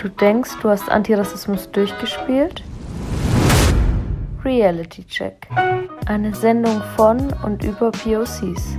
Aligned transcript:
Du 0.00 0.08
denkst, 0.08 0.52
du 0.62 0.68
hast 0.68 0.88
Antirassismus 0.88 1.68
durchgespielt? 1.72 2.62
Reality 4.44 5.04
Check. 5.04 5.48
Eine 6.06 6.32
Sendung 6.36 6.80
von 6.94 7.32
und 7.42 7.64
über 7.64 7.90
POCs. 7.90 8.78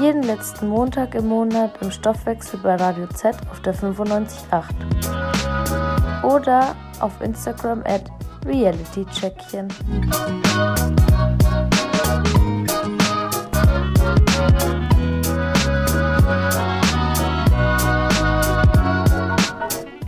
Jeden 0.00 0.22
letzten 0.22 0.68
Montag 0.68 1.16
im 1.16 1.26
Monat 1.26 1.72
im 1.80 1.90
Stoffwechsel 1.90 2.60
bei 2.62 2.76
Radio 2.76 3.08
Z 3.08 3.34
auf 3.50 3.60
der 3.62 3.74
95.8. 3.74 6.22
Oder 6.22 6.76
auf 7.00 7.20
Instagram 7.20 7.82
at 7.84 8.04
realitycheckchen. 8.46 9.66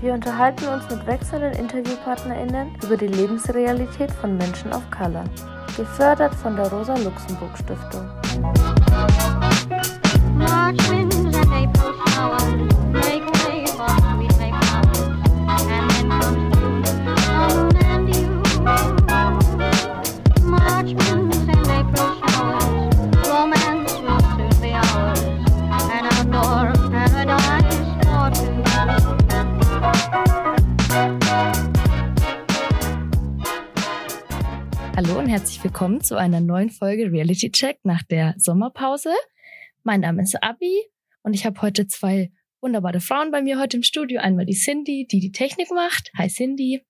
Wir 0.06 0.14
unterhalten 0.14 0.68
uns 0.68 0.88
mit 0.88 1.04
wechselnden 1.04 1.52
InterviewpartnerInnen 1.54 2.76
über 2.80 2.96
die 2.96 3.08
Lebensrealität 3.08 4.12
von 4.12 4.36
Menschen 4.38 4.72
of 4.72 4.88
Color. 4.92 5.24
Gefördert 5.76 6.32
von 6.32 6.54
der 6.54 6.70
Rosa-Luxemburg-Stiftung. 6.70 8.08
Und 35.26 35.32
herzlich 35.32 35.64
willkommen 35.64 36.04
zu 36.04 36.14
einer 36.14 36.40
neuen 36.40 36.70
Folge 36.70 37.10
Reality 37.10 37.50
Check 37.50 37.80
nach 37.82 38.04
der 38.04 38.36
Sommerpause. 38.38 39.10
Mein 39.82 40.02
Name 40.02 40.22
ist 40.22 40.40
Abi 40.40 40.72
und 41.24 41.34
ich 41.34 41.44
habe 41.44 41.60
heute 41.62 41.88
zwei 41.88 42.30
wunderbare 42.60 43.00
Frauen 43.00 43.32
bei 43.32 43.42
mir 43.42 43.58
heute 43.58 43.76
im 43.76 43.82
Studio. 43.82 44.20
Einmal 44.20 44.46
die 44.46 44.54
Cindy, 44.54 45.04
die 45.10 45.18
die 45.18 45.32
Technik 45.32 45.72
macht. 45.72 46.12
Hi 46.16 46.28
Cindy. 46.28 46.86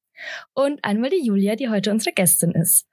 Und 0.53 0.85
einmal 0.85 1.09
die 1.09 1.25
Julia, 1.25 1.57
die 1.57 1.71
heute 1.71 1.91
unsere 1.91 2.13
Gästin 2.13 2.51
ist. 2.51 2.87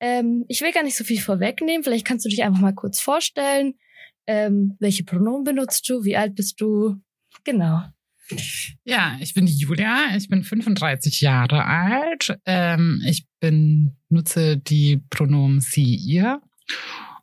Ähm, 0.00 0.46
ich 0.48 0.62
will 0.62 0.72
gar 0.72 0.84
nicht 0.84 0.96
so 0.96 1.04
viel 1.04 1.20
vorwegnehmen. 1.20 1.84
Vielleicht 1.84 2.06
kannst 2.06 2.24
du 2.24 2.30
dich 2.30 2.42
einfach 2.42 2.62
mal 2.62 2.74
kurz 2.74 2.98
vorstellen. 2.98 3.74
Ähm, 4.26 4.78
welche 4.80 5.04
Pronomen 5.04 5.44
benutzt 5.44 5.86
du? 5.90 6.02
Wie 6.04 6.16
alt 6.16 6.34
bist 6.34 6.62
du? 6.62 6.96
Genau. 7.44 7.82
Ja, 8.84 9.18
ich 9.20 9.34
bin 9.34 9.44
die 9.44 9.56
Julia, 9.56 10.16
ich 10.16 10.28
bin 10.28 10.44
35 10.44 11.20
Jahre 11.20 11.66
alt. 11.66 12.38
Ähm, 12.46 13.02
ich 13.06 13.27
bin, 13.40 13.96
nutze 14.08 14.56
die 14.56 14.98
Pronomen 15.10 15.60
sie, 15.60 15.94
ihr 15.96 16.40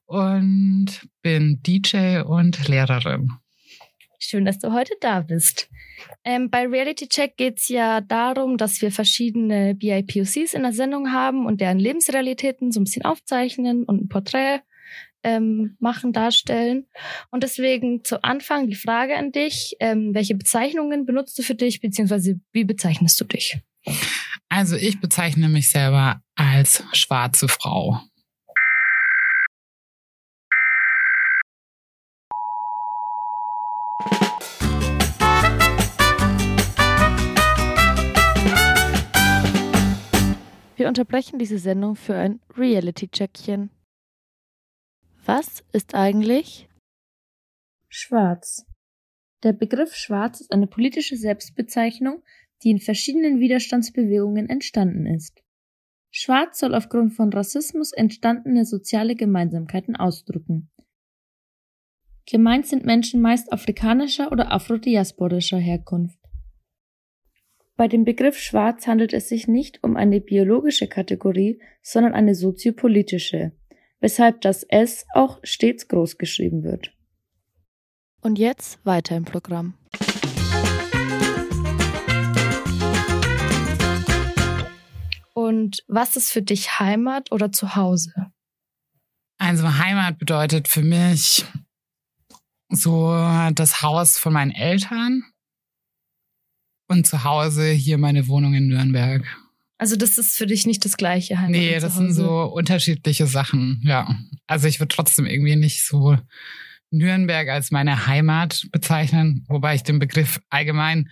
und 0.05 1.07
bin 1.21 1.61
DJ 1.63 2.21
und 2.21 2.67
Lehrerin. 2.67 3.31
Schön, 4.19 4.45
dass 4.45 4.59
du 4.59 4.73
heute 4.73 4.93
da 5.01 5.21
bist. 5.21 5.69
Ähm, 6.23 6.49
bei 6.49 6.65
Reality 6.65 7.07
Check 7.07 7.37
geht's 7.37 7.67
ja 7.67 8.01
darum, 8.01 8.57
dass 8.57 8.81
wir 8.81 8.91
verschiedene 8.91 9.75
BIPOCs 9.75 10.53
in 10.53 10.63
der 10.63 10.73
Sendung 10.73 11.11
haben 11.11 11.45
und 11.45 11.61
deren 11.61 11.79
Lebensrealitäten 11.79 12.71
so 12.71 12.79
ein 12.79 12.85
bisschen 12.85 13.05
aufzeichnen 13.05 13.83
und 13.83 14.03
ein 14.03 14.09
Porträt 14.09 14.61
ähm, 15.23 15.75
machen, 15.79 16.13
darstellen. 16.13 16.85
Und 17.31 17.43
deswegen 17.43 18.03
zu 18.03 18.23
Anfang 18.23 18.67
die 18.67 18.75
Frage 18.75 19.15
an 19.15 19.31
dich, 19.31 19.75
ähm, 19.79 20.13
welche 20.13 20.35
Bezeichnungen 20.35 21.05
benutzt 21.05 21.37
du 21.37 21.43
für 21.43 21.55
dich, 21.55 21.81
beziehungsweise 21.81 22.39
wie 22.51 22.63
bezeichnest 22.63 23.19
du 23.19 23.25
dich? 23.25 23.59
Also 24.49 24.75
ich 24.75 24.99
bezeichne 24.99 25.49
mich 25.49 25.69
selber 25.69 26.21
als 26.35 26.83
schwarze 26.93 27.47
Frau. 27.47 28.01
Wir 40.77 40.89
unterbrechen 40.89 41.39
diese 41.39 41.57
Sendung 41.57 41.95
für 41.95 42.15
ein 42.15 42.39
Reality-Checkchen. 42.55 43.71
Was 45.25 45.63
ist 45.71 45.95
eigentlich 45.95 46.69
Schwarz? 47.89 48.65
Der 49.43 49.53
Begriff 49.53 49.95
Schwarz 49.95 50.41
ist 50.41 50.51
eine 50.51 50.67
politische 50.67 51.17
Selbstbezeichnung, 51.17 52.23
die 52.63 52.71
in 52.71 52.79
verschiedenen 52.79 53.39
Widerstandsbewegungen 53.39 54.49
entstanden 54.49 55.05
ist. 55.05 55.41
Schwarz 56.09 56.59
soll 56.59 56.73
aufgrund 56.73 57.13
von 57.13 57.33
Rassismus 57.33 57.91
entstandene 57.91 58.65
soziale 58.65 59.15
Gemeinsamkeiten 59.15 59.95
ausdrücken. 59.95 60.69
Gemeint 62.25 62.65
sind 62.65 62.85
Menschen 62.85 63.21
meist 63.21 63.51
afrikanischer 63.51 64.31
oder 64.31 64.51
afrodiasporischer 64.51 65.59
Herkunft. 65.59 66.17
Bei 67.75 67.87
dem 67.87 68.05
Begriff 68.05 68.37
Schwarz 68.37 68.87
handelt 68.87 69.13
es 69.13 69.27
sich 69.27 69.47
nicht 69.47 69.83
um 69.83 69.97
eine 69.97 70.21
biologische 70.21 70.87
Kategorie, 70.87 71.59
sondern 71.81 72.13
eine 72.13 72.33
soziopolitische, 72.33 73.51
weshalb 73.99 74.41
das 74.41 74.63
S 74.63 75.05
auch 75.13 75.39
stets 75.43 75.89
groß 75.89 76.17
geschrieben 76.17 76.63
wird. 76.63 76.93
Und 78.21 78.39
jetzt 78.39 78.83
weiter 78.85 79.17
im 79.17 79.25
Programm. 79.25 79.75
Und 85.65 85.83
was 85.87 86.15
ist 86.15 86.31
für 86.31 86.43
dich 86.43 86.79
Heimat 86.79 87.31
oder 87.31 87.51
Zuhause? 87.51 88.13
Also 89.39 89.79
Heimat 89.79 90.19
bedeutet 90.19 90.67
für 90.67 90.83
mich 90.83 91.43
so 92.69 93.09
das 93.55 93.81
Haus 93.81 94.19
von 94.19 94.33
meinen 94.33 94.51
Eltern 94.51 95.23
und 96.87 97.07
zu 97.07 97.23
Hause 97.23 97.71
hier 97.71 97.97
meine 97.97 98.27
Wohnung 98.27 98.53
in 98.53 98.67
Nürnberg. 98.67 99.25
Also 99.79 99.95
das 99.95 100.19
ist 100.19 100.37
für 100.37 100.45
dich 100.45 100.67
nicht 100.67 100.85
das 100.85 100.97
gleiche 100.97 101.39
Heimat. 101.39 101.49
Nee, 101.49 101.79
das 101.79 101.95
sind 101.95 102.13
so 102.13 102.43
unterschiedliche 102.43 103.25
Sachen, 103.25 103.81
ja. 103.83 104.19
Also 104.45 104.67
ich 104.67 104.79
würde 104.79 104.93
trotzdem 104.93 105.25
irgendwie 105.25 105.55
nicht 105.55 105.83
so 105.83 106.15
Nürnberg 106.91 107.49
als 107.49 107.71
meine 107.71 108.05
Heimat 108.05 108.67
bezeichnen, 108.71 109.43
wobei 109.47 109.73
ich 109.73 109.81
den 109.81 109.97
Begriff 109.97 110.39
allgemein 110.51 111.09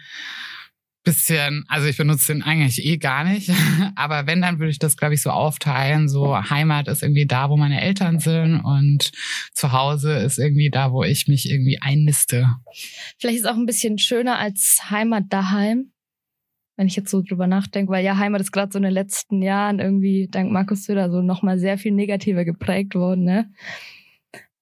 bisschen, 1.03 1.65
also 1.67 1.87
ich 1.87 1.97
benutze 1.97 2.33
den 2.33 2.43
eigentlich 2.43 2.83
eh 2.85 2.97
gar 2.97 3.23
nicht, 3.23 3.51
aber 3.95 4.25
wenn, 4.25 4.41
dann 4.41 4.59
würde 4.59 4.71
ich 4.71 4.79
das, 4.79 4.97
glaube 4.97 5.13
ich, 5.13 5.21
so 5.21 5.29
aufteilen. 5.29 6.07
So 6.07 6.37
Heimat 6.49 6.87
ist 6.87 7.03
irgendwie 7.03 7.25
da, 7.25 7.49
wo 7.49 7.57
meine 7.57 7.81
Eltern 7.81 8.19
sind 8.19 8.61
und 8.61 9.11
zu 9.53 9.71
Hause 9.71 10.13
ist 10.13 10.39
irgendwie 10.39 10.69
da, 10.69 10.91
wo 10.91 11.03
ich 11.03 11.27
mich 11.27 11.49
irgendwie 11.49 11.79
einniste. 11.81 12.47
Vielleicht 13.19 13.39
ist 13.39 13.47
auch 13.47 13.57
ein 13.57 13.65
bisschen 13.65 13.97
schöner 13.97 14.39
als 14.39 14.79
Heimat 14.89 15.25
daheim, 15.29 15.91
wenn 16.77 16.87
ich 16.87 16.95
jetzt 16.95 17.11
so 17.11 17.21
drüber 17.21 17.47
nachdenke, 17.47 17.91
weil 17.91 18.05
ja 18.05 18.17
Heimat 18.17 18.41
ist 18.41 18.51
gerade 18.51 18.71
so 18.71 18.77
in 18.79 18.83
den 18.83 18.93
letzten 18.93 19.41
Jahren 19.41 19.79
irgendwie 19.79 20.29
dank 20.31 20.51
Markus 20.51 20.85
Söder 20.85 21.11
so 21.11 21.21
nochmal 21.21 21.59
sehr 21.59 21.77
viel 21.77 21.91
negativer 21.91 22.45
geprägt 22.45 22.95
worden. 22.95 23.25
Ne? 23.25 23.51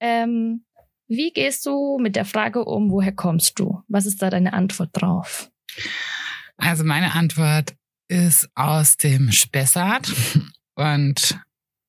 Ähm, 0.00 0.64
wie 1.08 1.30
gehst 1.30 1.66
du 1.66 1.98
mit 1.98 2.16
der 2.16 2.24
Frage 2.24 2.64
um, 2.64 2.90
woher 2.90 3.12
kommst 3.12 3.58
du? 3.58 3.82
Was 3.88 4.06
ist 4.06 4.22
da 4.22 4.30
deine 4.30 4.52
Antwort 4.54 4.90
drauf? 4.92 5.50
Also 6.56 6.84
meine 6.84 7.14
Antwort 7.14 7.74
ist 8.08 8.48
aus 8.54 8.96
dem 8.96 9.32
Spessart 9.32 10.12
und 10.74 11.38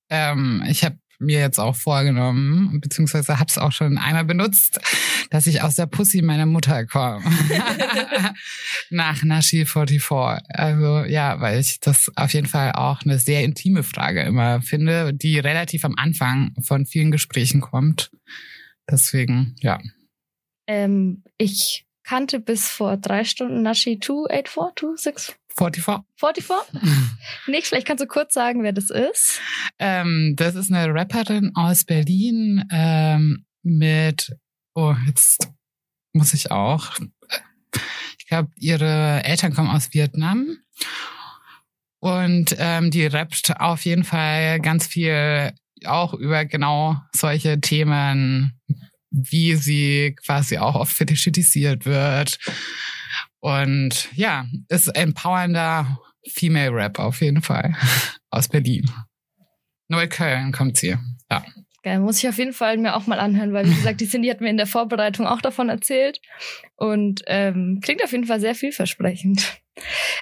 ähm, 0.09 0.63
ich 0.67 0.83
habe 0.83 0.97
mir 1.19 1.39
jetzt 1.39 1.59
auch 1.59 1.75
vorgenommen, 1.75 2.79
beziehungsweise 2.81 3.39
habe 3.39 3.49
es 3.49 3.57
auch 3.57 3.71
schon 3.71 3.97
einmal 3.97 4.25
benutzt, 4.25 4.79
dass 5.29 5.47
ich 5.47 5.61
aus 5.61 5.75
der 5.75 5.85
Pussy 5.85 6.21
meiner 6.21 6.45
Mutter 6.45 6.85
komme. 6.85 7.23
Nach 8.89 9.23
Nashi 9.23 9.65
44. 9.65 10.43
Also 10.49 11.05
ja, 11.05 11.39
weil 11.39 11.59
ich 11.59 11.79
das 11.79 12.11
auf 12.15 12.33
jeden 12.33 12.47
Fall 12.47 12.73
auch 12.73 13.01
eine 13.03 13.19
sehr 13.19 13.43
intime 13.43 13.83
Frage 13.83 14.21
immer 14.21 14.61
finde, 14.61 15.13
die 15.13 15.39
relativ 15.39 15.85
am 15.85 15.95
Anfang 15.95 16.53
von 16.61 16.85
vielen 16.85 17.11
Gesprächen 17.11 17.61
kommt. 17.61 18.11
Deswegen, 18.89 19.55
ja. 19.59 19.79
Ähm, 20.67 21.23
ich 21.37 21.85
kannte 22.03 22.39
bis 22.39 22.69
vor 22.69 22.97
drei 22.97 23.23
Stunden 23.23 23.61
Nashi 23.61 23.99
284, 23.99 24.97
26, 24.97 25.35
44. 25.57 26.05
44. 26.17 26.45
Nix, 27.47 27.69
vielleicht 27.69 27.87
kannst 27.87 28.03
du 28.03 28.07
kurz 28.07 28.33
sagen, 28.33 28.63
wer 28.63 28.73
das 28.73 28.89
ist. 28.89 29.39
Ähm, 29.79 30.33
das 30.35 30.55
ist 30.55 30.71
eine 30.71 30.93
Rapperin 30.93 31.51
aus 31.55 31.85
Berlin 31.85 32.67
ähm, 32.71 33.45
mit, 33.61 34.35
oh, 34.75 34.95
jetzt 35.07 35.49
muss 36.13 36.33
ich 36.33 36.51
auch. 36.51 36.91
Ich 38.19 38.27
glaube, 38.27 38.49
ihre 38.57 39.23
Eltern 39.23 39.53
kommen 39.53 39.69
aus 39.69 39.93
Vietnam. 39.93 40.57
Und 41.99 42.55
ähm, 42.57 42.91
die 42.91 43.05
rappt 43.05 43.53
auf 43.59 43.85
jeden 43.85 44.03
Fall 44.03 44.59
ganz 44.59 44.87
viel 44.87 45.53
auch 45.85 46.13
über 46.13 46.45
genau 46.45 46.97
solche 47.13 47.59
Themen, 47.59 48.59
wie 49.13 49.55
sie 49.55 50.15
quasi 50.25 50.57
auch 50.57 50.75
oft 50.75 50.91
fetischisiert 50.91 51.85
wird. 51.85 52.39
Und 53.39 54.09
ja, 54.15 54.45
ist 54.69 54.87
empowernder 54.87 55.99
Female 56.27 56.71
Rap 56.71 56.99
auf 56.99 57.21
jeden 57.21 57.41
Fall 57.41 57.75
aus 58.29 58.49
Berlin. 58.49 58.89
Neukölln 59.87 60.51
kommt 60.51 60.77
sie. 60.77 60.97
Ja. 61.29 61.45
Geil, 61.83 61.99
muss 61.99 62.23
ich 62.23 62.29
auf 62.29 62.37
jeden 62.37 62.53
Fall 62.53 62.77
mir 62.77 62.95
auch 62.95 63.07
mal 63.07 63.19
anhören, 63.19 63.51
weil 63.51 63.69
wie 63.69 63.75
gesagt, 63.75 63.99
die 63.99 64.07
Cindy 64.07 64.29
hat 64.29 64.39
mir 64.39 64.49
in 64.49 64.57
der 64.57 64.67
Vorbereitung 64.67 65.27
auch 65.27 65.41
davon 65.41 65.67
erzählt 65.67 66.21
und 66.77 67.21
ähm, 67.27 67.81
klingt 67.83 68.01
auf 68.01 68.13
jeden 68.13 68.25
Fall 68.25 68.39
sehr 68.39 68.55
vielversprechend. 68.55 69.61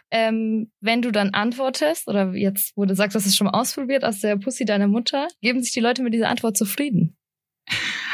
Ähm, 0.09 0.71
wenn 0.79 1.03
du 1.03 1.11
dann 1.11 1.29
antwortest, 1.31 2.07
oder 2.07 2.33
jetzt, 2.33 2.75
wo 2.75 2.85
du 2.85 2.95
sagst, 2.95 3.15
dass 3.15 3.27
es 3.27 3.35
schon 3.35 3.45
mal 3.45 3.59
ausprobiert 3.59 4.03
aus 4.03 4.21
der 4.21 4.37
Pussy 4.37 4.65
deiner 4.65 4.87
Mutter, 4.87 5.27
geben 5.41 5.61
sich 5.61 5.71
die 5.71 5.81
Leute 5.81 6.01
mit 6.01 6.15
dieser 6.15 6.29
Antwort 6.29 6.57
zufrieden? 6.57 7.15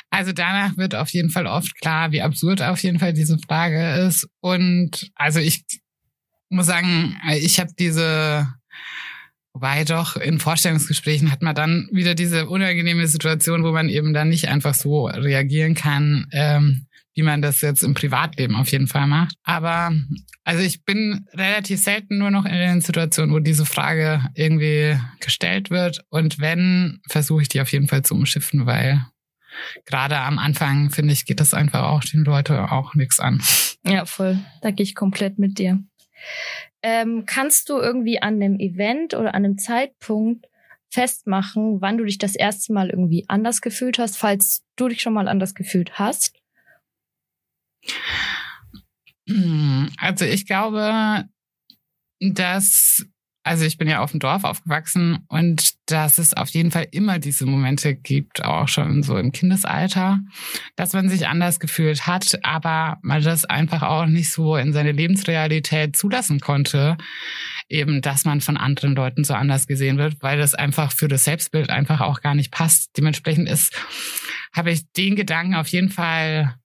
Also 0.10 0.32
danach 0.32 0.78
wird 0.78 0.96
auf 0.96 1.10
jeden 1.10 1.30
Fall 1.30 1.48
oft 1.48 1.80
klar, 1.80 2.12
wie 2.12 2.22
absurd 2.22 2.62
auf 2.62 2.82
jeden 2.82 3.00
Fall 3.00 3.14
diese 3.14 3.38
Frage 3.40 4.08
ist. 4.08 4.28
Und 4.40 5.12
also 5.16 5.40
ich 5.40 5.64
muss 6.50 6.66
sagen, 6.66 7.18
ich 7.30 7.60
habe 7.60 7.72
diese 7.78 8.48
Wobei 9.58 9.86
doch 9.86 10.18
in 10.18 10.40
Vorstellungsgesprächen 10.40 11.32
hat 11.32 11.42
man 11.42 11.56
dann 11.56 11.90
wieder 11.92 12.14
diese 12.14 12.48
unangenehme 12.48 13.08
Situation, 13.08 13.64
wo 13.64 13.72
man 13.72 13.90
eben 13.90 14.14
dann 14.14 14.30
nicht 14.30 14.50
einfach 14.50 14.76
so 14.76 15.08
reagieren 15.08 15.74
kann, 15.74 16.28
ähm, 16.32 16.86
wie 17.16 17.24
man 17.24 17.42
das 17.42 17.62
jetzt 17.62 17.82
im 17.82 17.96
Privatleben 17.96 18.56
auf 18.56 18.72
jeden 18.72 18.86
Fall 18.86 19.08
macht. 19.08 19.34
Aber 19.42 19.92
also 20.44 20.62
ich 20.62 20.86
bin 20.86 21.26
relativ 21.34 21.82
selten 21.82 22.20
nur 22.20 22.30
noch 22.30 22.46
in 22.46 22.52
den 22.52 22.82
Situationen, 22.82 23.34
wo 23.34 23.40
diese 23.40 23.66
Frage 23.66 24.22
irgendwie 24.36 24.96
gestellt 25.22 25.72
wird. 25.72 26.06
Und 26.10 26.38
wenn, 26.38 27.00
versuche 27.10 27.42
ich 27.42 27.50
die 27.50 27.60
auf 27.60 27.72
jeden 27.72 27.88
Fall 27.88 28.04
zu 28.04 28.14
umschiffen, 28.14 28.68
weil 28.68 29.04
gerade 29.86 30.18
am 30.18 30.40
Anfang, 30.40 30.90
finde 30.90 31.14
ich, 31.14 31.26
geht 31.26 31.40
das 31.40 31.54
einfach 31.54 31.84
auch 31.84 32.02
den 32.02 32.24
Leuten 32.24 32.58
auch 32.58 32.96
nichts 32.96 33.20
an. 33.20 33.42
Ja, 33.86 34.06
voll. 34.06 34.40
Da 34.62 34.72
gehe 34.72 34.84
ich 34.84 34.96
komplett 34.96 35.40
mit 35.40 35.60
dir. 35.60 35.84
Ähm, 36.82 37.24
kannst 37.26 37.70
du 37.70 37.78
irgendwie 37.78 38.22
an 38.22 38.36
einem 38.36 38.60
Event 38.60 39.14
oder 39.14 39.34
an 39.34 39.46
einem 39.46 39.58
Zeitpunkt 39.58 40.46
festmachen, 40.90 41.82
wann 41.82 41.98
du 41.98 42.06
dich 42.06 42.18
das 42.18 42.36
erste 42.36 42.74
Mal 42.74 42.90
irgendwie 42.90 43.26
anders 43.28 43.62
gefühlt 43.62 44.00
hast, 44.00 44.18
falls 44.18 44.64
du 44.76 44.88
dich 44.88 45.02
schon 45.02 45.14
mal 45.14 45.28
anders 45.28 45.54
gefühlt 45.54 46.00
hast? 46.00 46.40
Also 49.98 50.26
ich 50.26 50.46
glaube, 50.46 51.26
dass 52.20 53.06
also 53.48 53.66
ich 53.66 53.78
bin 53.78 53.88
ja 53.88 54.02
auf 54.02 54.12
dem 54.12 54.20
Dorf 54.20 54.44
aufgewachsen 54.44 55.26
und 55.30 55.74
dass 55.86 56.18
es 56.18 56.34
auf 56.34 56.50
jeden 56.50 56.70
Fall 56.70 56.88
immer 56.92 57.18
diese 57.18 57.46
Momente 57.46 57.96
gibt, 57.96 58.44
auch 58.44 58.68
schon 58.68 59.04
so 59.04 59.18
im 59.18 59.32
Kindesalter, 59.32 60.20
dass 60.76 60.94
man 60.94 61.10
sich 61.10 61.28
anders 61.28 61.60
gefühlt 61.60 62.06
hat, 62.06 62.40
aber 62.44 62.98
man 63.02 63.24
das 63.24 63.46
einfach 63.46 63.84
auch 63.84 64.06
nicht 64.06 64.32
so 64.32 64.58
in 64.58 64.74
seine 64.74 64.92
Lebensrealität 64.92 65.96
zulassen 65.96 66.42
konnte, 66.42 66.98
eben, 67.70 68.02
dass 68.02 68.26
man 68.26 68.42
von 68.42 68.58
anderen 68.58 68.96
Leuten 68.96 69.24
so 69.24 69.34
anders 69.34 69.66
gesehen 69.66 69.98
wird, 69.98 70.22
weil 70.22 70.38
das 70.38 70.54
einfach 70.54 70.92
für 70.92 71.08
das 71.08 71.24
Selbstbild 71.24 71.70
einfach 71.70 72.02
auch 72.02 72.22
gar 72.22 72.36
nicht 72.36 72.52
passt. 72.52 72.98
Dementsprechend 72.98 73.50
ist, 73.50 73.74
habe 74.54 74.72
ich 74.72 74.92
den 74.92 75.16
Gedanken 75.16 75.56
auf 75.56 75.68
jeden 75.70 75.90
Fall 75.90 76.56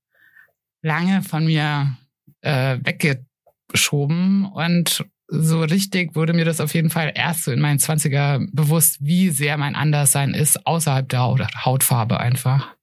lange 0.82 1.22
von 1.22 1.46
mir 1.46 1.96
äh, 2.40 2.78
weggeschoben 2.82 4.46
und 4.46 5.04
so 5.34 5.62
richtig 5.62 6.14
wurde 6.14 6.34
mir 6.34 6.44
das 6.44 6.60
auf 6.60 6.74
jeden 6.74 6.90
Fall 6.90 7.12
erst 7.14 7.44
so 7.44 7.52
in 7.52 7.60
meinen 7.60 7.78
Zwanziger 7.78 8.40
bewusst, 8.52 8.98
wie 9.00 9.30
sehr 9.30 9.56
mein 9.56 9.74
Anderssein 9.74 10.34
ist, 10.34 10.66
außerhalb 10.66 11.08
der 11.08 11.20
Hautfarbe 11.64 12.20
einfach. 12.20 12.74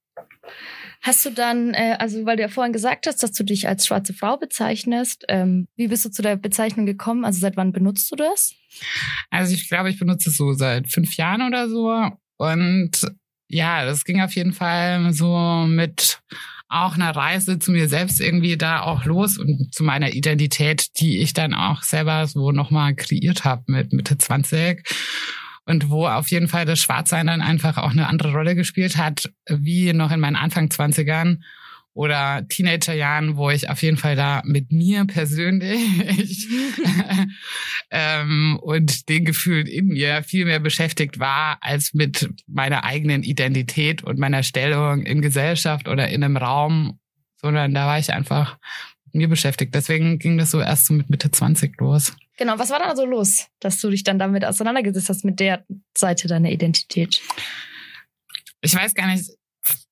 Hast 1.02 1.24
du 1.24 1.30
dann, 1.30 1.72
äh, 1.72 1.96
also 1.98 2.26
weil 2.26 2.36
du 2.36 2.42
ja 2.42 2.48
vorhin 2.48 2.72
gesagt 2.72 3.06
hast, 3.06 3.22
dass 3.22 3.32
du 3.32 3.44
dich 3.44 3.68
als 3.68 3.86
schwarze 3.86 4.12
Frau 4.12 4.36
bezeichnest, 4.36 5.24
ähm, 5.28 5.66
wie 5.76 5.88
bist 5.88 6.04
du 6.04 6.10
zu 6.10 6.22
der 6.22 6.36
Bezeichnung 6.36 6.86
gekommen? 6.86 7.24
Also 7.24 7.40
seit 7.40 7.56
wann 7.56 7.72
benutzt 7.72 8.10
du 8.10 8.16
das? 8.16 8.54
Also 9.30 9.54
ich 9.54 9.68
glaube, 9.68 9.88
ich 9.88 9.98
benutze 9.98 10.28
es 10.28 10.36
so 10.36 10.52
seit 10.52 10.88
fünf 10.88 11.16
Jahren 11.16 11.42
oder 11.42 11.70
so. 11.70 12.10
Und 12.36 12.90
ja, 13.48 13.84
das 13.84 14.04
ging 14.04 14.20
auf 14.20 14.34
jeden 14.34 14.52
Fall 14.52 15.12
so 15.12 15.64
mit 15.66 16.20
auch 16.70 16.94
eine 16.94 17.14
Reise 17.14 17.58
zu 17.58 17.72
mir 17.72 17.88
selbst 17.88 18.20
irgendwie 18.20 18.56
da 18.56 18.82
auch 18.82 19.04
los 19.04 19.38
und 19.38 19.74
zu 19.74 19.82
meiner 19.82 20.14
Identität, 20.14 21.00
die 21.00 21.18
ich 21.18 21.34
dann 21.34 21.52
auch 21.52 21.82
selber 21.82 22.26
so 22.28 22.52
nochmal 22.52 22.94
kreiert 22.94 23.44
habe 23.44 23.64
mit 23.66 23.92
Mitte 23.92 24.16
20 24.16 24.82
und 25.66 25.90
wo 25.90 26.06
auf 26.06 26.30
jeden 26.30 26.48
Fall 26.48 26.64
das 26.64 26.78
Schwarzsein 26.78 27.26
dann 27.26 27.42
einfach 27.42 27.76
auch 27.76 27.90
eine 27.90 28.06
andere 28.06 28.32
Rolle 28.32 28.54
gespielt 28.54 28.96
hat, 28.96 29.30
wie 29.48 29.92
noch 29.92 30.12
in 30.12 30.20
meinen 30.20 30.36
Anfang 30.36 30.68
20ern 30.68 31.38
oder 31.92 32.46
Teenagerjahren, 32.48 33.36
wo 33.36 33.50
ich 33.50 33.68
auf 33.68 33.82
jeden 33.82 33.96
Fall 33.96 34.16
da 34.16 34.42
mit 34.44 34.70
mir 34.72 35.04
persönlich 35.06 36.46
ähm, 37.90 38.58
und 38.62 39.08
den 39.08 39.24
Gefühlen 39.24 39.66
in 39.66 39.88
mir 39.88 40.22
viel 40.22 40.44
mehr 40.44 40.60
beschäftigt 40.60 41.18
war 41.18 41.58
als 41.60 41.92
mit 41.94 42.30
meiner 42.46 42.84
eigenen 42.84 43.22
Identität 43.22 44.04
und 44.04 44.18
meiner 44.18 44.42
Stellung 44.42 45.02
in 45.02 45.20
Gesellschaft 45.20 45.88
oder 45.88 46.08
in 46.08 46.22
einem 46.22 46.36
Raum, 46.36 46.98
sondern 47.40 47.74
da 47.74 47.86
war 47.86 47.98
ich 47.98 48.12
einfach 48.12 48.58
mit 49.06 49.14
mir 49.14 49.28
beschäftigt. 49.28 49.74
Deswegen 49.74 50.18
ging 50.18 50.38
das 50.38 50.50
so 50.50 50.60
erst 50.60 50.86
so 50.86 50.94
mit 50.94 51.10
Mitte 51.10 51.30
20 51.30 51.78
los. 51.80 52.14
Genau, 52.36 52.58
was 52.58 52.70
war 52.70 52.78
da 52.78 52.96
so 52.96 53.04
los, 53.04 53.48
dass 53.58 53.80
du 53.80 53.90
dich 53.90 54.04
dann 54.04 54.18
damit 54.18 54.44
auseinandergesetzt 54.44 55.08
hast 55.08 55.24
mit 55.24 55.40
der 55.40 55.64
Seite 55.96 56.28
deiner 56.28 56.50
Identität? 56.50 57.20
Ich 58.62 58.74
weiß 58.74 58.94
gar 58.94 59.08
nicht, 59.08 59.30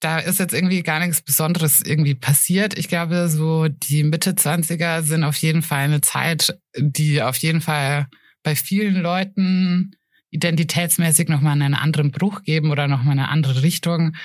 da 0.00 0.19
ist 0.19 0.38
jetzt 0.38 0.55
irgendwie 0.55 0.82
gar 0.82 1.00
nichts 1.00 1.23
Besonderes 1.23 1.81
irgendwie 1.81 2.15
passiert. 2.15 2.79
Ich 2.79 2.88
glaube, 2.88 3.29
so 3.29 3.69
die 3.69 4.05
Mitte 4.05 4.32
20er 4.32 5.03
sind 5.03 5.25
auf 5.25 5.37
jeden 5.37 5.62
Fall 5.62 5.85
eine 5.85 6.00
Zeit, 6.00 6.59
die 6.76 7.23
auf 7.23 7.37
jeden 7.37 7.61
Fall 7.61 8.06
bei 8.43 8.56
vielen 8.56 8.97
Leuten 9.03 9.93
identitätsmäßig 10.31 11.29
nochmal 11.29 11.53
einen 11.53 11.75
anderen 11.75 12.11
Bruch 12.11 12.43
geben 12.43 12.70
oder 12.70 12.88
nochmal 12.88 13.12
eine 13.12 13.29
andere 13.29 13.62
Richtung. 13.62 14.17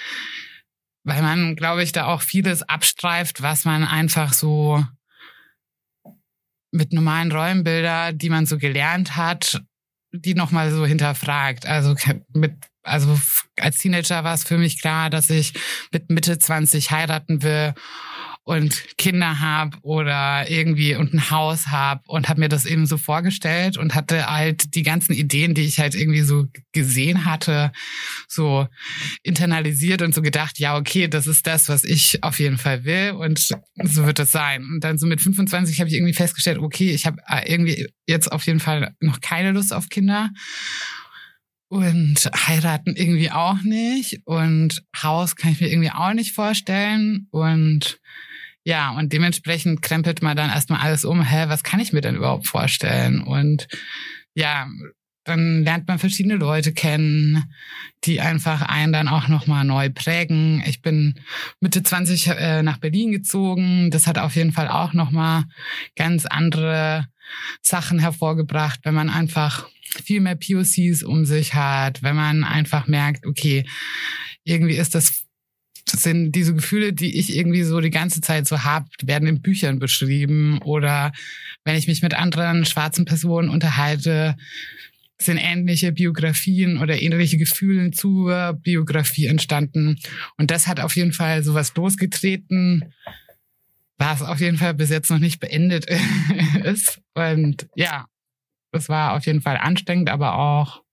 Weil 1.04 1.22
man, 1.22 1.56
glaube 1.56 1.84
ich, 1.84 1.92
da 1.92 2.06
auch 2.06 2.22
vieles 2.22 2.62
abstreift, 2.63 3.42
was 3.42 3.66
man 3.66 3.84
einfach 3.84 4.34
so 4.34 4.86
mit 6.72 6.94
normalen 6.94 7.31
Rollenbilder, 7.31 8.13
die 8.13 8.30
man 8.30 8.45
so 8.45 8.57
gelernt 8.57 9.16
hat, 9.16 9.62
die 10.12 10.34
nochmal 10.34 10.72
so 10.72 10.86
hinterfragt. 10.86 11.66
Also 11.66 11.95
mit 12.34 12.56
also 12.83 13.19
als 13.59 13.78
Teenager 13.78 14.23
war 14.23 14.33
es 14.33 14.44
für 14.44 14.57
mich 14.57 14.80
klar, 14.80 15.09
dass 15.09 15.30
ich 15.30 15.54
mit 15.92 16.09
Mitte 16.09 16.37
20 16.37 16.92
heiraten 16.92 17.42
will 17.42 17.73
und 18.45 18.97
Kinder 18.97 19.40
habe 19.40 19.78
oder 19.83 20.49
irgendwie 20.49 20.95
und 20.95 21.13
ein 21.13 21.30
Haus 21.31 21.68
habe 21.68 22.02
und 22.07 22.28
habe 22.28 22.42
mir 22.42 22.49
das 22.49 22.66
eben 22.66 22.85
so 22.85 22.97
vorgestellt 22.97 23.78
und 23.78 23.95
hatte 23.95 24.30
halt 24.30 24.75
die 24.75 24.83
ganzen 24.83 25.13
Ideen, 25.13 25.54
die 25.54 25.63
ich 25.63 25.80
halt 25.80 25.95
irgendwie 25.95 26.23
so 26.23 26.47
gesehen 26.73 27.23
hatte, 27.23 27.71
so 28.28 28.68
internalisiert 29.23 30.02
und 30.02 30.13
so 30.13 30.21
gedacht, 30.21 30.59
ja, 30.59 30.75
okay, 30.75 31.07
das 31.07 31.25
ist 31.25 31.47
das, 31.47 31.69
was 31.69 31.85
ich 31.85 32.21
auf 32.21 32.40
jeden 32.40 32.57
Fall 32.57 32.83
will 32.83 33.11
und 33.11 33.40
so 33.40 34.06
wird 34.06 34.19
das 34.19 34.31
sein. 34.31 34.66
Und 34.66 34.83
dann 34.83 34.97
so 34.97 35.07
mit 35.07 35.21
25 35.21 35.80
habe 35.80 35.90
ich 35.90 35.95
irgendwie 35.95 36.13
festgestellt, 36.13 36.57
okay, 36.57 36.92
ich 36.92 37.06
habe 37.06 37.21
äh, 37.28 37.49
irgendwie 37.49 37.87
jetzt 38.07 38.30
auf 38.30 38.45
jeden 38.45 38.59
Fall 38.59 38.94
noch 38.99 39.21
keine 39.21 39.52
Lust 39.52 39.73
auf 39.73 39.87
Kinder 39.87 40.31
und 41.73 42.30
heiraten 42.35 42.95
irgendwie 42.95 43.31
auch 43.31 43.61
nicht. 43.63 44.21
Und 44.25 44.83
Haus 45.01 45.35
kann 45.35 45.51
ich 45.51 45.59
mir 45.59 45.71
irgendwie 45.71 45.89
auch 45.89 46.13
nicht 46.13 46.33
vorstellen. 46.33 47.27
Und 47.31 47.99
ja, 48.63 48.92
und 48.92 49.11
dementsprechend 49.11 49.81
krempelt 49.81 50.21
man 50.21 50.37
dann 50.37 50.51
erstmal 50.51 50.81
alles 50.81 51.03
um. 51.03 51.23
Hä, 51.23 51.45
was 51.47 51.63
kann 51.63 51.80
ich 51.80 51.92
mir 51.92 52.01
denn 52.01 52.15
überhaupt 52.15 52.45
vorstellen? 52.45 53.21
Und 53.21 53.68
ja, 54.35 54.68
dann 55.23 55.63
lernt 55.63 55.87
man 55.87 55.97
verschiedene 55.97 56.35
Leute 56.35 56.73
kennen, 56.73 57.44
die 58.03 58.21
einfach 58.21 58.61
einen 58.61 58.94
dann 58.94 59.07
auch 59.07 59.27
nochmal 59.27 59.65
neu 59.65 59.89
prägen. 59.89 60.61
Ich 60.68 60.83
bin 60.83 61.15
Mitte 61.59 61.81
20 61.81 62.27
äh, 62.27 62.61
nach 62.61 62.77
Berlin 62.77 63.11
gezogen. 63.11 63.89
Das 63.89 64.06
hat 64.06 64.19
auf 64.19 64.35
jeden 64.35 64.51
Fall 64.51 64.68
auch 64.68 64.94
nochmal 64.94 65.45
ganz 65.95 66.27
andere 66.27 67.07
Sachen 67.61 67.99
hervorgebracht, 67.99 68.81
wenn 68.83 68.94
man 68.94 69.09
einfach 69.09 69.68
viel 70.03 70.21
mehr 70.21 70.35
POCs 70.35 71.03
um 71.03 71.25
sich 71.25 71.53
hat, 71.53 72.03
wenn 72.03 72.15
man 72.15 72.44
einfach 72.44 72.87
merkt, 72.87 73.25
okay, 73.25 73.65
irgendwie 74.44 74.75
ist 74.75 74.95
das 74.95 75.25
das 75.85 76.01
sind 76.01 76.31
diese 76.31 76.56
Gefühle, 76.56 76.94
die 76.94 77.19
ich 77.19 77.35
irgendwie 77.35 77.63
so 77.63 77.81
die 77.81 77.89
ganze 77.89 78.21
Zeit 78.21 78.47
so 78.47 78.63
habe, 78.63 78.87
werden 79.03 79.27
in 79.27 79.42
Büchern 79.42 79.80
beschrieben 79.80 80.59
oder 80.59 81.11
wenn 81.65 81.75
ich 81.75 81.87
mich 81.87 82.01
mit 82.01 82.13
anderen 82.13 82.65
schwarzen 82.65 83.06
Personen 83.06 83.49
unterhalte, 83.49 84.35
sind 85.19 85.37
ähnliche 85.37 85.92
Biografien 85.92 86.77
oder 86.77 87.01
ähnliche 87.01 87.37
Gefühle 87.37 87.92
zur 87.92 88.53
Biografie 88.53 89.27
entstanden. 89.27 89.99
Und 90.37 90.51
das 90.51 90.68
hat 90.68 90.80
auf 90.80 90.95
jeden 90.95 91.13
Fall 91.13 91.44
sowas 91.44 91.73
losgetreten, 91.75 92.94
was 94.04 94.22
auf 94.22 94.40
jeden 94.40 94.57
Fall 94.57 94.74
bis 94.74 94.90
jetzt 94.90 95.10
noch 95.10 95.19
nicht 95.19 95.40
beendet 95.40 95.86
ist. 96.64 97.02
Und 97.14 97.68
ja, 97.76 98.06
es 98.72 98.90
war 98.90 99.16
auf 99.16 99.26
jeden 99.26 99.42
Fall 99.42 99.57
anstrengend, 99.57 100.10
aber 100.10 100.38
auch 100.38 100.83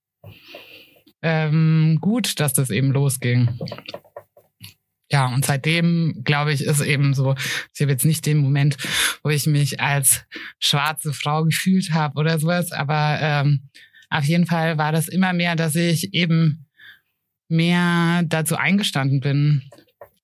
ähm, 1.23 1.99
gut, 2.00 2.40
dass 2.40 2.52
das 2.52 2.71
eben 2.71 2.93
losging. 2.93 3.59
Ja, 5.11 5.26
und 5.26 5.45
seitdem, 5.45 6.23
glaube 6.25 6.52
ich, 6.52 6.64
ist 6.64 6.81
eben 6.81 7.14
so, 7.14 7.35
ich 7.75 7.81
habe 7.81 7.90
jetzt 7.90 8.05
nicht 8.05 8.26
den 8.26 8.38
Moment, 8.38 8.76
wo 9.25 9.31
ich 9.31 9.47
mich 9.47 9.81
als 9.81 10.25
schwarze 10.61 11.12
Frau 11.12 11.45
gefühlt 11.45 11.93
habe 11.93 12.19
oder 12.19 12.38
sowas, 12.38 12.71
aber 12.71 13.19
ähm, 13.21 13.69
auf 14.09 14.25
jeden 14.25 14.47
Fall 14.47 14.79
war 14.79 14.93
das 14.93 15.09
immer 15.09 15.33
mehr, 15.33 15.57
dass 15.57 15.75
ich 15.75 16.14
eben 16.14 16.67
mehr 17.49 18.23
dazu 18.25 18.55
eingestanden 18.55 19.19
bin, 19.21 19.62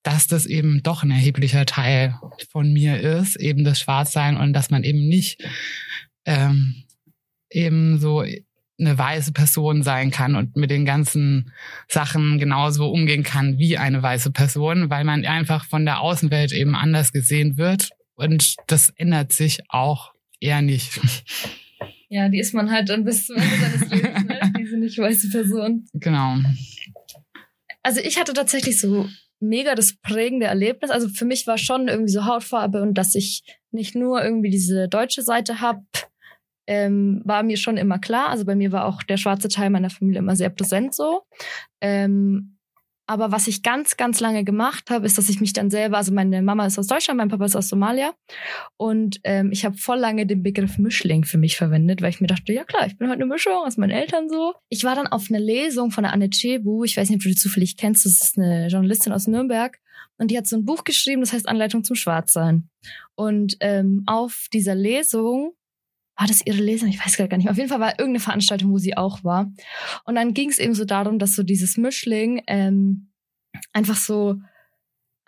dass 0.06 0.28
das 0.28 0.46
eben 0.46 0.84
doch 0.84 1.02
ein 1.02 1.10
erheblicher 1.10 1.66
Teil 1.66 2.14
von 2.50 2.72
mir 2.72 3.00
ist, 3.00 3.34
eben 3.36 3.64
das 3.64 3.80
Schwarzsein 3.80 4.36
und 4.36 4.52
dass 4.52 4.70
man 4.70 4.84
eben 4.84 5.08
nicht 5.08 5.42
ähm, 6.24 6.84
eben 7.50 7.98
so 7.98 8.22
eine 8.78 8.98
weiße 8.98 9.32
Person 9.32 9.82
sein 9.82 10.12
kann 10.12 10.36
und 10.36 10.54
mit 10.54 10.70
den 10.70 10.84
ganzen 10.84 11.50
Sachen 11.88 12.38
genauso 12.38 12.88
umgehen 12.88 13.24
kann 13.24 13.58
wie 13.58 13.78
eine 13.78 14.00
weiße 14.00 14.30
Person, 14.30 14.90
weil 14.90 15.02
man 15.02 15.24
einfach 15.24 15.64
von 15.64 15.84
der 15.84 16.00
Außenwelt 16.00 16.52
eben 16.52 16.76
anders 16.76 17.12
gesehen 17.12 17.56
wird. 17.56 17.90
Und 18.14 18.54
das 18.68 18.90
ändert 18.90 19.32
sich 19.32 19.58
auch 19.70 20.12
eher 20.38 20.62
nicht. 20.62 21.00
Ja, 22.08 22.28
die 22.28 22.38
ist 22.38 22.54
man 22.54 22.70
halt 22.70 22.88
dann 22.88 23.04
bis 23.04 23.26
zum 23.26 23.36
Ende 23.36 23.56
seines 23.56 23.90
Lebens, 23.90 24.24
ne? 24.24 24.52
diese 24.56 24.78
nicht 24.78 24.98
weiße 24.98 25.30
Person. 25.30 25.86
Genau. 25.94 26.36
Also 27.82 28.00
ich 28.00 28.20
hatte 28.20 28.32
tatsächlich 28.32 28.80
so 28.80 29.08
mega 29.40 29.74
das 29.74 29.96
prägende 30.02 30.46
Erlebnis. 30.46 30.90
Also 30.90 31.08
für 31.08 31.24
mich 31.24 31.46
war 31.46 31.58
schon 31.58 31.88
irgendwie 31.88 32.12
so 32.12 32.24
Hautfarbe 32.24 32.82
und 32.82 32.94
dass 32.94 33.14
ich 33.14 33.42
nicht 33.70 33.94
nur 33.94 34.22
irgendwie 34.22 34.50
diese 34.50 34.88
deutsche 34.88 35.22
Seite 35.22 35.60
habe, 35.60 35.82
ähm, 36.66 37.22
war 37.24 37.42
mir 37.42 37.56
schon 37.56 37.76
immer 37.76 37.98
klar. 37.98 38.28
Also 38.28 38.44
bei 38.44 38.56
mir 38.56 38.72
war 38.72 38.86
auch 38.86 39.02
der 39.02 39.16
schwarze 39.16 39.48
Teil 39.48 39.70
meiner 39.70 39.90
Familie 39.90 40.18
immer 40.18 40.36
sehr 40.36 40.50
präsent 40.50 40.94
so. 40.94 41.22
Ähm, 41.80 42.55
aber 43.06 43.30
was 43.30 43.46
ich 43.46 43.62
ganz, 43.62 43.96
ganz 43.96 44.20
lange 44.20 44.42
gemacht 44.42 44.90
habe, 44.90 45.06
ist, 45.06 45.16
dass 45.16 45.28
ich 45.28 45.40
mich 45.40 45.52
dann 45.52 45.70
selber, 45.70 45.96
also 45.96 46.12
meine 46.12 46.42
Mama 46.42 46.66
ist 46.66 46.78
aus 46.78 46.88
Deutschland, 46.88 47.18
mein 47.18 47.28
Papa 47.28 47.44
ist 47.44 47.54
aus 47.54 47.68
Somalia. 47.68 48.14
Und 48.76 49.20
ähm, 49.22 49.50
ich 49.52 49.64
habe 49.64 49.76
voll 49.76 49.98
lange 49.98 50.26
den 50.26 50.42
Begriff 50.42 50.78
Mischling 50.78 51.24
für 51.24 51.38
mich 51.38 51.56
verwendet, 51.56 52.02
weil 52.02 52.10
ich 52.10 52.20
mir 52.20 52.26
dachte, 52.26 52.52
ja 52.52 52.64
klar, 52.64 52.86
ich 52.86 52.98
bin 52.98 53.08
halt 53.08 53.20
eine 53.20 53.26
Mischung 53.26 53.52
aus 53.54 53.76
meinen 53.76 53.90
Eltern 53.90 54.28
so. 54.28 54.54
Ich 54.68 54.82
war 54.82 54.96
dann 54.96 55.06
auf 55.06 55.26
einer 55.30 55.40
Lesung 55.40 55.92
von 55.92 56.02
der 56.02 56.12
Anne 56.12 56.30
Cebu, 56.32 56.84
ich 56.84 56.96
weiß 56.96 57.08
nicht, 57.08 57.18
ob 57.18 57.22
du 57.22 57.28
die 57.28 57.36
zufällig 57.36 57.76
kennst, 57.76 58.04
das 58.04 58.20
ist 58.20 58.38
eine 58.38 58.68
Journalistin 58.68 59.12
aus 59.12 59.28
Nürnberg. 59.28 59.78
Und 60.18 60.30
die 60.30 60.38
hat 60.38 60.46
so 60.46 60.56
ein 60.56 60.64
Buch 60.64 60.84
geschrieben, 60.84 61.20
das 61.20 61.32
heißt 61.32 61.48
Anleitung 61.48 61.84
zum 61.84 61.94
Schwarzsein. 61.94 62.68
Und 63.14 63.56
ähm, 63.60 64.02
auf 64.06 64.46
dieser 64.52 64.74
Lesung 64.74 65.52
war 66.16 66.26
das 66.26 66.44
ihre 66.44 66.62
Lesung? 66.62 66.88
Ich 66.88 67.04
weiß 67.04 67.16
gar 67.16 67.36
nicht. 67.36 67.50
Auf 67.50 67.56
jeden 67.56 67.68
Fall 67.68 67.80
war 67.80 67.98
irgendeine 67.98 68.20
Veranstaltung, 68.20 68.70
wo 68.70 68.78
sie 68.78 68.96
auch 68.96 69.22
war. 69.22 69.52
Und 70.04 70.14
dann 70.14 70.34
ging 70.34 70.50
es 70.50 70.58
eben 70.58 70.74
so 70.74 70.84
darum, 70.84 71.18
dass 71.18 71.34
so 71.34 71.42
dieses 71.42 71.76
Mischling 71.76 72.42
ähm, 72.46 73.10
einfach 73.72 73.96
so 73.96 74.36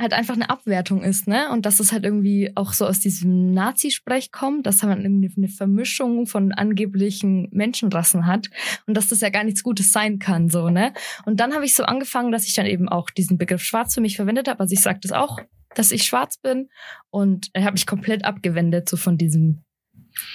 halt 0.00 0.12
einfach 0.12 0.34
eine 0.34 0.48
Abwertung 0.48 1.02
ist, 1.02 1.26
ne? 1.26 1.50
Und 1.50 1.66
dass 1.66 1.80
es 1.80 1.92
halt 1.92 2.04
irgendwie 2.04 2.52
auch 2.54 2.72
so 2.72 2.86
aus 2.86 3.00
diesem 3.00 3.52
Nazi-Sprech 3.52 4.30
kommt, 4.30 4.64
dass 4.66 4.82
man 4.82 5.04
eine 5.04 5.48
Vermischung 5.48 6.26
von 6.26 6.52
angeblichen 6.52 7.48
Menschenrassen 7.50 8.26
hat 8.26 8.48
und 8.86 8.96
dass 8.96 9.08
das 9.08 9.20
ja 9.20 9.30
gar 9.30 9.42
nichts 9.42 9.64
Gutes 9.64 9.90
sein 9.90 10.20
kann, 10.20 10.50
so, 10.50 10.70
ne? 10.70 10.92
Und 11.24 11.40
dann 11.40 11.52
habe 11.52 11.64
ich 11.64 11.74
so 11.74 11.82
angefangen, 11.82 12.30
dass 12.30 12.46
ich 12.46 12.54
dann 12.54 12.66
eben 12.66 12.88
auch 12.88 13.10
diesen 13.10 13.38
Begriff 13.38 13.62
schwarz 13.62 13.94
für 13.94 14.00
mich 14.00 14.14
verwendet 14.14 14.46
habe. 14.46 14.60
Also 14.60 14.72
ich 14.72 14.82
sage 14.82 15.00
das 15.02 15.10
auch, 15.10 15.40
dass 15.74 15.90
ich 15.90 16.04
schwarz 16.04 16.38
bin 16.38 16.68
und 17.10 17.50
habe 17.56 17.72
mich 17.72 17.86
komplett 17.86 18.24
abgewendet 18.24 18.88
so 18.88 18.96
von 18.96 19.18
diesem 19.18 19.64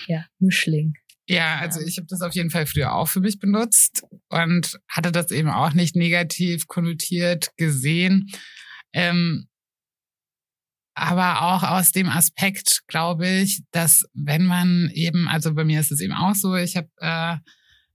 ja, 0.07 0.25
Mischling. 0.39 0.93
Ja, 1.27 1.59
also 1.59 1.79
ich 1.79 1.97
habe 1.97 2.07
das 2.09 2.21
auf 2.21 2.33
jeden 2.33 2.49
Fall 2.49 2.65
früher 2.65 2.93
auch 2.93 3.07
für 3.07 3.21
mich 3.21 3.39
benutzt 3.39 4.03
und 4.29 4.77
hatte 4.89 5.11
das 5.11 5.31
eben 5.31 5.49
auch 5.49 5.73
nicht 5.73 5.95
negativ 5.95 6.67
konnotiert 6.67 7.51
gesehen. 7.55 8.29
Ähm, 8.91 9.47
aber 10.95 11.41
auch 11.41 11.63
aus 11.63 11.91
dem 11.91 12.09
Aspekt, 12.09 12.83
glaube 12.87 13.27
ich, 13.27 13.61
dass 13.71 14.03
wenn 14.13 14.45
man 14.45 14.89
eben, 14.93 15.27
also 15.27 15.53
bei 15.53 15.63
mir 15.63 15.79
ist 15.79 15.91
es 15.91 16.01
eben 16.01 16.13
auch 16.13 16.35
so, 16.35 16.55
ich 16.55 16.75
habe, 16.75 16.89
äh, 16.97 17.37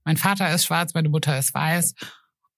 mein 0.03 0.17
Vater 0.17 0.53
ist 0.53 0.65
schwarz, 0.65 0.93
meine 0.93 1.09
Mutter 1.09 1.37
ist 1.37 1.53
weiß 1.53 1.93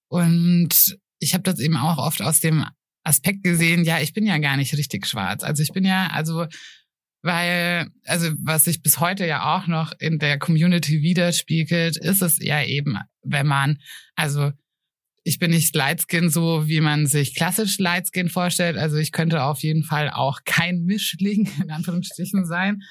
und 0.08 0.98
ich 1.20 1.34
habe 1.34 1.44
das 1.44 1.60
eben 1.60 1.78
auch 1.78 1.98
oft 1.98 2.22
aus 2.22 2.40
dem 2.40 2.66
Aspekt 3.04 3.44
gesehen, 3.44 3.84
ja, 3.84 4.00
ich 4.00 4.14
bin 4.14 4.26
ja 4.26 4.38
gar 4.38 4.58
nicht 4.58 4.74
richtig 4.76 5.06
schwarz. 5.06 5.44
Also 5.44 5.64
ich 5.64 5.72
bin 5.72 5.86
ja, 5.86 6.08
also 6.08 6.48
weil, 7.22 7.90
also 8.06 8.32
was 8.40 8.64
sich 8.64 8.82
bis 8.82 9.00
heute 9.00 9.28
ja 9.28 9.56
auch 9.56 9.68
noch 9.68 9.94
in 10.00 10.20
der 10.20 10.40
Community 10.40 11.02
widerspiegelt, 11.02 11.98
ist 11.98 12.22
es 12.22 12.40
ja 12.40 12.64
eben, 12.64 12.98
wenn 13.24 13.48
man, 13.48 13.78
also 14.16 14.52
ich 15.24 15.38
bin 15.38 15.52
nicht 15.52 15.76
Lightskin 15.76 16.30
so, 16.30 16.68
wie 16.68 16.82
man 16.82 17.06
sich 17.06 17.36
klassisch 17.36 17.78
Lightskin 17.78 18.30
vorstellt. 18.30 18.78
Also 18.78 18.98
ich 18.98 19.12
könnte 19.12 19.44
auf 19.44 19.60
jeden 19.62 19.84
Fall 19.84 20.10
auch 20.10 20.40
kein 20.46 20.84
Mischling 20.84 21.50
in 21.64 21.70
Anführungsstrichen 21.70 22.46
sein. 22.46 22.82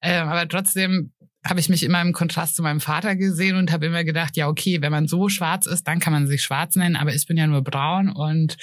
Ähm, 0.00 0.28
aber 0.28 0.46
trotzdem 0.48 1.12
habe 1.44 1.60
ich 1.60 1.68
mich 1.68 1.82
immer 1.82 2.02
im 2.02 2.12
Kontrast 2.12 2.56
zu 2.56 2.62
meinem 2.62 2.80
Vater 2.80 3.16
gesehen 3.16 3.56
und 3.56 3.72
habe 3.72 3.86
immer 3.86 4.04
gedacht, 4.04 4.36
ja 4.36 4.48
okay, 4.48 4.80
wenn 4.80 4.92
man 4.92 5.08
so 5.08 5.28
schwarz 5.28 5.66
ist, 5.66 5.84
dann 5.84 6.00
kann 6.00 6.12
man 6.12 6.26
sich 6.26 6.42
schwarz 6.42 6.76
nennen, 6.76 6.96
aber 6.96 7.14
ich 7.14 7.26
bin 7.26 7.36
ja 7.36 7.46
nur 7.46 7.62
braun 7.62 8.10
und 8.10 8.56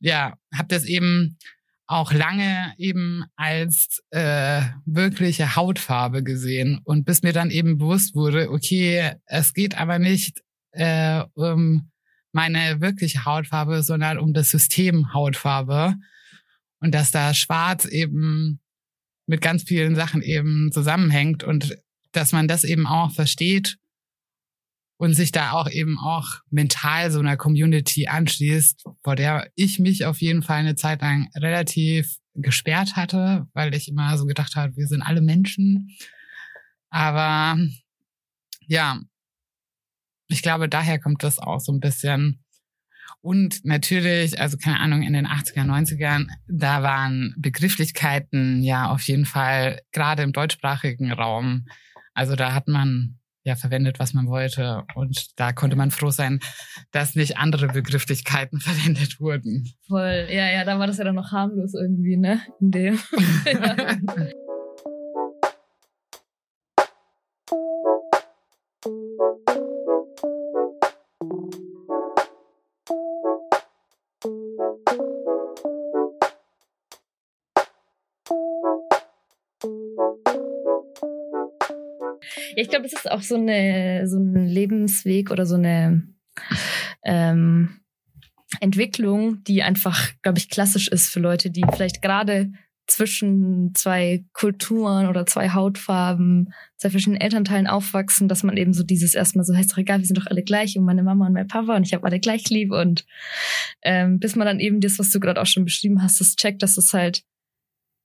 ja, 0.00 0.36
habe 0.54 0.68
das 0.68 0.84
eben 0.84 1.38
auch 1.86 2.12
lange 2.12 2.72
eben 2.78 3.24
als 3.36 4.02
äh, 4.10 4.62
wirkliche 4.86 5.56
Hautfarbe 5.56 6.22
gesehen. 6.22 6.80
Und 6.84 7.04
bis 7.04 7.22
mir 7.22 7.32
dann 7.32 7.50
eben 7.50 7.78
bewusst 7.78 8.14
wurde, 8.14 8.50
okay, 8.50 9.12
es 9.26 9.52
geht 9.52 9.78
aber 9.78 9.98
nicht 9.98 10.42
äh, 10.72 11.22
um 11.34 11.90
meine 12.32 12.80
wirkliche 12.80 13.24
Hautfarbe, 13.24 13.82
sondern 13.82 14.18
um 14.18 14.32
das 14.32 14.50
System 14.50 15.12
Hautfarbe. 15.12 15.94
Und 16.80 16.94
dass 16.94 17.10
da 17.10 17.34
Schwarz 17.34 17.84
eben 17.84 18.60
mit 19.26 19.40
ganz 19.40 19.62
vielen 19.62 19.94
Sachen 19.94 20.22
eben 20.22 20.70
zusammenhängt 20.72 21.44
und 21.44 21.76
dass 22.12 22.32
man 22.32 22.48
das 22.48 22.64
eben 22.64 22.86
auch 22.86 23.12
versteht 23.12 23.78
und 24.96 25.14
sich 25.14 25.32
da 25.32 25.52
auch 25.52 25.68
eben 25.68 25.98
auch 25.98 26.40
mental 26.50 27.10
so 27.10 27.18
einer 27.18 27.36
Community 27.36 28.06
anschließt, 28.06 28.84
vor 29.02 29.16
der 29.16 29.50
ich 29.54 29.78
mich 29.78 30.04
auf 30.06 30.20
jeden 30.20 30.42
Fall 30.42 30.58
eine 30.58 30.76
Zeit 30.76 31.02
lang 31.02 31.28
relativ 31.34 32.16
gesperrt 32.34 32.96
hatte, 32.96 33.46
weil 33.54 33.74
ich 33.74 33.88
immer 33.88 34.16
so 34.18 34.26
gedacht 34.26 34.56
habe, 34.56 34.76
wir 34.76 34.86
sind 34.86 35.02
alle 35.02 35.20
Menschen. 35.20 35.90
Aber 36.90 37.58
ja, 38.66 39.00
ich 40.28 40.42
glaube, 40.42 40.68
daher 40.68 40.98
kommt 40.98 41.22
das 41.22 41.38
auch 41.38 41.60
so 41.60 41.72
ein 41.72 41.80
bisschen. 41.80 42.44
Und 43.20 43.64
natürlich, 43.64 44.40
also 44.40 44.56
keine 44.58 44.80
Ahnung, 44.80 45.02
in 45.02 45.12
den 45.12 45.26
80er, 45.26 45.64
90ern, 45.64 46.26
da 46.46 46.82
waren 46.82 47.34
Begrifflichkeiten 47.38 48.62
ja 48.62 48.90
auf 48.90 49.02
jeden 49.02 49.26
Fall 49.26 49.80
gerade 49.92 50.22
im 50.22 50.32
deutschsprachigen 50.32 51.12
Raum. 51.12 51.66
Also 52.14 52.36
da 52.36 52.52
hat 52.52 52.68
man 52.68 53.18
ja 53.44 53.56
verwendet, 53.56 53.98
was 53.98 54.14
man 54.14 54.26
wollte. 54.26 54.84
Und 54.94 55.38
da 55.38 55.52
konnte 55.52 55.76
man 55.76 55.90
froh 55.90 56.10
sein, 56.10 56.40
dass 56.90 57.14
nicht 57.14 57.36
andere 57.36 57.68
Begrifflichkeiten 57.68 58.60
verwendet 58.60 59.20
wurden. 59.20 59.70
Voll, 59.86 60.26
ja, 60.30 60.50
ja, 60.50 60.64
da 60.64 60.78
war 60.78 60.86
das 60.86 60.98
ja 60.98 61.04
dann 61.04 61.14
noch 61.14 61.30
harmlos 61.30 61.74
irgendwie, 61.74 62.16
ne? 62.16 62.40
In 62.60 62.70
dem. 62.70 62.98
Ja, 68.86 69.43
ich 82.56 82.68
glaube, 82.68 82.86
es 82.86 82.92
ist 82.92 83.10
auch 83.10 83.22
so 83.22 83.36
eine 83.36 84.06
so 84.06 84.18
ein 84.18 84.46
Lebensweg 84.46 85.30
oder 85.30 85.46
so 85.46 85.54
eine 85.54 86.02
ähm, 87.04 87.80
Entwicklung, 88.60 89.42
die 89.44 89.62
einfach, 89.62 90.10
glaube 90.22 90.38
ich, 90.38 90.48
klassisch 90.48 90.88
ist 90.88 91.08
für 91.08 91.20
Leute, 91.20 91.50
die 91.50 91.64
vielleicht 91.72 92.02
gerade 92.02 92.52
zwischen 92.86 93.74
zwei 93.74 94.24
Kulturen 94.32 95.08
oder 95.08 95.24
zwei 95.24 95.50
Hautfarben, 95.50 96.52
zwei 96.76 96.90
verschiedenen 96.90 97.20
Elternteilen 97.20 97.66
aufwachsen, 97.66 98.28
dass 98.28 98.42
man 98.42 98.56
eben 98.56 98.74
so 98.74 98.82
dieses 98.82 99.14
erstmal 99.14 99.44
so 99.44 99.54
heißt 99.54 99.72
doch 99.72 99.78
egal, 99.78 100.00
wir 100.00 100.06
sind 100.06 100.18
doch 100.18 100.26
alle 100.26 100.42
gleich 100.42 100.76
und 100.76 100.84
meine 100.84 101.02
Mama 101.02 101.26
und 101.26 101.32
mein 101.32 101.46
Papa 101.46 101.76
und 101.76 101.86
ich 101.86 101.94
habe 101.94 102.04
alle 102.04 102.20
gleich 102.20 102.50
lieb 102.50 102.72
und 102.72 103.06
ähm, 103.82 104.18
bis 104.18 104.36
man 104.36 104.46
dann 104.46 104.60
eben 104.60 104.80
das, 104.80 104.98
was 104.98 105.10
du 105.10 105.18
gerade 105.18 105.40
auch 105.40 105.46
schon 105.46 105.64
beschrieben 105.64 106.02
hast, 106.02 106.20
das 106.20 106.36
checkt, 106.36 106.62
dass 106.62 106.76
es 106.76 106.92
halt 106.92 107.22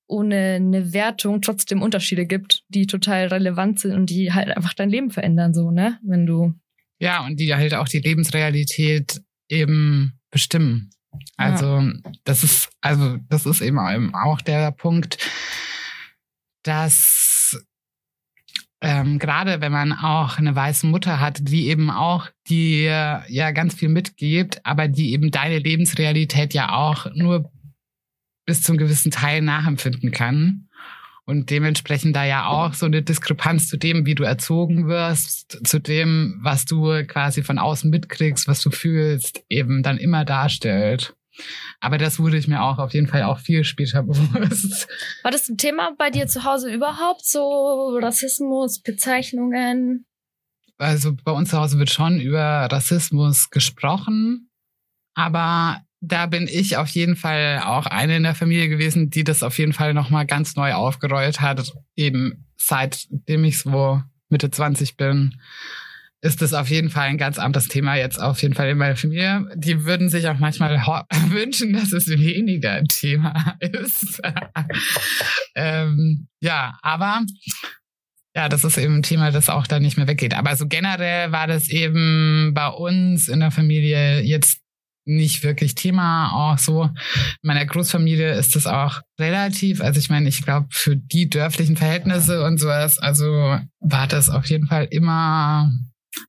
ohne 0.10 0.56
eine 0.56 0.92
Wertung 0.92 1.42
trotzdem 1.42 1.82
Unterschiede 1.82 2.26
gibt, 2.26 2.64
die 2.70 2.88
total 2.88 3.28
relevant 3.28 3.80
sind 3.80 3.94
und 3.94 4.10
die 4.10 4.34
halt 4.34 4.50
einfach 4.50 4.74
dein 4.74 4.90
Leben 4.90 5.12
verändern, 5.12 5.54
so, 5.54 5.72
ne? 5.72 6.00
Wenn 6.04 6.26
du. 6.26 6.54
Ja, 7.00 7.26
und 7.26 7.40
die 7.40 7.54
halt 7.54 7.74
auch 7.76 7.88
die 7.88 8.00
Lebensrealität 8.00 9.22
eben 9.48 10.20
bestimmen. 10.32 10.90
Also, 11.38 11.80
ja. 11.80 11.94
das 12.24 12.44
ist, 12.44 12.70
also, 12.82 13.18
das 13.30 13.46
ist 13.46 13.62
eben 13.62 13.80
auch 14.14 14.42
der 14.42 14.72
Punkt, 14.72 15.18
dass 16.64 17.64
ähm, 18.82 19.20
gerade 19.20 19.62
wenn 19.62 19.72
man 19.72 19.92
auch 19.92 20.38
eine 20.38 20.56
weiße 20.56 20.88
Mutter 20.88 21.20
hat, 21.20 21.40
die 21.42 21.68
eben 21.68 21.90
auch 21.90 22.28
die 22.48 22.84
ja 22.84 23.52
ganz 23.52 23.76
viel 23.76 23.90
mitgibt, 23.90 24.66
aber 24.66 24.88
die 24.88 25.12
eben 25.12 25.32
deine 25.32 25.60
Lebensrealität 25.60 26.54
ja 26.54 26.74
auch 26.74 27.08
nur 27.14 27.52
bis 28.50 28.64
zum 28.64 28.78
gewissen 28.78 29.12
Teil 29.12 29.44
nachempfinden 29.44 30.10
kann. 30.10 30.68
Und 31.24 31.52
dementsprechend 31.52 32.16
da 32.16 32.26
ja 32.26 32.48
auch 32.48 32.74
so 32.74 32.88
eine 32.88 33.04
Diskrepanz 33.04 33.68
zu 33.68 33.78
dem, 33.78 34.08
wie 34.08 34.16
du 34.16 34.24
erzogen 34.24 34.88
wirst, 34.88 35.60
zu 35.68 35.78
dem, 35.80 36.40
was 36.42 36.66
du 36.66 37.06
quasi 37.06 37.44
von 37.44 37.60
außen 37.60 37.92
mitkriegst, 37.92 38.48
was 38.48 38.64
du 38.64 38.72
fühlst, 38.72 39.44
eben 39.50 39.84
dann 39.84 40.00
immer 40.00 40.26
darstellt. 40.26 41.14
Aber 41.80 42.00
das 42.00 42.20
wurde 42.20 42.38
ich 42.38 42.48
mir 42.48 42.64
auch 42.64 42.80
auf 42.80 42.96
jeden 42.96 43.06
Fall 43.06 43.22
auch 43.22 43.38
viel 43.38 43.64
später 43.64 44.02
bewusst. 44.04 44.88
War 45.22 45.30
das 45.30 45.48
ein 45.48 45.58
Thema 45.58 45.92
bei 45.96 46.10
dir 46.10 46.26
zu 46.26 46.44
Hause 46.44 46.74
überhaupt? 46.74 47.24
So 47.24 48.00
Rassismus, 48.02 48.82
Bezeichnungen? 48.82 50.08
Also 50.80 51.14
bei 51.24 51.34
uns 51.34 51.52
zu 51.52 51.60
Hause 51.60 51.78
wird 51.78 51.92
schon 51.92 52.20
über 52.20 52.68
Rassismus 52.72 53.52
gesprochen, 53.52 54.50
aber 55.14 55.84
da 56.02 56.26
bin 56.28 56.48
ich 56.48 56.78
auf 56.78 56.90
jeden 56.90 57.16
Fall 57.16 57.62
auch 57.66 57.86
eine 57.86 58.18
in 58.18 58.24
der 58.24 58.36
Familie 58.36 58.70
gewesen, 58.70 59.10
die 59.10 59.24
das 59.24 59.44
auf 59.44 59.58
jeden 59.58 59.74
Fall 59.74 59.94
nochmal 59.94 60.26
ganz 60.26 60.56
neu 60.56 60.74
aufgerollt 60.74 61.42
hat. 61.42 61.74
Eben 61.96 62.46
seitdem 62.58 63.44
ich 63.44 63.60
so 63.60 64.02
Mitte 64.30 64.50
20 64.50 64.96
bin, 64.96 65.40
ist 66.22 66.42
das 66.42 66.54
auf 66.54 66.70
jeden 66.70 66.90
Fall 66.90 67.08
ein 67.08 67.18
ganz 67.18 67.40
anderes 67.40 67.68
Thema 67.68 67.96
jetzt 67.96 68.22
auf 68.22 68.42
jeden 68.42 68.54
Fall 68.54 68.70
in 68.70 68.78
meiner 68.78 68.96
Familie. 68.96 69.46
Die 69.56 69.86
würden 69.86 70.10
sich 70.10 70.28
auch 70.28 70.38
manchmal 70.38 70.78
wünschen, 71.28 71.74
dass 71.74 71.94
es 71.94 72.08
weniger 72.08 72.74
ein 72.74 72.88
Thema 72.88 73.58
ist. 73.60 74.22
ähm, 75.56 76.28
ja, 76.42 76.78
aber 76.82 77.22
ja, 78.36 78.48
das 78.48 78.64
ist 78.64 78.78
eben 78.78 78.96
ein 78.96 79.04
Thema, 79.04 79.32
das 79.32 79.50
auch 79.50 79.66
da 79.66 79.80
nicht 79.80 79.98
mehr 79.98 80.08
weggeht. 80.08 80.34
Aber 80.34 80.56
so 80.56 80.68
generell 80.68 81.32
war 81.32 81.48
das 81.48 81.70
eben 81.70 82.54
bei 82.54 82.68
uns 82.68 83.28
in 83.28 83.40
der 83.40 83.52
Familie 83.52 84.22
jetzt 84.22 84.62
nicht 85.10 85.44
wirklich 85.44 85.76
Thema. 85.76 86.32
Auch 86.32 86.58
so 86.58 86.84
in 86.84 86.92
meiner 87.42 87.66
Großfamilie 87.66 88.34
ist 88.34 88.56
das 88.56 88.68
auch 88.68 89.02
relativ. 89.20 89.82
Also 89.82 90.00
ich 90.00 90.10
meine, 90.10 90.30
ich 90.30 90.42
glaube, 90.44 90.68
für 90.72 90.96
die 90.96 91.30
dörflichen 91.30 91.78
Verhältnisse 91.78 92.44
und 92.44 92.60
sowas, 92.60 93.00
also 93.00 93.60
war 93.80 94.08
das 94.08 94.30
auf 94.30 94.46
jeden 94.48 94.68
Fall 94.68 94.88
immer 94.92 95.72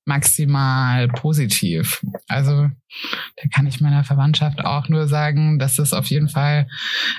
maximal 0.04 1.08
positiv. 1.08 2.04
Also 2.28 2.68
da 3.36 3.48
kann 3.52 3.66
ich 3.66 3.80
meiner 3.80 4.04
Verwandtschaft 4.04 4.64
auch 4.64 4.88
nur 4.88 5.08
sagen, 5.08 5.58
dass 5.58 5.76
das 5.76 5.92
auf 5.92 6.06
jeden 6.06 6.28
Fall, 6.28 6.68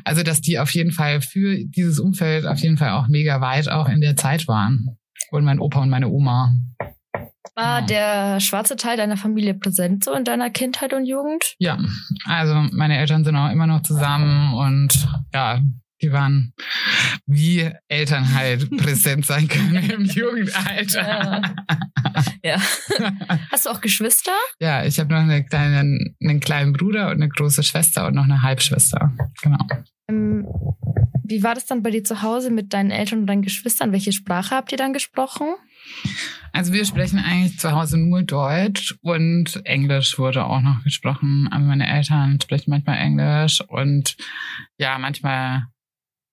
also 0.03 0.23
dass 0.23 0.41
die 0.41 0.59
auf 0.59 0.71
jeden 0.71 0.91
Fall 0.91 1.21
für 1.21 1.57
dieses 1.63 1.99
Umfeld 1.99 2.45
auf 2.45 2.59
jeden 2.59 2.77
Fall 2.77 2.91
auch 2.91 3.07
mega 3.07 3.41
weit 3.41 3.69
auch 3.69 3.89
in 3.89 4.01
der 4.01 4.15
Zeit 4.15 4.47
waren. 4.47 4.97
Und 5.31 5.45
mein 5.45 5.59
Opa 5.59 5.81
und 5.81 5.89
meine 5.89 6.09
Oma. 6.09 6.53
War 7.55 7.81
der 7.81 8.39
schwarze 8.39 8.75
Teil 8.75 8.97
deiner 8.97 9.17
Familie 9.17 9.53
präsent 9.53 10.03
so 10.03 10.13
in 10.13 10.23
deiner 10.23 10.49
Kindheit 10.49 10.93
und 10.93 11.05
Jugend? 11.05 11.55
Ja, 11.59 11.77
also 12.25 12.53
meine 12.71 12.97
Eltern 12.97 13.23
sind 13.23 13.35
auch 13.35 13.51
immer 13.51 13.67
noch 13.67 13.81
zusammen 13.81 14.53
und 14.53 15.07
ja, 15.33 15.59
die 16.01 16.11
waren 16.11 16.53
wie 17.25 17.69
Eltern 17.87 18.33
halt 18.33 18.69
präsent 18.77 19.25
sein 19.25 19.47
können 19.47 19.89
im 19.89 20.05
Jugendalter. 20.05 21.41
Ja. 22.43 22.55
ja. 22.55 22.61
Hast 23.51 23.65
du 23.65 23.69
auch 23.69 23.81
Geschwister? 23.81 24.31
Ja, 24.59 24.83
ich 24.83 24.99
habe 24.99 25.13
noch 25.13 25.19
eine 25.19 25.45
kleine, 25.45 26.13
einen 26.21 26.39
kleinen 26.39 26.73
Bruder 26.73 27.07
und 27.07 27.15
eine 27.15 27.29
große 27.29 27.63
Schwester 27.63 28.07
und 28.07 28.15
noch 28.15 28.23
eine 28.23 28.41
Halbschwester. 28.41 29.11
Genau. 29.41 29.65
Ähm, 30.07 30.47
wie 31.23 31.43
war 31.43 31.55
das 31.55 31.65
dann 31.65 31.83
bei 31.83 31.91
dir 31.91 32.03
zu 32.03 32.21
Hause 32.21 32.51
mit 32.51 32.73
deinen 32.73 32.91
Eltern 32.91 33.19
und 33.19 33.27
deinen 33.27 33.41
Geschwistern? 33.41 33.91
Welche 33.91 34.11
Sprache 34.11 34.55
habt 34.55 34.71
ihr 34.71 34.77
dann 34.77 34.93
gesprochen? 34.93 35.47
Also 36.53 36.73
wir 36.73 36.85
sprechen 36.85 37.19
eigentlich 37.19 37.59
zu 37.59 37.71
Hause 37.71 37.97
nur 37.97 38.23
Deutsch 38.23 38.95
und 39.01 39.65
Englisch 39.65 40.19
wurde 40.19 40.45
auch 40.45 40.61
noch 40.61 40.83
gesprochen. 40.83 41.47
Aber 41.51 41.63
meine 41.63 41.89
Eltern 41.89 42.39
sprechen 42.41 42.71
manchmal 42.71 42.97
Englisch 42.97 43.61
und 43.67 44.17
ja, 44.77 44.97
manchmal 44.97 45.67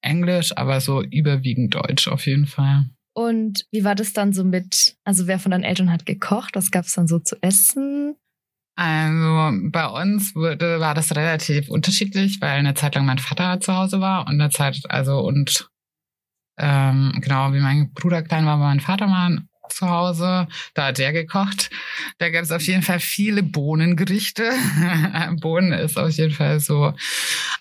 Englisch, 0.02 0.56
aber 0.56 0.80
so 0.80 1.02
überwiegend 1.02 1.74
Deutsch 1.74 2.08
auf 2.08 2.26
jeden 2.26 2.46
Fall. 2.46 2.86
Und 3.14 3.64
wie 3.72 3.84
war 3.84 3.94
das 3.94 4.12
dann 4.12 4.32
so 4.32 4.44
mit, 4.44 4.96
also 5.04 5.26
wer 5.26 5.38
von 5.38 5.50
deinen 5.50 5.64
Eltern 5.64 5.90
hat 5.90 6.06
gekocht? 6.06 6.54
Was 6.54 6.70
gab 6.70 6.84
es 6.84 6.94
dann 6.94 7.08
so 7.08 7.18
zu 7.18 7.36
essen? 7.42 8.14
Also 8.76 9.58
bei 9.70 9.86
uns 9.86 10.36
wurde, 10.36 10.78
war 10.78 10.94
das 10.94 11.16
relativ 11.16 11.68
unterschiedlich, 11.68 12.40
weil 12.40 12.58
eine 12.60 12.74
Zeit 12.74 12.94
lang 12.94 13.06
mein 13.06 13.18
Vater 13.18 13.60
zu 13.60 13.74
Hause 13.74 14.00
war 14.00 14.28
und 14.28 14.40
eine 14.40 14.50
Zeit, 14.50 14.80
also 14.88 15.18
und 15.18 15.68
ähm, 16.60 17.12
genau 17.20 17.52
wie 17.52 17.60
mein 17.60 17.92
Bruder 17.92 18.22
klein 18.22 18.46
war, 18.46 18.60
war 18.60 18.68
mein 18.68 18.78
Vater 18.78 19.08
mal 19.08 19.47
zu 19.72 19.88
Hause. 19.88 20.48
Da 20.74 20.86
hat 20.86 20.98
der 20.98 21.12
gekocht. 21.12 21.70
Da 22.18 22.30
gab 22.30 22.42
es 22.42 22.50
auf 22.52 22.62
jeden 22.62 22.82
Fall 22.82 23.00
viele 23.00 23.42
Bohnengerichte. 23.42 24.50
Bohnen 25.40 25.72
ist 25.72 25.98
auf 25.98 26.10
jeden 26.10 26.34
Fall 26.34 26.60
so 26.60 26.94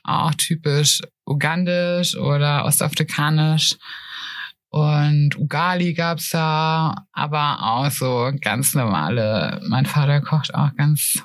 auch 0.03 0.33
typisch 0.35 1.01
ugandisch 1.25 2.15
oder 2.15 2.65
ostafrikanisch. 2.65 3.75
Und 4.69 5.37
Ugali 5.37 5.93
gab's 5.93 6.29
da, 6.29 7.07
aber 7.13 7.57
auch 7.61 7.89
so 7.89 8.31
ganz 8.41 8.73
normale. 8.73 9.61
Mein 9.67 9.85
Vater 9.85 10.21
kocht 10.21 10.53
auch 10.53 10.75
ganz 10.75 11.23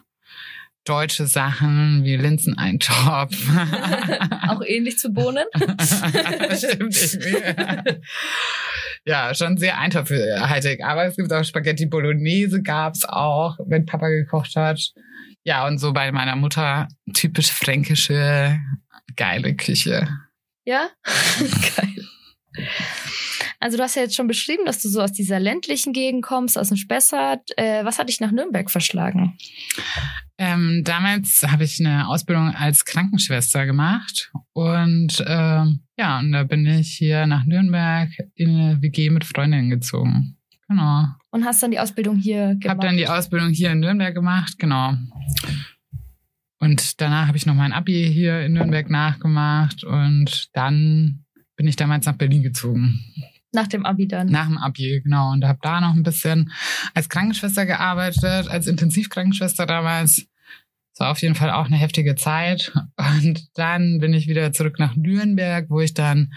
deutsche 0.85 1.27
Sachen 1.27 2.05
wie 2.05 2.17
Linseneintopf. 2.17 3.37
auch 4.49 4.63
ähnlich 4.65 4.99
zu 4.99 5.13
Bohnen? 5.13 5.45
Stimmt 6.57 6.97
irgendwie. 6.97 8.01
ja, 9.05 9.35
schon 9.35 9.57
sehr 9.59 9.79
eintopfhaltig. 9.79 10.85
Aber 10.85 11.05
es 11.05 11.17
gibt 11.17 11.33
auch 11.33 11.45
Spaghetti 11.45 11.87
Bolognese 11.87 12.63
gab's 12.63 13.05
auch, 13.05 13.59
wenn 13.67 13.87
Papa 13.87 14.09
gekocht 14.09 14.57
hat. 14.57 14.81
Ja, 15.45 15.67
und 15.67 15.79
so 15.79 15.93
bei 15.93 16.13
meiner 16.13 16.37
Mutter 16.37 16.89
typisch 17.15 17.51
fränkische, 17.51 18.59
geile 19.17 19.55
Küche. 19.55 20.09
Ja? 20.65 20.89
Geil. 21.77 22.07
Also 23.63 23.77
du 23.77 23.85
hast 23.85 23.95
ja 23.95 24.03
jetzt 24.03 24.17
schon 24.17 24.27
beschrieben, 24.27 24.65
dass 24.67 24.83
du 24.83 24.89
so 24.89 25.01
aus 25.01 25.13
dieser 25.13 25.39
ländlichen 25.39 25.93
Gegend 25.93 26.25
kommst, 26.25 26.59
aus 26.59 26.69
dem 26.69 26.77
Spessart. 26.77 27.57
Äh, 27.57 27.85
was 27.85 28.01
hat 28.01 28.09
dich 28.09 28.19
nach 28.19 28.33
Nürnberg 28.33 28.69
verschlagen? 28.69 29.39
Ähm, 30.37 30.83
damals 30.83 31.45
habe 31.47 31.63
ich 31.63 31.79
eine 31.79 32.09
Ausbildung 32.09 32.49
als 32.49 32.85
Krankenschwester 32.85 33.65
gemacht 33.65 34.33
und 34.53 35.23
ähm, 35.29 35.85
ja, 35.97 36.19
und 36.19 36.33
da 36.33 36.43
bin 36.43 36.67
ich 36.67 36.89
hier 36.89 37.27
nach 37.29 37.45
Nürnberg 37.45 38.09
in 38.35 38.51
eine 38.51 38.83
WG 38.83 39.11
mit 39.11 39.25
Freundinnen 39.25 39.71
gezogen. 39.71 40.37
Genau. 40.69 41.07
Und 41.31 41.45
hast 41.45 41.63
dann 41.63 41.71
die 41.71 41.79
Ausbildung 41.79 42.17
hier 42.17 42.57
gemacht? 42.57 42.69
Hab 42.69 42.81
dann 42.81 42.97
die 42.97 43.07
Ausbildung 43.07 43.51
hier 43.51 43.71
in 43.71 43.79
Nürnberg 43.79 44.13
gemacht, 44.13 44.59
genau. 44.59 44.95
Und 46.59 47.01
danach 47.01 47.29
habe 47.29 47.37
ich 47.37 47.47
noch 47.47 47.55
mein 47.55 47.73
Abi 47.73 48.11
hier 48.13 48.41
in 48.41 48.55
Nürnberg 48.55 48.91
nachgemacht 48.91 49.85
und 49.85 50.49
dann 50.53 51.25
bin 51.55 51.69
ich 51.69 51.77
damals 51.77 52.07
nach 52.07 52.17
Berlin 52.17 52.43
gezogen. 52.43 52.99
Nach 53.53 53.67
dem 53.67 53.85
Abi 53.85 54.09
dann? 54.09 54.29
Nach 54.29 54.47
dem 54.47 54.57
Abi, 54.57 55.01
genau. 55.03 55.31
Und 55.31 55.45
habe 55.45 55.59
da 55.63 55.81
noch 55.81 55.95
ein 55.95 56.03
bisschen 56.03 56.53
als 56.95 57.09
Krankenschwester 57.09 57.67
gearbeitet, 57.67 58.49
als 58.49 58.67
Intensivkrankenschwester 58.67 59.67
damals. 59.67 60.27
Das 60.95 61.01
war 61.01 61.11
auf 61.11 61.23
jeden 61.23 61.35
Fall 61.35 61.51
auch 61.51 61.67
eine 61.67 61.77
heftige 61.77 62.15
Zeit. 62.15 62.73
Und 62.97 63.49
dann 63.55 63.99
bin 63.99 64.15
ich 64.15 64.27
wieder 64.27 64.53
zurück 64.53 64.79
nach 64.79 64.97
Nürnberg, 64.97 65.69
wo 65.69 65.81
ich 65.81 65.95
dann 65.95 66.33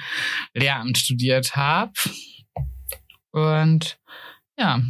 Lehramt 0.54 0.98
studiert 0.98 1.56
habe. 1.56 1.94
Und 3.32 3.98
ja. 4.58 4.82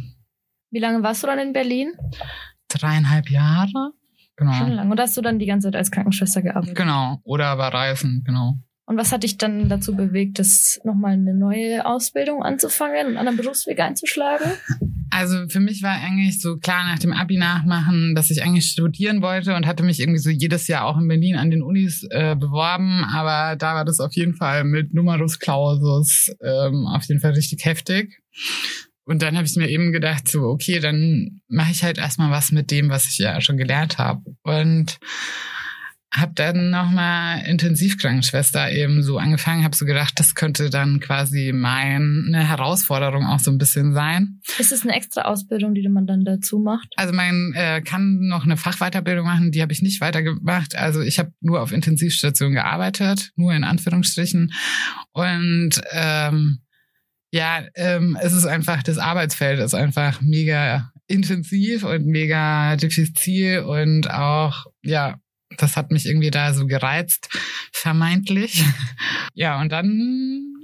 Wie 0.70 0.78
lange 0.78 1.02
warst 1.02 1.22
du 1.22 1.28
dann 1.28 1.38
in 1.38 1.52
Berlin? 1.52 1.92
Dreieinhalb 2.68 3.30
Jahre. 3.30 3.92
Genau. 4.36 4.52
Schon 4.52 4.72
lange. 4.72 4.90
Und 4.90 5.00
hast 5.00 5.16
du 5.16 5.22
dann 5.22 5.38
die 5.38 5.46
ganze 5.46 5.68
Zeit 5.68 5.76
als 5.76 5.90
Krankenschwester 5.90 6.42
gearbeitet? 6.42 6.76
Genau. 6.76 7.20
Oder 7.24 7.56
bei 7.56 7.68
Reisen, 7.68 8.22
genau. 8.24 8.58
Und 8.88 8.96
was 8.96 9.10
hat 9.10 9.24
dich 9.24 9.36
dann 9.36 9.68
dazu 9.68 9.96
bewegt, 9.96 10.38
das 10.38 10.80
nochmal 10.84 11.14
eine 11.14 11.34
neue 11.34 11.84
Ausbildung 11.84 12.44
anzufangen, 12.44 13.06
einen 13.06 13.16
anderen 13.16 13.36
Berufsweg 13.36 13.80
einzuschlagen? 13.80 14.52
Also 15.10 15.48
für 15.48 15.58
mich 15.58 15.82
war 15.82 15.92
eigentlich 15.92 16.40
so 16.40 16.56
klar 16.58 16.84
nach 16.84 16.98
dem 17.00 17.12
Abi 17.12 17.36
nachmachen, 17.36 18.14
dass 18.14 18.30
ich 18.30 18.44
eigentlich 18.44 18.66
studieren 18.66 19.22
wollte 19.22 19.56
und 19.56 19.66
hatte 19.66 19.82
mich 19.82 19.98
irgendwie 19.98 20.20
so 20.20 20.30
jedes 20.30 20.68
Jahr 20.68 20.84
auch 20.84 20.98
in 20.98 21.08
Berlin 21.08 21.36
an 21.36 21.50
den 21.50 21.62
Unis 21.62 22.06
äh, 22.10 22.36
beworben, 22.36 23.04
aber 23.04 23.56
da 23.56 23.74
war 23.74 23.84
das 23.84 23.98
auf 23.98 24.12
jeden 24.14 24.34
Fall 24.34 24.62
mit 24.64 24.94
Numerus 24.94 25.38
Clausus 25.38 26.30
ähm, 26.40 26.86
auf 26.86 27.04
jeden 27.04 27.20
Fall 27.20 27.32
richtig 27.32 27.64
heftig. 27.64 28.20
Und 29.04 29.22
dann 29.22 29.36
habe 29.36 29.46
ich 29.46 29.56
mir 29.56 29.68
eben 29.68 29.92
gedacht, 29.92 30.28
so 30.28 30.42
okay, 30.42 30.80
dann 30.80 31.40
mache 31.48 31.72
ich 31.72 31.82
halt 31.82 31.98
erstmal 31.98 32.30
was 32.30 32.52
mit 32.52 32.70
dem, 32.70 32.88
was 32.88 33.06
ich 33.06 33.18
ja 33.18 33.40
schon 33.40 33.56
gelernt 33.56 33.98
habe. 33.98 34.22
Und 34.42 34.98
habe 36.16 36.32
dann 36.34 36.70
nochmal 36.70 37.46
Intensivkrankenschwester 37.46 38.70
eben 38.72 39.02
so 39.02 39.18
angefangen, 39.18 39.64
habe 39.64 39.76
so 39.76 39.84
gedacht, 39.84 40.14
das 40.18 40.34
könnte 40.34 40.70
dann 40.70 41.00
quasi 41.00 41.52
meine 41.54 42.46
Herausforderung 42.46 43.26
auch 43.26 43.38
so 43.38 43.50
ein 43.50 43.58
bisschen 43.58 43.92
sein. 43.92 44.40
Ist 44.58 44.72
es 44.72 44.82
eine 44.82 44.94
extra 44.94 45.22
Ausbildung, 45.22 45.74
die 45.74 45.88
man 45.88 46.06
dann 46.06 46.24
dazu 46.24 46.58
macht? 46.58 46.88
Also 46.96 47.12
man 47.12 47.52
äh, 47.54 47.82
kann 47.82 48.18
noch 48.20 48.44
eine 48.44 48.56
Fachweiterbildung 48.56 49.26
machen, 49.26 49.52
die 49.52 49.62
habe 49.62 49.72
ich 49.72 49.82
nicht 49.82 50.00
weitergemacht. 50.00 50.74
Also 50.74 51.00
ich 51.02 51.18
habe 51.18 51.32
nur 51.40 51.60
auf 51.60 51.72
Intensivstation 51.72 52.52
gearbeitet, 52.52 53.32
nur 53.36 53.52
in 53.52 53.64
Anführungsstrichen. 53.64 54.52
Und 55.12 55.80
ähm, 55.90 56.60
ja, 57.30 57.64
ähm, 57.74 58.16
es 58.20 58.32
ist 58.32 58.46
einfach, 58.46 58.82
das 58.82 58.98
Arbeitsfeld 58.98 59.60
ist 59.60 59.74
einfach 59.74 60.20
mega 60.22 60.90
intensiv 61.08 61.84
und 61.84 62.06
mega 62.06 62.76
diffizil 62.76 63.60
und 63.60 64.10
auch, 64.10 64.66
ja, 64.82 65.18
das 65.56 65.76
hat 65.76 65.90
mich 65.90 66.06
irgendwie 66.06 66.30
da 66.30 66.52
so 66.52 66.66
gereizt, 66.66 67.28
vermeintlich. 67.72 68.64
Ja, 69.38 69.60
und 69.60 69.70
dann 69.70 70.54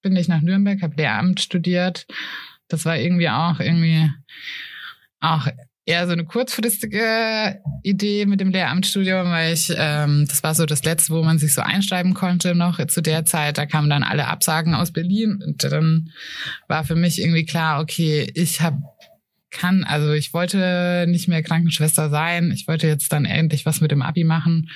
bin 0.00 0.14
ich 0.14 0.28
nach 0.28 0.42
Nürnberg, 0.42 0.80
habe 0.80 0.94
Lehramt 0.94 1.40
studiert. 1.40 2.06
Das 2.68 2.84
war 2.84 2.96
irgendwie 2.96 3.28
auch 3.28 3.58
irgendwie 3.58 4.12
auch 5.18 5.48
eher 5.88 6.06
so 6.06 6.12
eine 6.12 6.26
kurzfristige 6.26 7.62
Idee 7.82 8.26
mit 8.26 8.40
dem 8.40 8.50
Lehramtsstudium, 8.50 9.30
weil 9.30 9.54
ich, 9.54 9.72
ähm, 9.74 10.26
das 10.28 10.42
war 10.42 10.54
so 10.54 10.66
das 10.66 10.84
letzte, 10.84 11.14
wo 11.14 11.22
man 11.22 11.38
sich 11.38 11.54
so 11.54 11.62
einschreiben 11.62 12.12
konnte 12.12 12.54
noch 12.54 12.84
zu 12.88 13.00
der 13.00 13.24
Zeit. 13.24 13.56
Da 13.56 13.64
kamen 13.64 13.88
dann 13.88 14.02
alle 14.02 14.26
Absagen 14.26 14.74
aus 14.74 14.92
Berlin 14.92 15.42
und 15.44 15.64
dann 15.64 16.10
war 16.68 16.84
für 16.84 16.94
mich 16.94 17.20
irgendwie 17.20 17.46
klar, 17.46 17.80
okay, 17.80 18.30
ich 18.34 18.60
habe 18.60 18.82
kann, 19.50 19.84
also 19.84 20.12
ich 20.12 20.34
wollte 20.34 21.06
nicht 21.08 21.28
mehr 21.28 21.42
Krankenschwester 21.42 22.10
sein. 22.10 22.50
Ich 22.50 22.68
wollte 22.68 22.86
jetzt 22.86 23.12
dann 23.12 23.24
endlich 23.24 23.66
was 23.66 23.80
mit 23.80 23.90
dem 23.90 24.02
Abi 24.02 24.24
machen. 24.24 24.70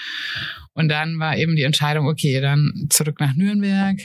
Und 0.73 0.89
dann 0.89 1.19
war 1.19 1.37
eben 1.37 1.57
die 1.57 1.63
Entscheidung, 1.63 2.07
okay, 2.07 2.41
dann 2.41 2.87
zurück 2.89 3.21
nach 3.21 3.35
Nürnberg. 3.35 3.99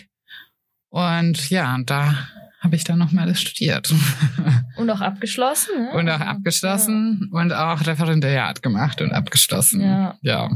Und 0.89 1.49
ja, 1.49 1.75
und 1.75 1.89
da 1.89 2.27
habe 2.59 2.75
ich 2.75 2.83
dann 2.83 2.99
nochmal 2.99 3.25
alles 3.25 3.41
studiert. 3.41 3.93
Und 4.77 4.89
auch 4.89 5.01
abgeschlossen. 5.01 5.85
Ne? 5.85 5.91
Und 5.91 6.09
auch 6.09 6.19
abgeschlossen 6.19 7.29
ja. 7.31 7.39
und 7.39 7.51
auch 7.51 7.85
Referendariat 7.87 8.61
gemacht 8.61 9.01
und 9.01 9.11
abgeschlossen. 9.11 9.81
Ja. 9.81 10.15
ja. 10.21 10.49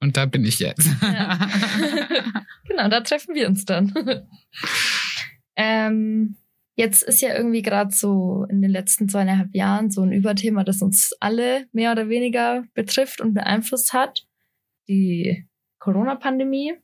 Und 0.00 0.16
da 0.16 0.26
bin 0.26 0.44
ich 0.44 0.60
jetzt. 0.60 0.88
Ja. 1.02 1.38
genau, 2.68 2.88
da 2.88 3.00
treffen 3.00 3.34
wir 3.34 3.48
uns 3.48 3.64
dann. 3.64 3.92
ähm, 5.56 6.36
jetzt 6.76 7.02
ist 7.02 7.20
ja 7.20 7.34
irgendwie 7.34 7.62
gerade 7.62 7.94
so 7.94 8.46
in 8.48 8.62
den 8.62 8.70
letzten 8.70 9.08
zweieinhalb 9.08 9.54
Jahren 9.54 9.90
so 9.90 10.02
ein 10.02 10.12
Überthema, 10.12 10.64
das 10.64 10.82
uns 10.82 11.12
alle 11.20 11.66
mehr 11.72 11.92
oder 11.92 12.08
weniger 12.08 12.64
betrifft 12.74 13.20
und 13.20 13.34
beeinflusst 13.34 13.92
hat. 13.92 14.26
Die 14.88 15.46
Corona-Pandemie. 15.78 16.74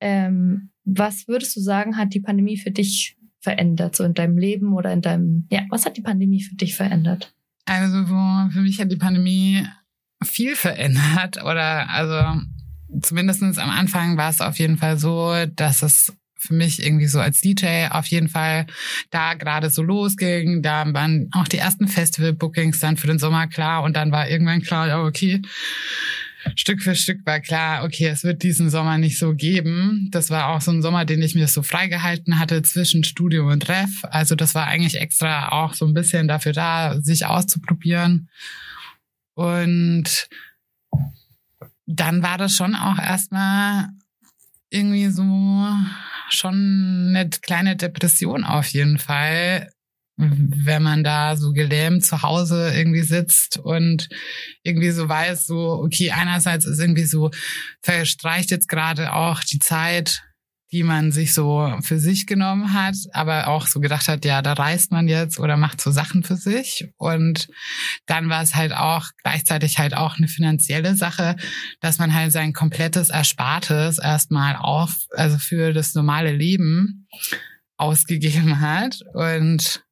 Ähm, 0.00 0.70
was 0.84 1.28
würdest 1.28 1.56
du 1.56 1.60
sagen, 1.60 1.96
hat 1.96 2.12
die 2.14 2.20
Pandemie 2.20 2.58
für 2.58 2.70
dich 2.70 3.16
verändert, 3.40 3.96
so 3.96 4.04
in 4.04 4.14
deinem 4.14 4.38
Leben 4.38 4.74
oder 4.74 4.92
in 4.92 5.02
deinem, 5.02 5.46
ja, 5.50 5.62
was 5.70 5.86
hat 5.86 5.96
die 5.96 6.02
Pandemie 6.02 6.42
für 6.42 6.54
dich 6.56 6.76
verändert? 6.76 7.34
Also 7.66 8.04
für 8.06 8.60
mich 8.60 8.80
hat 8.80 8.90
die 8.90 8.96
Pandemie 8.96 9.66
viel 10.22 10.56
verändert 10.56 11.42
oder 11.42 11.88
also 11.90 12.40
zumindestens 13.00 13.58
am 13.58 13.70
Anfang 13.70 14.16
war 14.16 14.30
es 14.30 14.40
auf 14.40 14.58
jeden 14.58 14.76
Fall 14.76 14.98
so, 14.98 15.32
dass 15.54 15.82
es 15.82 16.14
für 16.46 16.54
mich 16.54 16.84
irgendwie 16.84 17.06
so 17.06 17.20
als 17.20 17.40
DJ 17.40 17.88
auf 17.90 18.06
jeden 18.06 18.28
Fall 18.28 18.66
da 19.10 19.34
gerade 19.34 19.70
so 19.70 19.82
losging. 19.82 20.62
Da 20.62 20.84
waren 20.92 21.28
auch 21.32 21.48
die 21.48 21.58
ersten 21.58 21.88
Festival-Bookings 21.88 22.78
dann 22.78 22.96
für 22.96 23.06
den 23.06 23.18
Sommer 23.18 23.46
klar 23.46 23.82
und 23.82 23.96
dann 23.96 24.12
war 24.12 24.28
irgendwann 24.28 24.62
klar, 24.62 25.04
okay, 25.04 25.42
Stück 26.56 26.82
für 26.82 26.94
Stück 26.94 27.24
war 27.26 27.40
klar, 27.40 27.84
okay, 27.84 28.06
es 28.06 28.24
wird 28.24 28.42
diesen 28.42 28.70
Sommer 28.70 28.98
nicht 28.98 29.18
so 29.18 29.34
geben. 29.34 30.08
Das 30.10 30.30
war 30.30 30.48
auch 30.48 30.60
so 30.60 30.70
ein 30.70 30.82
Sommer, 30.82 31.04
den 31.04 31.22
ich 31.22 31.34
mir 31.34 31.48
so 31.48 31.62
freigehalten 31.62 32.38
hatte 32.38 32.62
zwischen 32.62 33.04
Studio 33.04 33.50
und 33.50 33.68
Ref. 33.68 34.04
Also 34.04 34.34
das 34.34 34.54
war 34.54 34.66
eigentlich 34.66 35.00
extra 35.00 35.48
auch 35.50 35.74
so 35.74 35.86
ein 35.86 35.94
bisschen 35.94 36.28
dafür 36.28 36.52
da, 36.52 37.00
sich 37.00 37.26
auszuprobieren. 37.26 38.28
Und 39.34 40.28
dann 41.86 42.22
war 42.22 42.38
das 42.38 42.54
schon 42.54 42.74
auch 42.74 42.98
erstmal 42.98 43.88
irgendwie 44.74 45.08
so 45.08 45.22
schon 46.28 47.06
eine 47.08 47.28
kleine 47.30 47.76
Depression 47.76 48.44
auf 48.44 48.66
jeden 48.68 48.98
Fall, 48.98 49.70
wenn 50.16 50.82
man 50.82 51.02
da 51.02 51.36
so 51.36 51.52
gelähmt 51.52 52.04
zu 52.04 52.22
Hause 52.22 52.72
irgendwie 52.74 53.02
sitzt 53.02 53.58
und 53.58 54.08
irgendwie 54.62 54.90
so 54.90 55.08
weiß, 55.08 55.46
so, 55.46 55.82
okay, 55.82 56.10
einerseits 56.10 56.66
ist 56.66 56.78
irgendwie 56.78 57.04
so, 57.04 57.30
verstreicht 57.82 58.50
jetzt 58.50 58.68
gerade 58.68 59.12
auch 59.12 59.40
die 59.40 59.58
Zeit 59.58 60.22
die 60.74 60.82
man 60.82 61.12
sich 61.12 61.32
so 61.32 61.72
für 61.82 62.00
sich 62.00 62.26
genommen 62.26 62.74
hat, 62.74 62.96
aber 63.12 63.46
auch 63.46 63.68
so 63.68 63.78
gedacht 63.78 64.08
hat, 64.08 64.24
ja, 64.24 64.42
da 64.42 64.54
reist 64.54 64.90
man 64.90 65.06
jetzt 65.06 65.38
oder 65.38 65.56
macht 65.56 65.80
so 65.80 65.92
Sachen 65.92 66.24
für 66.24 66.34
sich. 66.34 66.88
Und 66.96 67.46
dann 68.06 68.28
war 68.28 68.42
es 68.42 68.56
halt 68.56 68.74
auch 68.74 69.06
gleichzeitig 69.22 69.78
halt 69.78 69.96
auch 69.96 70.16
eine 70.16 70.26
finanzielle 70.26 70.96
Sache, 70.96 71.36
dass 71.78 71.98
man 71.98 72.12
halt 72.12 72.32
sein 72.32 72.52
komplettes 72.52 73.10
Erspartes 73.10 73.98
erstmal 73.98 74.56
auf, 74.56 74.96
also 75.12 75.38
für 75.38 75.72
das 75.72 75.94
normale 75.94 76.32
Leben 76.32 77.06
ausgegeben 77.76 78.58
hat. 78.58 78.98
Und 79.12 79.84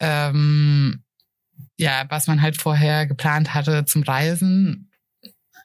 ähm, 0.00 1.04
ja, 1.76 2.04
was 2.08 2.26
man 2.26 2.42
halt 2.42 2.60
vorher 2.60 3.06
geplant 3.06 3.54
hatte 3.54 3.84
zum 3.84 4.02
Reisen, 4.02 4.90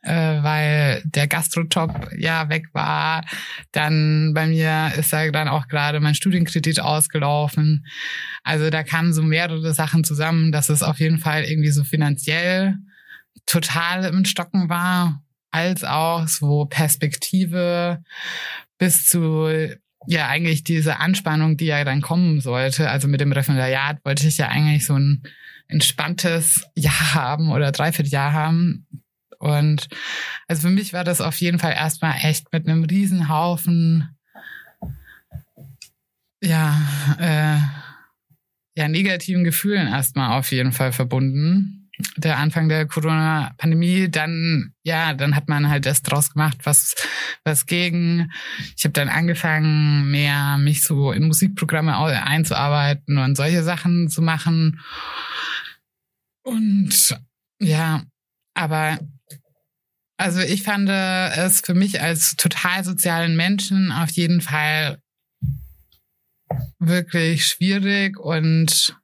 äh, 0.01 0.41
weil 0.43 1.01
der 1.05 1.27
Gastrojob 1.27 2.12
ja 2.17 2.49
weg 2.49 2.67
war. 2.73 3.23
Dann 3.71 4.33
bei 4.33 4.47
mir 4.47 4.93
ist 4.97 5.12
da 5.12 5.29
dann 5.31 5.47
auch 5.47 5.67
gerade 5.67 5.99
mein 5.99 6.15
Studienkredit 6.15 6.79
ausgelaufen. 6.79 7.85
Also 8.43 8.69
da 8.69 8.83
kamen 8.83 9.13
so 9.13 9.21
mehrere 9.21 9.73
Sachen 9.73 10.03
zusammen, 10.03 10.51
dass 10.51 10.69
es 10.69 10.83
auf 10.83 10.99
jeden 10.99 11.19
Fall 11.19 11.43
irgendwie 11.43 11.71
so 11.71 11.83
finanziell 11.83 12.77
total 13.45 14.05
im 14.05 14.25
Stocken 14.25 14.69
war, 14.69 15.23
als 15.51 15.83
auch 15.83 16.27
so 16.27 16.65
Perspektive 16.65 18.03
bis 18.77 19.05
zu 19.05 19.49
ja 20.07 20.27
eigentlich 20.27 20.63
diese 20.63 20.99
Anspannung, 20.99 21.57
die 21.57 21.65
ja 21.65 21.83
dann 21.83 22.01
kommen 22.01 22.39
sollte. 22.39 22.89
Also 22.89 23.07
mit 23.07 23.19
dem 23.19 23.33
Referendariat 23.33 23.97
wollte 24.05 24.27
ich 24.27 24.38
ja 24.38 24.47
eigentlich 24.47 24.85
so 24.85 24.93
ein 24.95 25.23
entspanntes 25.67 26.65
Jahr 26.75 27.13
haben 27.13 27.51
oder 27.51 27.71
Dreivierteljahr 27.71 28.33
haben, 28.33 28.88
und 29.39 29.88
also 30.47 30.67
für 30.67 30.73
mich 30.73 30.93
war 30.93 31.04
das 31.04 31.21
auf 31.21 31.38
jeden 31.38 31.60
Fall 31.60 31.73
erstmal 31.73 32.17
echt 32.21 32.52
mit 32.52 32.67
einem 32.67 32.84
Riesenhaufen, 32.84 34.15
ja, 36.41 36.78
äh, 37.19 37.60
ja, 38.80 38.88
negativen 38.88 39.43
Gefühlen 39.43 39.88
erstmal 39.88 40.38
auf 40.38 40.52
jeden 40.52 40.71
Fall 40.71 40.91
verbunden. 40.91 41.89
Der 42.15 42.38
Anfang 42.38 42.69
der 42.69 42.88
Corona-Pandemie, 42.88 44.10
dann, 44.10 44.73
ja, 44.84 45.13
dann 45.13 45.36
hat 45.36 45.49
man 45.49 45.69
halt 45.69 45.86
das 45.86 46.02
draus 46.02 46.32
gemacht, 46.32 46.60
was, 46.63 46.95
was 47.43 47.65
gegen. 47.65 48.32
Ich 48.78 48.86
habe 48.86 48.93
dann 48.93 49.10
angefangen, 49.10 50.10
mehr 50.10 50.58
mich 50.58 50.84
so 50.84 51.12
in 51.12 51.28
Musikprogramme 51.28 51.97
einzuarbeiten 51.97 53.17
und 53.17 53.36
solche 53.36 53.63
Sachen 53.63 54.08
zu 54.08 54.21
machen. 54.21 54.80
Und 56.43 57.19
ja, 57.60 58.04
aber 58.54 58.97
also 60.19 60.41
ich 60.41 60.63
fand 60.63 60.89
es 60.89 61.62
für 61.62 61.73
mich 61.73 62.01
als 62.01 62.36
total 62.36 62.84
sozialen 62.84 63.38
Menschen 63.38 63.91
auf 63.91 64.12
jeden 64.12 64.41
Fall 64.41 64.99
wirklich 66.79 67.45
schwierig 67.45 68.19
und 68.19 68.98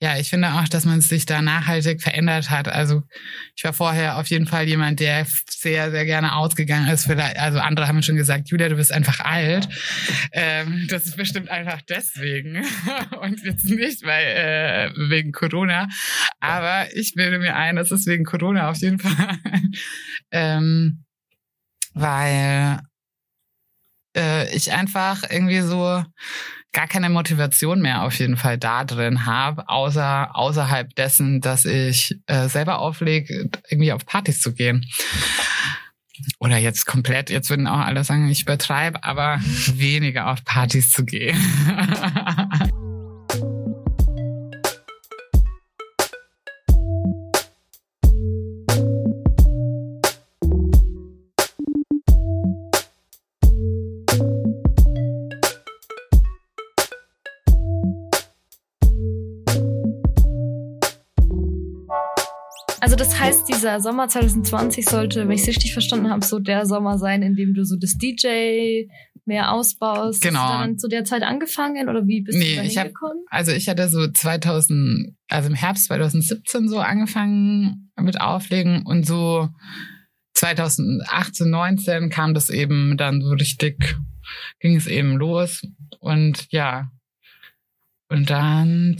ja, 0.00 0.16
ich 0.16 0.30
finde 0.30 0.52
auch, 0.52 0.68
dass 0.68 0.84
man 0.84 1.00
sich 1.00 1.26
da 1.26 1.42
nachhaltig 1.42 2.00
verändert 2.00 2.50
hat. 2.50 2.68
Also 2.68 3.02
ich 3.56 3.64
war 3.64 3.72
vorher 3.72 4.18
auf 4.18 4.28
jeden 4.28 4.46
Fall 4.46 4.68
jemand, 4.68 5.00
der 5.00 5.26
sehr, 5.50 5.90
sehr 5.90 6.04
gerne 6.04 6.36
ausgegangen 6.36 6.88
ist. 6.88 7.10
Also 7.10 7.58
andere 7.58 7.88
haben 7.88 8.02
schon 8.04 8.14
gesagt, 8.14 8.48
Julia, 8.48 8.68
du 8.68 8.76
bist 8.76 8.92
einfach 8.92 9.18
alt. 9.20 9.68
Ähm, 10.32 10.86
das 10.88 11.06
ist 11.06 11.16
bestimmt 11.16 11.48
einfach 11.48 11.82
deswegen 11.82 12.64
und 13.22 13.42
jetzt 13.44 13.64
nicht 13.64 14.04
weil 14.04 14.24
äh, 14.24 14.90
wegen 15.10 15.32
Corona. 15.32 15.88
Aber 16.38 16.86
ich 16.94 17.14
bilde 17.14 17.40
mir 17.40 17.56
ein, 17.56 17.74
das 17.74 17.90
ist 17.90 18.06
wegen 18.06 18.24
Corona 18.24 18.70
auf 18.70 18.76
jeden 18.76 19.00
Fall, 19.00 19.38
ähm, 20.30 21.04
weil 21.94 22.80
äh, 24.16 24.54
ich 24.54 24.72
einfach 24.72 25.24
irgendwie 25.28 25.60
so 25.60 26.04
gar 26.72 26.86
keine 26.86 27.08
Motivation 27.08 27.80
mehr 27.80 28.02
auf 28.02 28.18
jeden 28.18 28.36
Fall 28.36 28.58
da 28.58 28.84
drin 28.84 29.26
habe, 29.26 29.68
außer 29.68 30.36
außerhalb 30.36 30.94
dessen, 30.94 31.40
dass 31.40 31.64
ich 31.64 32.18
äh, 32.26 32.48
selber 32.48 32.78
auflege, 32.78 33.50
irgendwie 33.68 33.92
auf 33.92 34.04
Partys 34.06 34.40
zu 34.40 34.52
gehen. 34.52 34.86
Oder 36.40 36.58
jetzt 36.58 36.84
komplett, 36.84 37.30
jetzt 37.30 37.48
würden 37.48 37.66
auch 37.68 37.78
alle 37.78 38.04
sagen, 38.04 38.28
ich 38.28 38.42
übertreibe, 38.42 39.04
aber 39.04 39.38
weniger 39.74 40.30
auf 40.30 40.44
Partys 40.44 40.90
zu 40.90 41.04
gehen. 41.04 41.38
dieser 63.58 63.80
Sommer 63.80 64.08
2020 64.08 64.88
sollte, 64.88 65.20
wenn 65.26 65.32
ich 65.32 65.42
es 65.42 65.48
richtig 65.48 65.72
verstanden 65.72 66.10
habe, 66.10 66.24
so 66.24 66.38
der 66.38 66.64
Sommer 66.64 66.96
sein, 66.96 67.22
in 67.22 67.34
dem 67.34 67.54
du 67.54 67.64
so 67.64 67.76
das 67.76 67.96
DJ 67.98 68.84
mehr 69.24 69.52
ausbaust. 69.52 70.22
Genau. 70.22 70.40
Hast 70.40 70.54
du 70.54 70.58
dann 70.58 70.78
zu 70.78 70.88
der 70.88 71.04
Zeit 71.04 71.22
angefangen 71.22 71.88
oder 71.88 72.06
wie 72.06 72.22
bist 72.22 72.38
Nee, 72.38 72.54
du 72.54 72.62
da 72.62 72.62
hingekommen? 72.62 73.24
Also 73.30 73.52
ich 73.52 73.68
hatte 73.68 73.88
so 73.88 74.06
2000, 74.06 75.16
also 75.28 75.48
im 75.48 75.54
Herbst 75.54 75.86
2017 75.86 76.68
so 76.68 76.78
angefangen 76.78 77.90
mit 78.00 78.20
Auflegen 78.20 78.86
und 78.86 79.04
so 79.06 79.48
2018, 80.34 81.50
19 81.50 82.10
kam 82.10 82.34
das 82.34 82.50
eben 82.50 82.96
dann 82.96 83.20
so 83.20 83.30
richtig, 83.32 83.96
ging 84.60 84.76
es 84.76 84.86
eben 84.86 85.16
los 85.16 85.62
und 85.98 86.46
ja. 86.50 86.92
Und 88.08 88.30
dann 88.30 88.96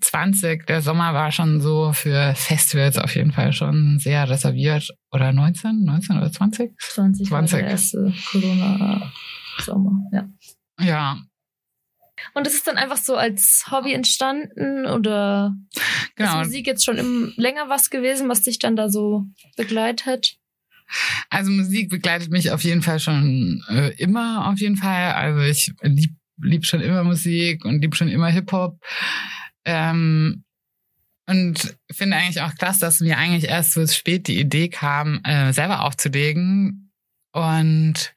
2020, 0.00 0.66
der 0.66 0.82
Sommer 0.82 1.14
war 1.14 1.32
schon 1.32 1.60
so 1.60 1.92
für 1.92 2.34
Festivals 2.34 2.98
auf 2.98 3.14
jeden 3.14 3.32
Fall 3.32 3.52
schon 3.52 3.98
sehr 3.98 4.28
reserviert. 4.28 4.90
Oder 5.10 5.32
19, 5.32 5.84
19 5.84 6.16
oder 6.16 6.30
20? 6.30 6.72
20, 6.78 7.30
war 7.30 7.46
20. 7.46 7.58
der 7.58 7.68
erste 7.68 8.14
Corona-Sommer, 8.30 9.92
ja. 10.12 10.28
Ja, 10.80 11.18
Und 12.34 12.46
es 12.46 12.54
ist 12.54 12.66
dann 12.66 12.76
einfach 12.76 12.96
so 12.96 13.16
als 13.16 13.66
Hobby 13.70 13.92
entstanden 13.92 14.86
oder 14.86 15.54
genau. 16.14 16.40
ist 16.40 16.46
Musik 16.46 16.66
jetzt 16.66 16.84
schon 16.84 16.98
im, 16.98 17.32
länger 17.36 17.68
was 17.68 17.90
gewesen, 17.90 18.28
was 18.28 18.42
dich 18.42 18.58
dann 18.58 18.76
da 18.76 18.88
so 18.88 19.24
begleitet? 19.56 20.36
Also 21.30 21.50
Musik 21.50 21.90
begleitet 21.90 22.30
mich 22.30 22.50
auf 22.50 22.64
jeden 22.64 22.82
Fall 22.82 22.98
schon 22.98 23.62
äh, 23.68 23.90
immer, 23.98 24.48
auf 24.48 24.58
jeden 24.58 24.76
Fall. 24.76 25.12
Also 25.12 25.40
ich 25.40 25.72
lieb, 25.82 26.12
lieb 26.40 26.64
schon 26.64 26.80
immer 26.80 27.04
Musik 27.04 27.64
und 27.64 27.80
lieb 27.80 27.94
schon 27.94 28.08
immer 28.08 28.28
Hip-Hop. 28.28 28.80
Ähm, 29.68 30.44
und 31.28 31.76
finde 31.92 32.16
eigentlich 32.16 32.40
auch 32.40 32.54
krass, 32.54 32.78
dass 32.78 33.00
mir 33.00 33.18
eigentlich 33.18 33.50
erst 33.50 33.72
so 33.72 33.86
spät 33.86 34.28
die 34.28 34.40
Idee 34.40 34.70
kam, 34.70 35.20
äh, 35.24 35.52
selber 35.52 35.84
aufzulegen. 35.84 36.90
Und 37.32 38.14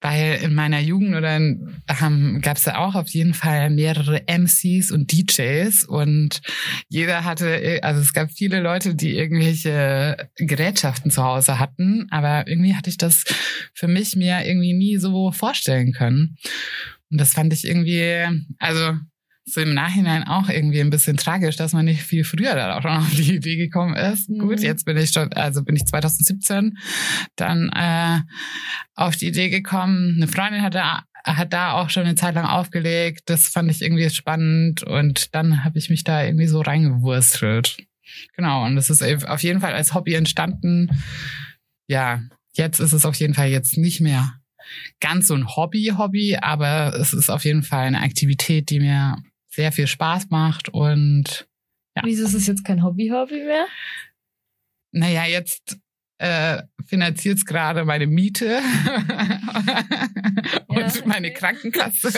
weil 0.00 0.38
in 0.42 0.54
meiner 0.54 0.78
Jugend 0.78 1.16
oder 1.16 1.36
ähm, 1.36 2.40
gab 2.40 2.58
es 2.58 2.66
ja 2.66 2.78
auch 2.78 2.94
auf 2.94 3.08
jeden 3.08 3.34
Fall 3.34 3.70
mehrere 3.70 4.28
MCs 4.28 4.92
und 4.92 5.10
DJs 5.10 5.84
und 5.84 6.40
jeder 6.88 7.24
hatte, 7.24 7.80
also 7.82 8.00
es 8.00 8.12
gab 8.12 8.30
viele 8.30 8.60
Leute, 8.60 8.94
die 8.94 9.16
irgendwelche 9.16 10.28
Gerätschaften 10.36 11.10
zu 11.10 11.24
Hause 11.24 11.58
hatten, 11.58 12.06
aber 12.10 12.46
irgendwie 12.46 12.76
hatte 12.76 12.90
ich 12.90 12.98
das 12.98 13.24
für 13.72 13.88
mich 13.88 14.14
mir 14.14 14.46
irgendwie 14.46 14.74
nie 14.74 14.98
so 14.98 15.32
vorstellen 15.32 15.92
können. 15.92 16.36
Und 17.10 17.18
das 17.18 17.32
fand 17.32 17.52
ich 17.52 17.66
irgendwie, 17.66 18.26
also 18.58 18.98
so 19.46 19.60
im 19.60 19.74
Nachhinein 19.74 20.24
auch 20.24 20.48
irgendwie 20.48 20.80
ein 20.80 20.90
bisschen 20.90 21.16
tragisch, 21.16 21.56
dass 21.56 21.72
man 21.74 21.84
nicht 21.84 22.02
viel 22.02 22.24
früher 22.24 22.54
da 22.54 22.76
auch 22.76 22.82
schon 22.82 22.90
auf 22.92 23.14
die 23.14 23.36
Idee 23.36 23.56
gekommen 23.56 23.94
ist. 23.94 24.30
Mhm. 24.30 24.38
Gut, 24.38 24.60
jetzt 24.60 24.84
bin 24.84 24.96
ich 24.96 25.10
schon, 25.10 25.32
also 25.34 25.62
bin 25.62 25.76
ich 25.76 25.84
2017 25.84 26.78
dann 27.36 27.68
äh, 27.70 28.20
auf 28.94 29.16
die 29.16 29.28
Idee 29.28 29.50
gekommen. 29.50 30.14
Eine 30.16 30.28
Freundin 30.28 30.62
hat 30.62 30.74
da, 30.74 31.04
hat 31.24 31.52
da 31.52 31.72
auch 31.72 31.90
schon 31.90 32.04
eine 32.04 32.14
Zeit 32.14 32.34
lang 32.34 32.46
aufgelegt. 32.46 33.22
Das 33.26 33.48
fand 33.48 33.70
ich 33.70 33.82
irgendwie 33.82 34.08
spannend 34.08 34.82
und 34.82 35.34
dann 35.34 35.62
habe 35.62 35.78
ich 35.78 35.90
mich 35.90 36.04
da 36.04 36.24
irgendwie 36.24 36.46
so 36.46 36.60
reingewurstelt. 36.60 37.76
Genau, 38.36 38.64
und 38.64 38.76
das 38.76 38.90
ist 38.90 39.02
auf 39.26 39.42
jeden 39.42 39.60
Fall 39.60 39.74
als 39.74 39.92
Hobby 39.92 40.14
entstanden. 40.14 40.90
Ja, 41.86 42.22
jetzt 42.54 42.80
ist 42.80 42.92
es 42.92 43.04
auf 43.04 43.16
jeden 43.16 43.34
Fall 43.34 43.48
jetzt 43.48 43.76
nicht 43.76 44.00
mehr 44.00 44.34
ganz 45.00 45.26
so 45.26 45.34
ein 45.34 45.46
Hobby-Hobby, 45.46 46.38
aber 46.40 46.94
es 46.98 47.12
ist 47.12 47.28
auf 47.28 47.44
jeden 47.44 47.62
Fall 47.62 47.86
eine 47.86 48.00
Aktivität, 48.00 48.70
die 48.70 48.80
mir 48.80 49.18
sehr 49.54 49.72
viel 49.72 49.86
Spaß 49.86 50.28
macht 50.30 50.68
und 50.68 51.48
Ja. 51.96 52.02
Wieso 52.04 52.24
ist 52.24 52.34
es 52.34 52.46
jetzt 52.46 52.64
kein 52.64 52.82
Hobby-Hobby 52.82 53.44
mehr? 53.44 53.66
naja, 54.92 55.24
jetzt 55.26 55.78
äh, 56.18 56.62
finanziert 56.86 57.38
es 57.38 57.44
gerade 57.44 57.84
meine 57.84 58.06
Miete 58.06 58.58
und 60.68 60.78
Ja, 60.78 60.92
meine 61.06 61.28
okay. 61.28 61.36
Krankenkasse. 61.36 62.08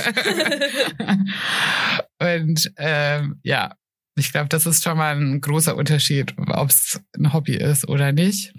und 2.20 2.72
ähm, 2.76 3.40
ja, 3.42 3.74
ich 4.18 4.32
glaube, 4.32 4.48
das 4.48 4.66
ist 4.66 4.84
schon 4.84 4.98
mal 4.98 5.16
ein 5.16 5.40
großer 5.40 5.76
Unterschied, 5.76 6.34
ob 6.38 6.68
es 6.68 7.00
ein 7.18 7.32
Hobby 7.32 7.56
ist 7.56 7.88
oder 7.88 8.12
nicht. 8.12 8.54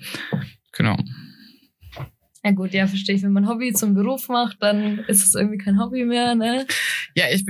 Genau. 0.72 0.98
Ja 2.48 2.54
gut, 2.54 2.72
ja, 2.72 2.88
verstehe 2.88 3.14
ich. 3.14 3.24
Wenn 3.24 3.34
man 3.34 3.50
Hobby 3.50 3.74
zum 3.74 3.94
Beruf 3.94 4.30
macht, 4.30 4.64
dann 4.64 5.00
ist 5.10 5.22
es 5.22 5.36
irgendwie 5.36 5.58
kein 5.58 5.82
Hobby 5.82 6.06
mehr, 6.06 6.34
ne? 6.34 6.66
Ja, 7.14 7.26
ich, 7.30 7.44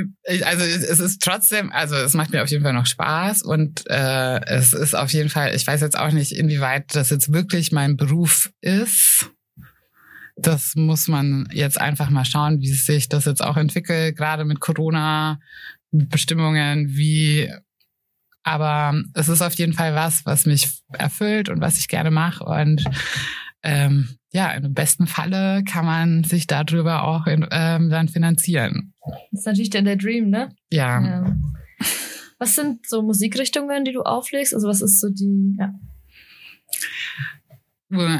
also 0.43 0.65
es 0.65 0.99
ist 0.99 1.21
trotzdem, 1.21 1.71
also 1.71 1.95
es 1.95 2.15
macht 2.15 2.31
mir 2.31 2.41
auf 2.41 2.49
jeden 2.49 2.63
Fall 2.63 2.73
noch 2.73 2.87
Spaß 2.87 3.43
und 3.43 3.83
äh, 3.91 4.43
es 4.47 4.73
ist 4.73 4.95
auf 4.95 5.13
jeden 5.13 5.29
Fall, 5.29 5.53
ich 5.53 5.67
weiß 5.67 5.81
jetzt 5.81 5.99
auch 5.99 6.11
nicht, 6.11 6.31
inwieweit 6.31 6.95
das 6.95 7.11
jetzt 7.11 7.31
wirklich 7.31 7.71
mein 7.71 7.95
Beruf 7.95 8.51
ist. 8.61 9.29
Das 10.35 10.73
muss 10.73 11.07
man 11.07 11.47
jetzt 11.53 11.79
einfach 11.79 12.09
mal 12.09 12.25
schauen, 12.25 12.59
wie 12.59 12.73
sich 12.73 13.07
das 13.07 13.25
jetzt 13.25 13.43
auch 13.43 13.57
entwickelt, 13.57 14.17
gerade 14.17 14.45
mit 14.45 14.59
Corona, 14.59 15.39
mit 15.91 16.09
Bestimmungen, 16.09 16.97
wie 16.97 17.53
aber 18.41 18.99
es 19.13 19.29
ist 19.29 19.43
auf 19.43 19.53
jeden 19.53 19.73
Fall 19.73 19.93
was, 19.93 20.25
was 20.25 20.47
mich 20.47 20.81
erfüllt 20.91 21.49
und 21.49 21.61
was 21.61 21.77
ich 21.77 21.87
gerne 21.87 22.09
mache 22.09 22.43
und 22.45 22.83
ähm, 23.61 24.16
ja, 24.31 24.51
im 24.51 24.73
besten 24.73 25.07
Falle 25.07 25.63
kann 25.63 25.85
man 25.85 26.23
sich 26.23 26.47
darüber 26.47 27.03
auch 27.03 27.27
in, 27.27 27.47
ähm, 27.51 27.89
dann 27.89 28.09
finanzieren. 28.09 28.93
Das 29.31 29.41
ist 29.41 29.45
natürlich 29.45 29.69
dann 29.69 29.85
der 29.85 29.95
Dream, 29.95 30.29
ne? 30.29 30.49
Ja. 30.71 31.01
Ja. 31.01 31.35
Was 32.39 32.55
sind 32.55 32.87
so 32.87 33.01
Musikrichtungen, 33.01 33.83
die 33.83 33.93
du 33.93 34.01
auflegst? 34.01 34.53
Also 34.53 34.67
was 34.67 34.81
ist 34.81 34.99
so 34.99 35.09
die, 35.09 35.55
ja. 35.57 35.73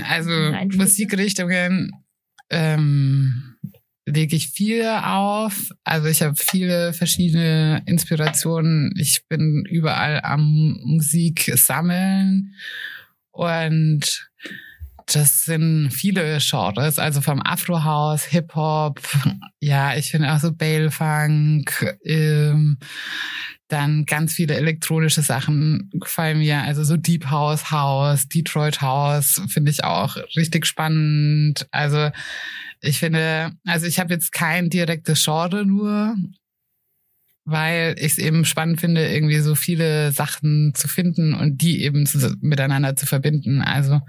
Also? 0.10 0.32
Musikrichtungen 0.78 1.92
ähm, 2.50 3.58
lege 4.06 4.36
ich 4.36 4.48
viel 4.50 4.86
auf. 4.86 5.72
Also 5.84 6.08
ich 6.08 6.22
habe 6.22 6.36
viele 6.38 6.94
verschiedene 6.94 7.84
Inspirationen. 7.86 8.94
Ich 8.98 9.28
bin 9.28 9.66
überall 9.70 10.22
am 10.24 10.80
Musik 10.84 11.52
sammeln 11.56 12.56
und 13.32 14.30
das 15.14 15.46
sind 15.46 15.90
viele 15.92 16.38
Genres, 16.40 17.00
also 17.00 17.22
vom 17.22 17.42
Afro-House, 17.42 18.26
Hip-Hop, 18.26 19.02
ja, 19.60 19.96
ich 19.96 20.12
finde 20.12 20.34
auch 20.34 20.40
so 20.40 20.54
Bale-Funk, 20.54 21.98
ähm, 22.04 22.78
dann 23.70 24.06
ganz 24.06 24.34
viele 24.34 24.56
elektronische 24.56 25.22
Sachen 25.22 25.90
gefallen 25.94 26.40
mir, 26.40 26.62
also 26.62 26.84
so 26.84 26.98
Deep 26.98 27.30
House, 27.30 27.72
House, 27.72 28.28
Detroit 28.28 28.82
House 28.82 29.42
finde 29.50 29.72
ich 29.72 29.84
auch 29.84 30.18
richtig 30.36 30.66
spannend. 30.66 31.68
Also 31.72 32.10
ich 32.80 33.00
finde, 33.00 33.52
also 33.66 33.86
ich 33.86 34.00
habe 34.00 34.14
jetzt 34.14 34.32
kein 34.32 34.70
direktes 34.70 35.24
Genre 35.24 35.66
nur, 35.66 36.16
weil 37.50 37.96
ich 37.98 38.12
es 38.12 38.18
eben 38.18 38.44
spannend 38.44 38.82
finde, 38.82 39.08
irgendwie 39.08 39.40
so 39.40 39.56
viele 39.56 40.12
Sachen 40.12 40.74
zu 40.76 40.90
finden 40.90 41.34
und 41.34 41.62
die 41.62 41.82
eben 41.82 42.06
zu, 42.06 42.36
miteinander 42.42 42.98
zu 42.98 43.06
verbinden. 43.06 43.62
Also 43.62 44.02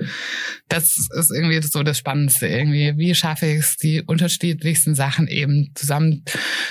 das 0.67 1.09
ist 1.17 1.31
irgendwie 1.31 1.63
so 1.63 1.85
das 1.85 1.99
Spannendste 1.99 2.49
irgendwie. 2.49 2.95
Wie 2.97 3.15
schaffe 3.15 3.47
ich 3.47 3.61
es, 3.61 3.77
die 3.77 4.03
unterschiedlichsten 4.03 4.97
Sachen 4.97 5.29
eben 5.29 5.71
zusammen 5.77 6.25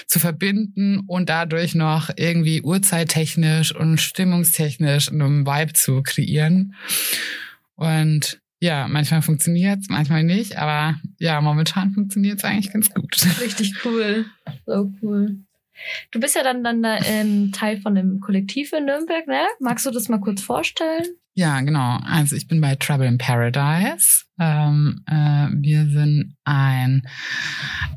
zu 0.08 0.20
verbinden 0.20 1.00
und 1.08 1.30
dadurch 1.30 1.74
noch 1.74 2.10
irgendwie 2.18 2.62
uhrzeittechnisch 2.62 3.74
und 3.74 4.02
stimmungstechnisch 4.02 5.10
einen 5.10 5.48
Vibe 5.48 5.72
zu 5.72 6.04
kreieren. 6.04 6.76
Und 7.76 8.42
ja, 8.60 8.90
manchmal 8.90 9.22
funktioniert's, 9.22 9.88
manchmal 9.88 10.24
nicht, 10.24 10.58
aber 10.58 11.00
ja, 11.18 11.40
momentan 11.40 11.94
funktioniert's 11.94 12.44
eigentlich 12.44 12.74
ganz 12.74 12.94
gut. 12.94 13.16
Richtig 13.40 13.74
cool. 13.86 14.26
So 14.66 14.92
cool. 15.02 15.38
Du 16.12 16.20
bist 16.20 16.36
ja 16.36 16.44
dann, 16.44 16.64
dann 16.64 16.82
da, 16.82 17.00
ähm, 17.06 17.52
Teil 17.52 17.80
von 17.82 17.96
dem 17.96 18.20
Kollektiv 18.20 18.74
in 18.74 18.86
Nürnberg, 18.86 19.28
ne? 19.28 19.46
Magst 19.60 19.86
du 19.86 19.92
das 19.92 20.10
mal 20.10 20.20
kurz 20.20 20.42
vorstellen? 20.42 21.06
Ja, 21.40 21.62
genau. 21.62 22.00
Also 22.04 22.36
ich 22.36 22.48
bin 22.48 22.62
bei 22.62 22.74
Trouble 22.74 23.06
in 23.06 23.20
Paradise. 23.20 24.24
Ähm, 24.40 25.04
äh, 25.06 25.48
wir 25.62 25.86
sind 25.88 26.36
ein 26.46 27.08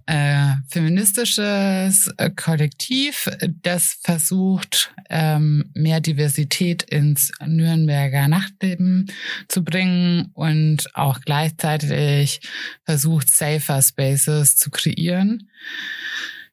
äh, 0.05 0.57
feministisches 0.69 2.13
äh, 2.19 2.29
Kollektiv, 2.37 3.31
das 3.63 3.99
versucht, 4.03 4.93
ähm, 5.09 5.71
mehr 5.73 6.01
Diversität 6.01 6.83
ins 6.83 7.33
Nürnberger 7.43 8.29
Nachtleben 8.29 9.07
zu 9.49 9.65
bringen 9.65 10.33
und 10.35 10.95
auch 10.95 11.23
gleichzeitig 11.23 12.43
versucht, 12.85 13.35
safer 13.35 13.81
Spaces 13.81 14.57
zu 14.57 14.71
kreieren. 14.71 15.49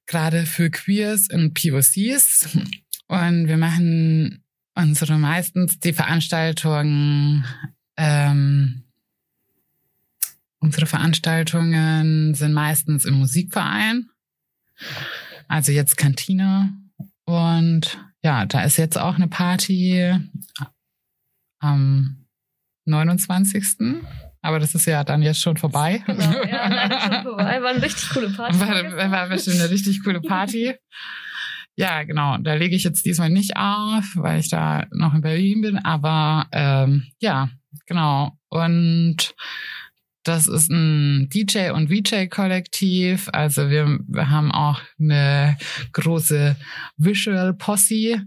Gerade 0.07 0.45
für 0.45 0.69
Queers 0.69 1.29
und 1.31 1.53
POCs. 1.53 2.57
Und 3.07 3.47
wir 3.47 3.57
machen 3.57 4.43
unsere 4.75 5.17
meistens 5.17 5.79
die 5.79 5.93
Veranstaltungen, 5.93 7.45
ähm, 7.97 8.83
unsere 10.59 10.85
Veranstaltungen 10.85 12.35
sind 12.35 12.53
meistens 12.53 13.05
im 13.05 13.15
Musikverein, 13.15 14.09
also 15.47 15.71
jetzt 15.71 15.97
Kantine. 15.97 16.77
Und 17.25 17.97
ja, 18.23 18.45
da 18.45 18.63
ist 18.63 18.77
jetzt 18.77 18.97
auch 18.97 19.15
eine 19.15 19.27
Party 19.27 20.15
am 21.59 22.25
29. 22.85 24.03
Aber 24.41 24.59
das 24.59 24.75
ist 24.75 24.85
ja 24.85 25.03
dann 25.03 25.21
jetzt 25.21 25.41
schon 25.41 25.57
vorbei. 25.57 26.03
Genau, 26.05 26.43
ja, 26.45 26.67
leider 26.67 27.01
schon 27.01 27.23
vorbei. 27.23 27.61
War 27.61 27.69
eine 27.71 27.81
richtig 27.81 28.09
coole 28.09 28.29
Party. 28.29 28.59
War, 28.59 29.11
war 29.11 29.29
bestimmt 29.29 29.59
eine 29.59 29.69
richtig 29.69 30.03
coole 30.03 30.21
Party. 30.21 30.73
Ja, 31.75 32.03
genau. 32.03 32.37
Da 32.37 32.55
lege 32.55 32.75
ich 32.75 32.83
jetzt 32.83 33.05
diesmal 33.05 33.29
nicht 33.29 33.55
auf, 33.55 34.05
weil 34.15 34.39
ich 34.39 34.49
da 34.49 34.87
noch 34.91 35.13
in 35.13 35.21
Berlin 35.21 35.61
bin. 35.61 35.77
Aber 35.77 36.47
ähm, 36.51 37.07
ja, 37.19 37.49
genau. 37.85 38.37
Und 38.49 39.35
das 40.23 40.47
ist 40.47 40.69
ein 40.69 41.29
DJ- 41.29 41.71
und 41.71 41.89
VJ-Kollektiv. 41.89 43.29
Also 43.31 43.69
wir, 43.69 43.99
wir 44.07 44.29
haben 44.29 44.51
auch 44.51 44.81
eine 44.99 45.57
große 45.93 46.57
Visual 46.97 47.53
Posse, 47.53 48.25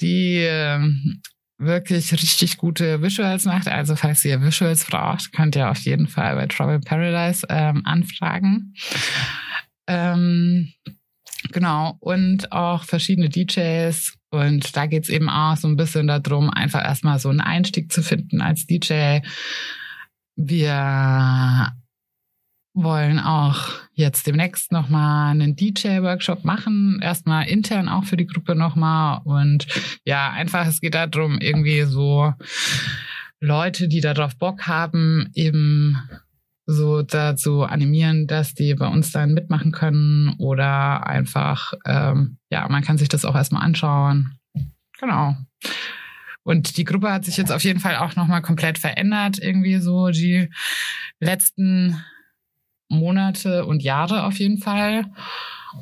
die 0.00 0.40
ähm, 0.40 1.22
wirklich 1.58 2.12
richtig 2.12 2.56
gute 2.56 3.02
Visuals 3.02 3.44
macht. 3.44 3.68
Also 3.68 3.96
falls 3.96 4.24
ihr 4.24 4.40
Visuals 4.40 4.84
braucht, 4.84 5.32
könnt 5.32 5.56
ihr 5.56 5.70
auf 5.70 5.78
jeden 5.80 6.06
Fall 6.06 6.36
bei 6.36 6.46
Trouble 6.46 6.80
Paradise 6.80 7.46
ähm, 7.50 7.82
anfragen. 7.84 8.74
Ähm, 9.88 10.72
genau, 11.52 11.96
und 12.00 12.52
auch 12.52 12.84
verschiedene 12.84 13.28
DJs. 13.28 14.14
Und 14.30 14.76
da 14.76 14.86
geht's 14.86 15.08
eben 15.08 15.28
auch 15.28 15.56
so 15.56 15.68
ein 15.68 15.76
bisschen 15.76 16.06
darum, 16.06 16.50
einfach 16.50 16.84
erstmal 16.84 17.18
so 17.18 17.28
einen 17.28 17.40
Einstieg 17.40 17.92
zu 17.92 18.02
finden 18.02 18.40
als 18.40 18.66
DJ. 18.66 19.20
Wir 20.36 21.72
wollen 22.74 23.18
auch 23.18 23.70
jetzt 23.92 24.26
demnächst 24.26 24.72
nochmal 24.72 25.30
einen 25.30 25.56
DJ-Workshop 25.56 26.44
machen. 26.44 27.00
Erstmal 27.02 27.48
intern 27.48 27.88
auch 27.88 28.04
für 28.04 28.16
die 28.16 28.26
Gruppe 28.26 28.54
nochmal. 28.54 29.20
Und 29.24 29.66
ja, 30.04 30.30
einfach, 30.30 30.66
es 30.66 30.80
geht 30.80 30.94
darum, 30.94 31.38
irgendwie 31.38 31.82
so 31.82 32.32
Leute, 33.40 33.88
die 33.88 34.00
darauf 34.00 34.36
Bock 34.36 34.66
haben, 34.66 35.30
eben 35.34 35.98
so 36.66 37.02
dazu 37.02 37.62
animieren, 37.62 38.26
dass 38.26 38.54
die 38.54 38.74
bei 38.74 38.86
uns 38.86 39.10
dann 39.10 39.32
mitmachen 39.32 39.72
können 39.72 40.34
oder 40.38 41.06
einfach, 41.06 41.72
ähm, 41.86 42.36
ja, 42.50 42.68
man 42.68 42.82
kann 42.82 42.98
sich 42.98 43.08
das 43.08 43.24
auch 43.24 43.34
erstmal 43.34 43.62
anschauen. 43.62 44.38
Genau. 45.00 45.34
Und 46.42 46.76
die 46.76 46.84
Gruppe 46.84 47.10
hat 47.10 47.24
sich 47.24 47.36
jetzt 47.36 47.52
auf 47.52 47.64
jeden 47.64 47.80
Fall 47.80 47.96
auch 47.96 48.16
nochmal 48.16 48.42
komplett 48.42 48.78
verändert, 48.78 49.38
irgendwie 49.38 49.78
so 49.78 50.10
die 50.10 50.50
letzten 51.20 52.02
Monate 52.88 53.66
und 53.66 53.82
Jahre 53.82 54.24
auf 54.24 54.38
jeden 54.38 54.58
Fall. 54.58 55.06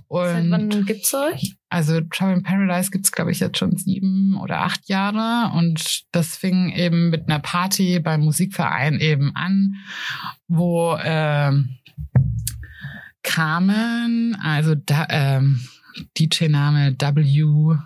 Und 0.09 0.27
Seit 0.27 0.51
wann 0.51 0.87
gibt's 0.87 1.15
euch? 1.15 1.57
Also 1.69 2.01
Trouble 2.01 2.35
in 2.35 2.43
Paradise 2.43 2.91
gibt's 2.91 3.13
glaube 3.13 3.31
ich, 3.31 3.41
jetzt 3.41 3.59
schon 3.59 3.77
sieben 3.77 4.39
oder 4.41 4.63
acht 4.63 4.89
Jahre. 4.89 5.57
Und 5.57 6.05
das 6.13 6.37
fing 6.37 6.71
eben 6.73 7.11
mit 7.11 7.29
einer 7.29 7.39
Party 7.39 8.01
beim 8.01 8.23
Musikverein 8.23 9.01
eben 9.01 9.35
an, 9.35 9.75
wo 10.49 10.97
ähm, 11.03 11.77
Carmen, 13.23 14.37
also 14.43 14.75
da, 14.75 15.07
ähm, 15.11 15.61
DJ-Name 16.19 16.97
W 16.99 17.77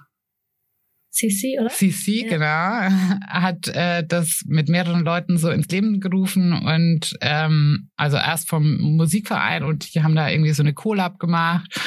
CC, 1.10 1.58
oder? 1.60 1.70
CC, 1.70 2.22
Ja. 2.24 2.28
genau, 2.28 3.20
hat 3.28 3.68
äh, 3.68 4.04
das 4.06 4.42
mit 4.46 4.68
mehreren 4.68 5.04
Leuten 5.04 5.38
so 5.38 5.50
ins 5.50 5.68
Leben 5.68 6.00
gerufen 6.00 6.52
und 6.52 7.16
ähm, 7.20 7.90
also 7.96 8.16
erst 8.16 8.48
vom 8.48 8.78
Musikverein 8.96 9.64
und 9.64 9.94
die 9.94 10.02
haben 10.02 10.14
da 10.14 10.28
irgendwie 10.30 10.52
so 10.52 10.62
eine 10.62 10.72
Collab 10.72 11.18
gemacht 11.18 11.78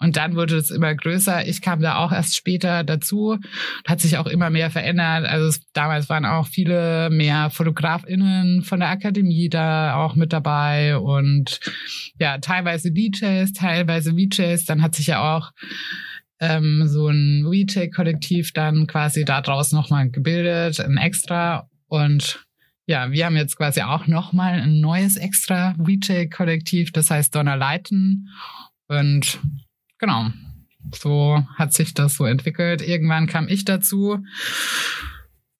und 0.00 0.16
dann 0.16 0.36
wurde 0.36 0.56
es 0.56 0.70
immer 0.70 0.94
größer. 0.94 1.46
Ich 1.48 1.60
kam 1.60 1.80
da 1.80 1.96
auch 1.96 2.12
erst 2.12 2.36
später 2.36 2.84
dazu, 2.84 3.38
hat 3.86 4.00
sich 4.00 4.16
auch 4.16 4.26
immer 4.26 4.48
mehr 4.48 4.70
verändert. 4.70 5.26
Also 5.26 5.48
es, 5.48 5.60
damals 5.72 6.08
waren 6.08 6.24
auch 6.24 6.46
viele 6.46 7.10
mehr 7.10 7.50
FotografInnen 7.50 8.62
von 8.62 8.78
der 8.78 8.90
Akademie 8.90 9.48
da 9.48 9.96
auch 9.96 10.14
mit 10.14 10.32
dabei 10.32 10.96
und 10.98 11.58
ja, 12.20 12.38
teilweise 12.38 12.92
DJs, 12.92 13.52
teilweise 13.54 14.12
VJs. 14.14 14.66
Dann 14.66 14.82
hat 14.82 14.94
sich 14.94 15.08
ja 15.08 15.36
auch 15.36 15.50
ähm, 16.40 16.86
so 16.86 17.08
ein 17.08 17.46
Retail-Kollektiv 17.46 18.52
dann 18.52 18.86
quasi 18.86 19.24
da 19.24 19.40
draußen 19.40 19.76
nochmal 19.76 20.10
gebildet, 20.10 20.80
ein 20.80 20.96
Extra. 20.96 21.68
Und 21.88 22.46
ja, 22.86 23.10
wir 23.10 23.26
haben 23.26 23.36
jetzt 23.36 23.56
quasi 23.56 23.82
auch 23.82 24.06
nochmal 24.06 24.60
ein 24.60 24.80
neues 24.80 25.16
Extra 25.16 25.74
Retail-Kollektiv, 25.78 26.92
das 26.92 27.10
heißt 27.10 27.34
Donner 27.34 27.56
Leiten. 27.56 28.28
Und 28.86 29.38
genau, 29.98 30.28
so 30.94 31.44
hat 31.56 31.72
sich 31.72 31.94
das 31.94 32.16
so 32.16 32.24
entwickelt. 32.24 32.82
Irgendwann 32.82 33.26
kam 33.26 33.48
ich 33.48 33.64
dazu 33.64 34.24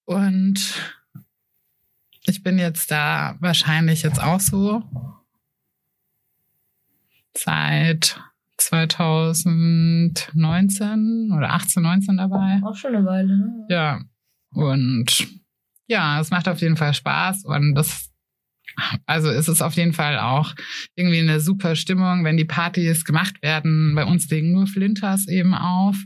und 0.04 0.74
ich 2.24 2.42
bin 2.42 2.58
jetzt 2.58 2.90
da 2.90 3.36
wahrscheinlich 3.40 4.02
jetzt 4.02 4.22
auch 4.22 4.40
so 4.40 4.82
seit 7.36 8.20
2019 8.58 11.32
oder 11.36 11.54
18, 11.54 11.82
19 11.82 12.16
dabei. 12.16 12.60
Auch 12.64 12.76
schon 12.76 12.94
eine 12.94 13.04
Weile, 13.06 13.36
ne? 13.38 13.66
Ja. 13.68 14.00
Und 14.52 15.26
ja, 15.86 16.20
es 16.20 16.30
macht 16.30 16.48
auf 16.48 16.60
jeden 16.60 16.76
Fall 16.76 16.94
Spaß 16.94 17.44
und 17.44 17.74
das, 17.74 18.10
also 19.06 19.30
ist 19.30 19.48
es 19.48 19.62
auf 19.62 19.72
jeden 19.74 19.94
Fall 19.94 20.18
auch 20.18 20.54
irgendwie 20.94 21.20
eine 21.20 21.40
super 21.40 21.76
Stimmung, 21.76 22.24
wenn 22.24 22.36
die 22.36 22.44
Partys 22.44 23.04
gemacht 23.04 23.40
werden. 23.42 23.94
Bei 23.94 24.04
uns 24.04 24.28
legen 24.28 24.52
nur 24.52 24.66
Flinters 24.66 25.28
eben 25.28 25.54
auf. 25.54 25.96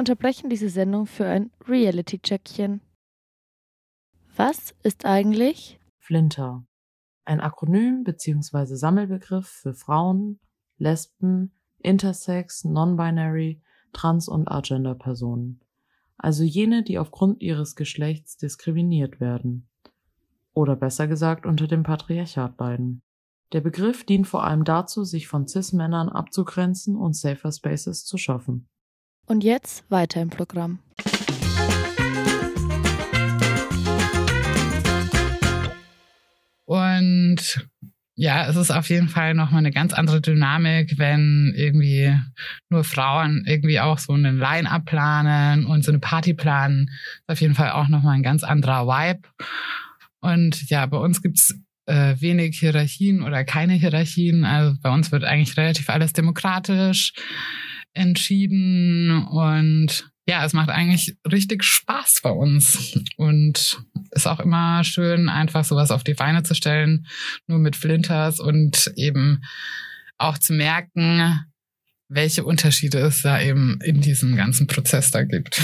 Unterbrechen 0.00 0.48
diese 0.48 0.70
Sendung 0.70 1.06
für 1.06 1.26
ein 1.26 1.50
Reality-Checkchen. 1.68 2.80
Was 4.34 4.74
ist 4.82 5.04
eigentlich 5.04 5.78
Flinter. 5.98 6.64
Ein 7.26 7.40
Akronym 7.40 8.02
bzw. 8.02 8.74
Sammelbegriff 8.74 9.46
für 9.46 9.74
Frauen, 9.74 10.40
Lesben, 10.78 11.52
Intersex, 11.78 12.64
Non-Binary, 12.64 13.62
Trans- 13.92 14.26
und 14.26 14.48
Agender-Personen. 14.48 15.60
Also 16.16 16.44
jene, 16.44 16.82
die 16.82 16.98
aufgrund 16.98 17.42
ihres 17.42 17.76
Geschlechts 17.76 18.38
diskriminiert 18.38 19.20
werden. 19.20 19.68
Oder 20.54 20.76
besser 20.76 21.08
gesagt 21.08 21.44
unter 21.44 21.68
dem 21.68 21.82
Patriarchat 21.82 22.58
leiden. 22.58 23.02
Der 23.52 23.60
Begriff 23.60 24.04
dient 24.04 24.26
vor 24.26 24.44
allem 24.44 24.64
dazu, 24.64 25.04
sich 25.04 25.28
von 25.28 25.46
Cis-Männern 25.46 26.08
abzugrenzen 26.08 26.96
und 26.96 27.14
Safer 27.14 27.52
Spaces 27.52 28.04
zu 28.06 28.16
schaffen. 28.16 28.66
Und 29.30 29.44
jetzt 29.44 29.88
weiter 29.92 30.20
im 30.20 30.28
Programm. 30.28 30.80
Und 36.64 37.68
ja, 38.16 38.48
es 38.48 38.56
ist 38.56 38.72
auf 38.72 38.88
jeden 38.88 39.08
Fall 39.08 39.34
nochmal 39.34 39.60
eine 39.60 39.70
ganz 39.70 39.92
andere 39.92 40.20
Dynamik, 40.20 40.98
wenn 40.98 41.54
irgendwie 41.56 42.12
nur 42.70 42.82
Frauen 42.82 43.44
irgendwie 43.46 43.78
auch 43.78 43.98
so 43.98 44.14
einen 44.14 44.36
Line-Up 44.36 44.86
planen 44.86 45.64
und 45.64 45.84
so 45.84 45.92
eine 45.92 46.00
Party 46.00 46.34
planen. 46.34 46.90
Ist 47.20 47.28
auf 47.28 47.40
jeden 47.40 47.54
Fall 47.54 47.70
auch 47.70 47.86
nochmal 47.86 48.16
ein 48.16 48.24
ganz 48.24 48.42
anderer 48.42 48.88
Vibe. 48.88 49.28
Und 50.18 50.68
ja, 50.70 50.86
bei 50.86 50.98
uns 50.98 51.22
gibt's 51.22 51.54
äh, 51.86 52.16
wenig 52.18 52.58
Hierarchien 52.58 53.22
oder 53.22 53.44
keine 53.44 53.74
Hierarchien. 53.74 54.44
Also 54.44 54.76
bei 54.82 54.90
uns 54.90 55.12
wird 55.12 55.22
eigentlich 55.22 55.56
relativ 55.56 55.88
alles 55.88 56.12
demokratisch 56.12 57.12
entschieden 57.94 59.26
und 59.26 60.10
ja, 60.26 60.44
es 60.44 60.52
macht 60.52 60.68
eigentlich 60.68 61.16
richtig 61.30 61.64
Spaß 61.64 62.20
bei 62.22 62.30
uns 62.30 62.96
und 63.16 63.78
ist 64.12 64.26
auch 64.26 64.38
immer 64.38 64.84
schön, 64.84 65.28
einfach 65.28 65.64
sowas 65.64 65.90
auf 65.90 66.04
die 66.04 66.14
Beine 66.14 66.42
zu 66.44 66.54
stellen, 66.54 67.06
nur 67.46 67.58
mit 67.58 67.74
Flinters 67.74 68.38
und 68.38 68.92
eben 68.96 69.42
auch 70.18 70.38
zu 70.38 70.52
merken, 70.52 71.40
welche 72.08 72.44
Unterschiede 72.44 72.98
es 72.98 73.22
da 73.22 73.40
eben 73.40 73.80
in 73.82 74.00
diesem 74.00 74.36
ganzen 74.36 74.66
Prozess 74.66 75.10
da 75.10 75.24
gibt. 75.24 75.60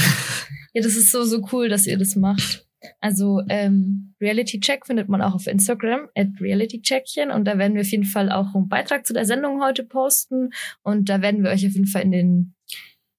Ja, 0.72 0.82
das 0.82 0.94
ist 0.94 1.10
so, 1.10 1.24
so 1.24 1.46
cool, 1.52 1.70
dass 1.70 1.86
ihr 1.86 1.96
das 1.96 2.16
macht. 2.16 2.65
Also 3.00 3.42
ähm, 3.48 4.14
Reality 4.20 4.60
Check 4.60 4.86
findet 4.86 5.08
man 5.08 5.22
auch 5.22 5.34
auf 5.34 5.46
Instagram 5.46 6.08
at 6.14 6.28
Reality 6.40 6.80
Checkchen 6.80 7.30
und 7.30 7.44
da 7.44 7.58
werden 7.58 7.74
wir 7.74 7.82
auf 7.82 7.90
jeden 7.90 8.04
Fall 8.04 8.30
auch 8.30 8.54
einen 8.54 8.68
Beitrag 8.68 9.06
zu 9.06 9.12
der 9.12 9.24
Sendung 9.24 9.62
heute 9.62 9.84
posten 9.84 10.50
und 10.82 11.08
da 11.08 11.22
werden 11.22 11.42
wir 11.42 11.50
euch 11.50 11.66
auf 11.66 11.72
jeden 11.72 11.86
Fall 11.86 12.02
in 12.02 12.12
den 12.12 12.54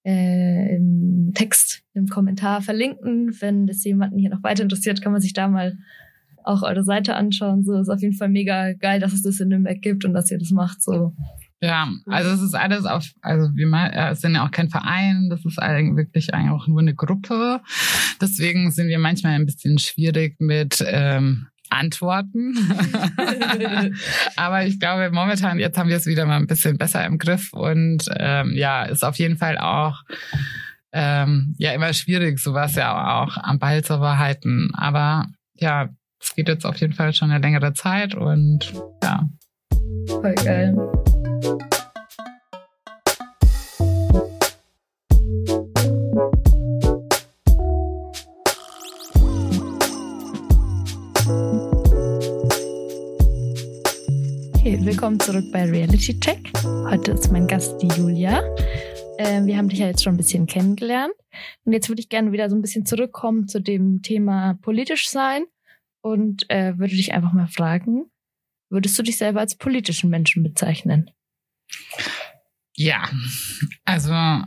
äh, 0.05 0.75
im 0.75 1.31
Text, 1.33 1.83
im 1.93 2.07
Kommentar 2.07 2.61
verlinken. 2.61 3.35
Wenn 3.41 3.67
das 3.67 3.83
jemanden 3.83 4.17
hier 4.17 4.29
noch 4.29 4.43
weiter 4.43 4.63
interessiert, 4.63 5.01
kann 5.01 5.11
man 5.11 5.21
sich 5.21 5.33
da 5.33 5.49
mal 5.49 5.77
auch 6.43 6.63
eure 6.63 6.83
Seite 6.83 7.15
anschauen. 7.15 7.63
So 7.63 7.79
ist 7.79 7.89
auf 7.89 8.01
jeden 8.01 8.15
Fall 8.15 8.29
mega 8.29 8.73
geil, 8.73 9.01
dass 9.01 9.13
es 9.13 9.21
das 9.21 9.39
in 9.39 9.49
Nürnberg 9.49 9.81
gibt 9.81 10.05
und 10.05 10.13
dass 10.13 10.31
ihr 10.31 10.37
das 10.37 10.51
macht. 10.51 10.81
So 10.81 11.13
Ja, 11.59 11.89
also 12.05 12.29
es 12.29 12.41
ist 12.41 12.53
alles 12.53 12.85
auf, 12.85 13.05
also 13.21 13.49
wir 13.55 13.65
mal, 13.65 13.87
äh, 13.87 14.11
es 14.11 14.21
sind 14.21 14.35
ja 14.35 14.45
auch 14.45 14.51
kein 14.51 14.69
Verein, 14.69 15.29
das 15.29 15.43
ist 15.43 15.59
eigentlich 15.59 15.97
wirklich 15.97 16.33
eigentlich 16.33 16.51
auch 16.51 16.67
nur 16.67 16.81
eine 16.81 16.93
Gruppe. 16.93 17.61
Deswegen 18.21 18.71
sind 18.71 18.89
wir 18.89 18.99
manchmal 18.99 19.33
ein 19.33 19.47
bisschen 19.47 19.79
schwierig 19.79 20.35
mit 20.39 20.83
ähm, 20.87 21.47
antworten. 21.69 22.55
Aber 24.35 24.65
ich 24.65 24.79
glaube, 24.79 25.09
momentan, 25.11 25.57
jetzt 25.57 25.77
haben 25.77 25.89
wir 25.89 25.97
es 25.97 26.05
wieder 26.05 26.25
mal 26.25 26.37
ein 26.37 26.47
bisschen 26.47 26.77
besser 26.77 27.03
im 27.05 27.17
Griff 27.17 27.51
und 27.53 28.05
ähm, 28.17 28.53
ja, 28.53 28.83
ist 28.83 29.03
auf 29.03 29.17
jeden 29.17 29.37
Fall 29.37 29.57
auch 29.57 30.03
ähm, 30.93 31.55
ja 31.57 31.73
immer 31.73 31.91
schwierig, 31.93 32.39
sowas 32.39 32.75
ja 32.75 33.21
auch 33.21 33.37
am 33.37 33.57
Ball 33.59 33.83
zu 33.83 33.97
behalten. 33.97 34.71
Aber 34.75 35.25
ja, 35.55 35.89
es 36.21 36.35
geht 36.35 36.47
jetzt 36.47 36.65
auf 36.65 36.77
jeden 36.77 36.93
Fall 36.93 37.13
schon 37.13 37.31
eine 37.31 37.41
längere 37.41 37.73
Zeit 37.73 38.15
und 38.15 38.71
ja. 39.03 39.27
Voll 40.07 40.35
geil. 40.35 40.75
Willkommen 54.87 55.19
zurück 55.19 55.45
bei 55.51 55.65
Reality 55.65 56.19
Check. 56.19 56.51
Heute 56.89 57.11
ist 57.11 57.31
mein 57.31 57.45
Gast 57.45 57.81
die 57.81 57.87
Julia. 57.87 58.41
Ähm, 59.19 59.45
wir 59.45 59.57
haben 59.57 59.69
dich 59.69 59.79
ja 59.79 59.87
jetzt 59.87 60.03
schon 60.03 60.15
ein 60.15 60.17
bisschen 60.17 60.47
kennengelernt. 60.47 61.13
Und 61.65 61.73
jetzt 61.73 61.87
würde 61.87 61.99
ich 61.99 62.09
gerne 62.09 62.31
wieder 62.31 62.49
so 62.49 62.55
ein 62.55 62.61
bisschen 62.61 62.85
zurückkommen 62.85 63.47
zu 63.47 63.61
dem 63.61 64.01
Thema 64.01 64.55
politisch 64.61 65.07
sein 65.07 65.45
und 66.01 66.49
äh, 66.49 66.77
würde 66.79 66.95
dich 66.95 67.13
einfach 67.13 67.33
mal 67.33 67.47
fragen, 67.47 68.09
würdest 68.69 68.97
du 68.97 69.03
dich 69.03 69.17
selber 69.17 69.39
als 69.39 69.55
politischen 69.55 70.09
Menschen 70.09 70.41
bezeichnen? 70.41 71.11
Ja, 72.75 73.09
also 73.85 74.43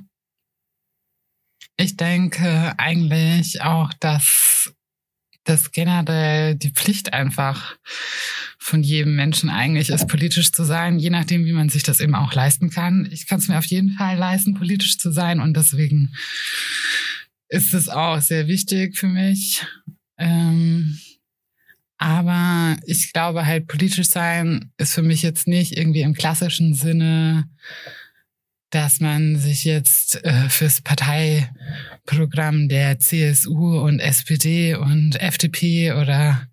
ich 1.76 1.96
denke 1.96 2.74
eigentlich 2.78 3.62
auch, 3.62 3.92
dass 3.94 4.72
das 5.44 5.72
generell 5.72 6.54
die 6.54 6.70
Pflicht 6.70 7.12
einfach 7.12 7.76
von 8.58 8.82
jedem 8.82 9.16
Menschen 9.16 9.48
eigentlich 9.48 9.88
ist, 9.88 10.06
politisch 10.06 10.52
zu 10.52 10.64
sein, 10.64 10.98
je 10.98 11.10
nachdem, 11.10 11.44
wie 11.46 11.52
man 11.52 11.70
sich 11.70 11.82
das 11.82 11.98
eben 11.98 12.14
auch 12.14 12.34
leisten 12.34 12.70
kann. 12.70 13.08
Ich 13.10 13.26
kann 13.26 13.38
es 13.38 13.48
mir 13.48 13.58
auf 13.58 13.64
jeden 13.64 13.94
Fall 13.94 14.16
leisten, 14.16 14.54
politisch 14.54 14.98
zu 14.98 15.10
sein 15.10 15.40
und 15.40 15.56
deswegen 15.56 16.14
ist 17.48 17.74
es 17.74 17.88
auch 17.88 18.20
sehr 18.20 18.46
wichtig 18.46 18.96
für 18.96 19.08
mich. 19.08 19.64
Ähm, 20.18 21.00
aber 22.01 22.78
ich 22.86 23.12
glaube 23.12 23.44
halt, 23.44 23.66
politisch 23.66 24.09
sein 24.09 24.72
ist 24.78 24.94
für 24.94 25.03
mich 25.03 25.20
jetzt 25.20 25.46
nicht 25.46 25.76
irgendwie 25.76 26.01
im 26.01 26.14
klassischen 26.14 26.72
Sinne, 26.72 27.44
dass 28.70 29.01
man 29.01 29.36
sich 29.36 29.64
jetzt 29.64 30.24
äh, 30.24 30.48
fürs 30.48 30.80
Parteiprogramm 30.80 32.70
der 32.70 33.01
CSU 33.01 33.80
und 33.80 34.01
SPD 34.01 34.76
und 34.76 35.20
FDP 35.20 35.92
oder 35.92 36.48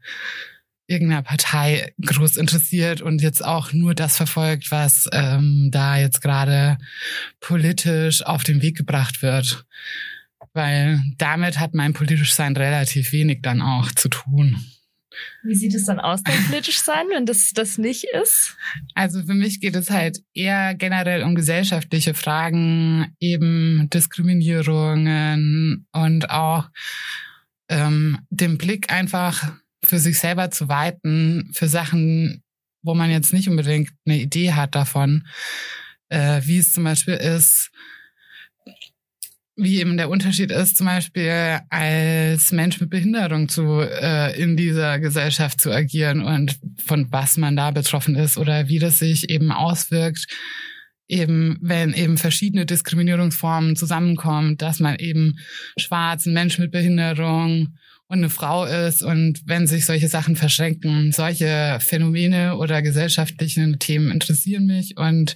irgendeiner 0.86 1.24
Partei 1.24 1.94
groß 2.06 2.36
interessiert 2.36 3.02
und 3.02 3.22
jetzt 3.22 3.44
auch 3.44 3.72
nur 3.72 3.96
das 3.96 4.18
verfolgt, 4.18 4.70
was 4.70 5.08
ähm, 5.14 5.70
da 5.72 5.98
jetzt 5.98 6.22
gerade 6.22 6.78
politisch 7.40 8.22
auf 8.22 8.44
den 8.44 8.62
Weg 8.62 8.76
gebracht 8.76 9.22
wird. 9.22 9.66
Weil 10.52 11.02
damit 11.18 11.58
hat 11.58 11.74
mein 11.74 11.94
politisch 11.94 12.34
Sein 12.34 12.58
relativ 12.58 13.14
wenig 13.14 13.40
dann 13.44 13.62
auch 13.62 13.94
zu 13.94 14.10
tun. 14.10 14.62
Wie 15.44 15.56
sieht 15.56 15.74
es 15.76 15.86
dann 15.86 16.00
aus, 16.00 16.24
dein 16.24 16.44
politisch 16.46 16.80
sein, 16.80 17.06
wenn 17.14 17.26
das 17.26 17.52
das 17.54 17.78
nicht 17.78 18.06
ist? 18.06 18.56
Also 18.96 19.24
für 19.24 19.34
mich 19.34 19.60
geht 19.60 19.76
es 19.76 19.90
halt 19.90 20.22
eher 20.34 20.76
generell 20.76 21.24
um 21.24 21.36
gesellschaftliche 21.36 22.14
Fragen, 22.14 23.16
eben 23.20 23.90
Diskriminierungen 23.92 25.88
und 25.92 26.30
auch 26.30 26.70
ähm, 27.70 28.20
den 28.30 28.58
Blick 28.58 28.92
einfach 28.92 29.54
für 29.84 30.00
sich 30.00 30.20
selber 30.20 30.52
zu 30.52 30.70
weiten, 30.70 31.50
für 31.54 31.68
Sachen, 31.68 32.44
wo 32.82 32.94
man 32.94 33.12
jetzt 33.12 33.34
nicht 33.34 33.50
unbedingt 33.50 33.92
eine 34.06 34.18
Idee 34.18 34.54
hat 34.54 34.76
davon, 34.76 35.28
äh, 36.10 36.42
wie 36.44 36.58
es 36.58 36.74
zum 36.74 36.84
Beispiel 36.84 37.16
ist, 37.16 37.72
wie 39.58 39.80
eben 39.80 39.98
der 39.98 40.10
Unterschied 40.10 40.52
ist, 40.52 40.78
zum 40.78 40.86
Beispiel 40.86 41.60
als 41.70 42.52
Mensch 42.52 42.80
mit 42.80 42.92
Behinderung 42.92 43.50
zu 43.50 43.82
äh, 43.82 44.40
in 44.40 44.56
dieser 44.56 45.00
Gesellschaft 45.00 45.60
zu 45.60 45.72
agieren 45.72 46.22
und 46.22 46.60
von 46.86 47.12
was 47.12 47.38
man 47.38 47.56
da 47.56 47.72
betroffen 47.72 48.16
ist 48.16 48.38
oder 48.38 48.70
wie 48.70 48.78
das 48.78 49.00
sich 49.00 49.32
eben 49.32 49.52
auswirkt, 49.52 50.28
eben 51.08 51.58
wenn 51.60 51.94
eben 51.94 52.18
verschiedene 52.18 52.68
Diskriminierungsformen 52.68 53.76
zusammenkommen, 53.76 54.58
dass 54.58 54.80
man 54.80 54.98
eben 54.98 55.40
schwarz, 55.78 56.28
ein 56.28 56.34
Mensch 56.34 56.60
mit 56.60 56.72
Behinderung 56.72 57.78
und 58.10 58.18
eine 58.20 58.30
Frau 58.30 58.66
ist 58.66 59.02
und 59.02 59.42
wenn 59.48 59.66
sich 59.66 59.86
solche 59.86 60.08
Sachen 60.08 60.36
verschränken, 60.36 61.12
solche 61.12 61.80
Phänomene 61.82 62.58
oder 62.58 62.84
gesellschaftliche 62.84 63.76
Themen 63.80 64.12
interessieren 64.12 64.68
mich 64.68 64.98
und 64.98 65.36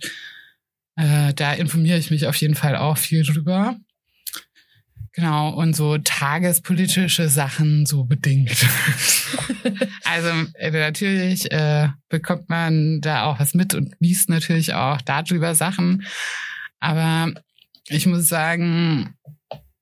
äh, 0.96 1.34
da 1.34 1.54
informiere 1.54 1.98
ich 1.98 2.12
mich 2.12 2.28
auf 2.28 2.36
jeden 2.36 2.56
Fall 2.56 2.76
auch 2.76 2.98
viel 2.98 3.24
drüber. 3.24 3.78
Genau, 5.14 5.50
und 5.50 5.76
so 5.76 5.98
tagespolitische 5.98 7.28
Sachen 7.28 7.86
so 7.86 8.06
bedingt. 8.06 8.52
also 10.06 10.30
äh, 10.56 10.72
natürlich 10.72 11.52
äh, 11.52 11.90
bekommt 12.08 12.50
man 12.50 13.02
da 13.02 13.26
auch 13.26 13.40
was 13.40 13.54
mit 13.54 13.74
und 13.74 13.94
liest 14.00 14.30
natürlich 14.30 14.74
auch 14.74 15.02
darüber 15.02 15.54
Sachen. 15.54 16.06
Aber 16.80 17.34
ich 17.88 18.06
muss 18.06 18.28
sagen, 18.28 19.16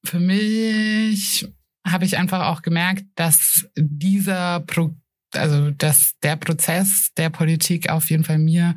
für 0.03 0.19
mich 0.19 1.47
habe 1.86 2.05
ich 2.05 2.17
einfach 2.17 2.47
auch 2.47 2.63
gemerkt, 2.63 3.05
dass 3.15 3.67
dieser 3.75 4.61
Pro 4.61 4.95
also 5.32 5.69
dass 5.69 6.13
der 6.23 6.38
Prozess 6.38 7.09
der 7.15 7.30
Politik 7.30 7.89
auf 7.89 8.09
jeden 8.09 8.23
Fall 8.23 8.39
mir 8.39 8.75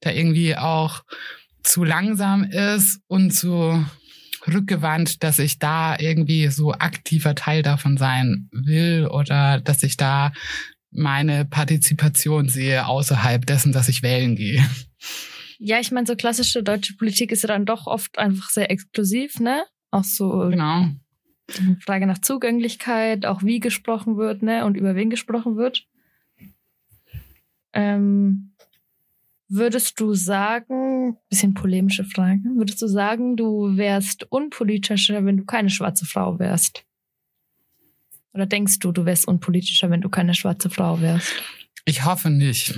da 0.00 0.10
irgendwie 0.10 0.56
auch 0.56 1.04
zu 1.62 1.84
langsam 1.84 2.42
ist 2.42 3.00
und 3.06 3.30
zu 3.30 3.84
rückgewandt, 4.46 5.22
dass 5.22 5.38
ich 5.38 5.58
da 5.58 5.98
irgendwie 5.98 6.48
so 6.48 6.72
aktiver 6.72 7.34
Teil 7.34 7.62
davon 7.62 7.96
sein 7.96 8.48
will 8.52 9.08
oder 9.10 9.60
dass 9.60 9.82
ich 9.82 9.96
da 9.96 10.32
meine 10.90 11.44
Partizipation 11.44 12.48
sehe 12.48 12.86
außerhalb 12.86 13.44
dessen, 13.46 13.72
dass 13.72 13.88
ich 13.88 14.02
wählen 14.02 14.36
gehe. 14.36 14.64
Ja, 15.58 15.80
ich 15.80 15.90
meine, 15.90 16.06
so 16.06 16.16
klassische 16.16 16.62
deutsche 16.62 16.94
Politik 16.96 17.32
ist 17.32 17.42
ja 17.42 17.48
dann 17.48 17.64
doch 17.64 17.86
oft 17.86 18.18
einfach 18.18 18.50
sehr 18.50 18.70
exklusiv, 18.70 19.40
ne? 19.40 19.64
Auch 19.90 20.04
so 20.04 20.48
genau. 20.50 20.88
Frage 21.80 22.06
nach 22.06 22.20
Zugänglichkeit, 22.20 23.24
auch 23.24 23.42
wie 23.42 23.60
gesprochen 23.60 24.16
wird, 24.16 24.42
ne? 24.42 24.64
Und 24.64 24.76
über 24.76 24.94
wen 24.94 25.10
gesprochen 25.10 25.56
wird. 25.56 25.86
Ähm, 27.72 28.52
Würdest 29.48 30.00
du 30.00 30.14
sagen, 30.14 31.16
bisschen 31.28 31.54
polemische 31.54 32.04
Frage, 32.04 32.40
würdest 32.56 32.82
du 32.82 32.88
sagen, 32.88 33.36
du 33.36 33.76
wärst 33.76 34.30
unpolitischer, 34.30 35.24
wenn 35.24 35.36
du 35.36 35.44
keine 35.44 35.70
schwarze 35.70 36.04
Frau 36.04 36.38
wärst? 36.38 36.84
Oder 38.32 38.46
denkst 38.46 38.80
du, 38.80 38.92
du 38.92 39.04
wärst 39.04 39.28
unpolitischer, 39.28 39.88
wenn 39.90 40.00
du 40.00 40.08
keine 40.08 40.34
schwarze 40.34 40.68
Frau 40.68 41.00
wärst? 41.00 41.32
Ich 41.84 42.04
hoffe 42.04 42.28
nicht. 42.28 42.74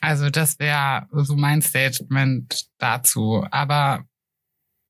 Also 0.00 0.28
das 0.28 0.58
wäre 0.58 1.06
so 1.12 1.36
mein 1.36 1.62
Statement 1.62 2.66
dazu. 2.78 3.46
Aber 3.50 4.04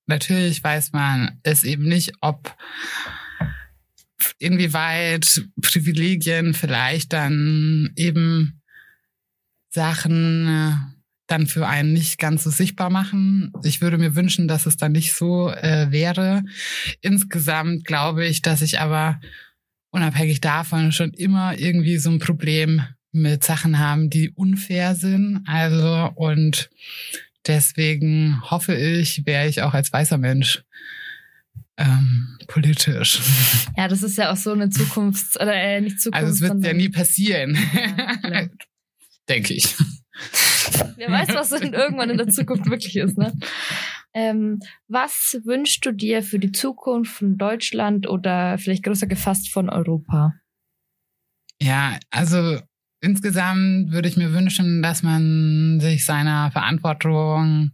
natürlich 0.07 0.65
weiß 0.65 0.93
man 0.93 1.39
es 1.43 1.63
eben 1.63 1.85
nicht, 1.85 2.15
ob 2.21 2.57
inwieweit 4.39 5.45
Privilegien 5.63 6.55
vielleicht 6.55 7.13
dann 7.13 7.93
eben 7.97 8.63
Sachen 9.77 10.49
äh, 10.49 10.73
dann 11.27 11.47
für 11.47 11.67
einen 11.67 11.93
nicht 11.93 12.19
ganz 12.19 12.45
so 12.45 12.51
sichtbar 12.51 12.89
machen. 12.89 13.53
Ich 13.63 13.83
würde 13.83 13.99
mir 13.99 14.17
wünschen, 14.17 14.49
dass 14.49 14.65
es 14.65 14.79
dann 14.79 14.93
nicht 14.93 15.13
so 15.13 15.51
äh, 15.51 15.91
wäre. 15.91 16.43
Insgesamt 17.03 17.85
glaube 17.85 18.27
ich, 18.27 18.41
dass 18.41 18.63
ich 18.63 18.81
aber 18.81 19.21
unabhängig 19.91 20.41
davon 20.41 20.93
schon 20.93 21.13
immer 21.13 21.59
irgendwie 21.59 21.99
so 21.99 22.11
ein 22.11 22.21
Problem 22.21 22.83
mit 23.13 23.45
Sachen 23.45 23.79
haben, 23.79 24.09
die 24.09 24.31
unfair 24.31 24.95
sind. 24.95 25.43
Also 25.47 26.11
und 26.15 26.71
deswegen 27.47 28.41
hoffe 28.51 28.75
ich, 28.75 29.27
wäre 29.27 29.47
ich 29.47 29.61
auch 29.63 29.75
als 29.75 29.93
weißer 29.93 30.19
Mensch 30.19 30.63
ähm, 31.77 32.39
politisch. 32.47 33.21
Ja, 33.77 33.89
das 33.89 34.03
ist 34.03 34.17
ja 34.17 34.33
auch 34.33 34.37
so 34.37 34.53
eine 34.53 34.71
Zukunft 34.71 35.37
oder 35.37 35.55
äh, 35.55 35.83
nicht 35.83 36.01
Zukunft. 36.01 36.25
Also 36.25 36.45
es 36.47 36.51
wird 36.51 36.65
ja 36.65 36.73
nie 36.73 36.89
passieren. 36.89 37.59
Ja, 38.23 38.47
denke 39.29 39.55
ich. 39.55 39.75
Wer 40.97 41.11
weiß, 41.11 41.29
was 41.35 41.51
denn 41.51 41.75
irgendwann 41.75 42.11
in 42.11 42.19
der 42.19 42.29
Zukunft 42.29 42.69
wirklich 42.71 42.97
ist, 42.97 43.19
ne? 43.19 43.33
Ähm, 44.15 44.61
was 44.89 45.39
wünschst 45.45 45.85
du 45.85 45.93
dir 45.93 46.23
für 46.23 46.39
die 46.39 46.53
Zukunft 46.53 47.13
von 47.13 47.37
Deutschland 47.37 48.09
oder 48.09 48.57
vielleicht 48.57 48.83
größer 48.83 49.07
gefasst 49.07 49.53
von 49.53 49.69
Europa? 49.69 50.35
Ja, 51.61 51.99
also 52.11 52.61
insgesamt 53.01 53.93
würde 53.93 54.09
ich 54.09 54.17
mir 54.17 54.33
wünschen, 54.33 54.83
dass 54.83 55.03
man 55.03 55.81
sich 55.81 56.05
seiner 56.05 56.51
Verantwortung 56.51 57.73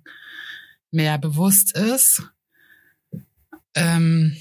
mehr 0.91 1.19
bewusst 1.19 1.77
ist. 1.77 2.23
Ähm, 3.75 4.37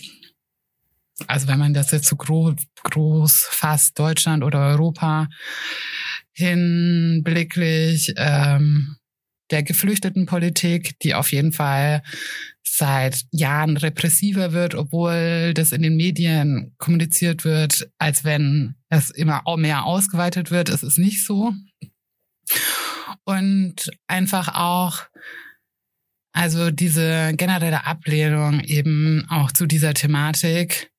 also 1.27 1.47
wenn 1.47 1.59
man 1.59 1.73
das 1.73 1.91
jetzt 1.91 2.07
so 2.07 2.15
groß, 2.15 2.55
groß 2.83 3.47
fasst, 3.49 3.97
Deutschland 3.99 4.43
oder 4.43 4.59
Europa, 4.69 5.29
hinblicklich 6.33 8.13
ähm, 8.17 8.97
der 9.51 9.63
Geflüchtetenpolitik, 9.63 10.97
die 10.99 11.13
auf 11.13 11.31
jeden 11.31 11.51
Fall 11.51 12.01
seit 12.63 13.25
Jahren 13.31 13.77
repressiver 13.77 14.53
wird, 14.53 14.75
obwohl 14.75 15.53
das 15.53 15.71
in 15.71 15.81
den 15.81 15.97
Medien 15.97 16.73
kommuniziert 16.77 17.43
wird, 17.43 17.89
als 17.97 18.23
wenn 18.23 18.75
es 18.89 19.09
immer 19.09 19.43
mehr 19.57 19.85
ausgeweitet 19.85 20.51
wird. 20.51 20.69
Es 20.69 20.83
ist 20.83 20.97
nicht 20.97 21.25
so. 21.25 21.53
Und 23.25 23.91
einfach 24.07 24.55
auch, 24.55 25.03
also 26.33 26.71
diese 26.71 27.33
generelle 27.35 27.85
Ablehnung 27.85 28.61
eben 28.61 29.25
auch 29.29 29.51
zu 29.51 29.65
dieser 29.65 29.93
Thematik 29.93 30.91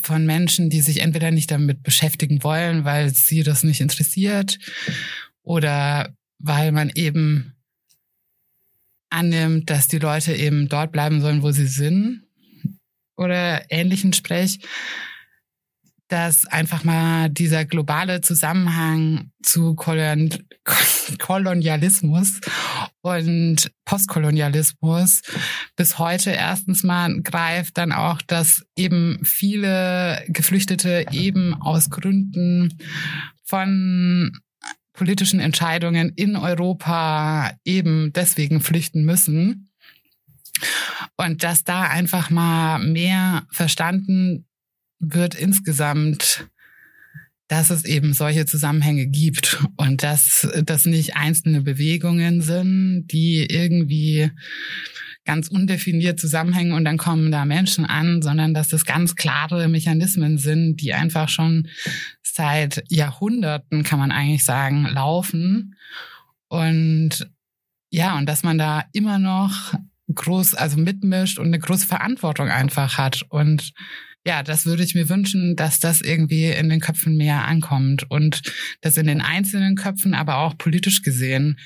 von 0.00 0.24
Menschen, 0.24 0.70
die 0.70 0.80
sich 0.80 1.00
entweder 1.00 1.30
nicht 1.30 1.50
damit 1.50 1.82
beschäftigen 1.82 2.42
wollen, 2.42 2.84
weil 2.84 3.10
sie 3.10 3.42
das 3.42 3.62
nicht 3.62 3.80
interessiert 3.80 4.58
oder 5.42 6.14
weil 6.38 6.72
man 6.72 6.90
eben 6.94 7.54
annimmt, 9.10 9.68
dass 9.70 9.88
die 9.88 9.98
Leute 9.98 10.34
eben 10.34 10.68
dort 10.68 10.92
bleiben 10.92 11.20
sollen, 11.20 11.42
wo 11.42 11.50
sie 11.50 11.66
sind. 11.66 12.22
Oder 13.16 13.70
ähnlichen 13.70 14.14
Sprech, 14.14 14.58
dass 16.12 16.46
einfach 16.46 16.84
mal 16.84 17.30
dieser 17.30 17.64
globale 17.64 18.20
Zusammenhang 18.20 19.30
zu 19.42 19.74
Kolon 19.74 20.28
Kolonialismus 21.18 22.38
und 23.00 23.72
Postkolonialismus 23.86 25.22
bis 25.74 25.98
heute 25.98 26.30
erstens 26.32 26.82
mal 26.82 27.22
greift, 27.22 27.78
dann 27.78 27.92
auch, 27.92 28.20
dass 28.20 28.62
eben 28.76 29.20
viele 29.24 30.22
Geflüchtete 30.28 31.06
eben 31.12 31.54
aus 31.54 31.88
Gründen 31.88 32.78
von 33.42 34.32
politischen 34.92 35.40
Entscheidungen 35.40 36.10
in 36.10 36.36
Europa 36.36 37.52
eben 37.64 38.12
deswegen 38.12 38.60
flüchten 38.60 39.04
müssen. 39.04 39.70
Und 41.16 41.42
dass 41.42 41.64
da 41.64 41.84
einfach 41.84 42.28
mal 42.28 42.78
mehr 42.80 43.46
verstanden 43.50 44.46
wird 45.02 45.34
insgesamt, 45.34 46.48
dass 47.48 47.68
es 47.68 47.84
eben 47.84 48.14
solche 48.14 48.46
Zusammenhänge 48.46 49.06
gibt 49.06 49.62
und 49.76 50.02
dass 50.02 50.48
das 50.64 50.86
nicht 50.86 51.16
einzelne 51.16 51.60
Bewegungen 51.60 52.40
sind, 52.40 53.08
die 53.08 53.44
irgendwie 53.44 54.30
ganz 55.24 55.48
undefiniert 55.48 56.18
zusammenhängen 56.18 56.72
und 56.72 56.84
dann 56.84 56.96
kommen 56.96 57.30
da 57.30 57.44
Menschen 57.44 57.84
an, 57.84 58.22
sondern 58.22 58.54
dass 58.54 58.68
das 58.68 58.84
ganz 58.86 59.14
klare 59.14 59.68
Mechanismen 59.68 60.38
sind, 60.38 60.76
die 60.76 60.94
einfach 60.94 61.28
schon 61.28 61.68
seit 62.22 62.82
Jahrhunderten, 62.88 63.82
kann 63.82 63.98
man 63.98 64.10
eigentlich 64.10 64.44
sagen, 64.44 64.86
laufen. 64.86 65.76
Und 66.48 67.30
ja, 67.90 68.16
und 68.16 68.26
dass 68.26 68.42
man 68.42 68.58
da 68.58 68.84
immer 68.92 69.18
noch 69.18 69.74
groß, 70.12 70.54
also 70.54 70.78
mitmischt 70.78 71.38
und 71.38 71.46
eine 71.46 71.58
große 71.58 71.86
Verantwortung 71.86 72.48
einfach 72.48 72.98
hat. 72.98 73.22
Und 73.28 73.72
ja, 74.26 74.42
das 74.42 74.66
würde 74.66 74.84
ich 74.84 74.94
mir 74.94 75.08
wünschen, 75.08 75.56
dass 75.56 75.80
das 75.80 76.00
irgendwie 76.00 76.46
in 76.46 76.68
den 76.68 76.80
Köpfen 76.80 77.16
mehr 77.16 77.44
ankommt 77.46 78.10
und 78.10 78.42
das 78.80 78.96
in 78.96 79.06
den 79.06 79.20
einzelnen 79.20 79.74
Köpfen, 79.74 80.14
aber 80.14 80.38
auch 80.38 80.56
politisch 80.56 81.02
gesehen 81.02 81.58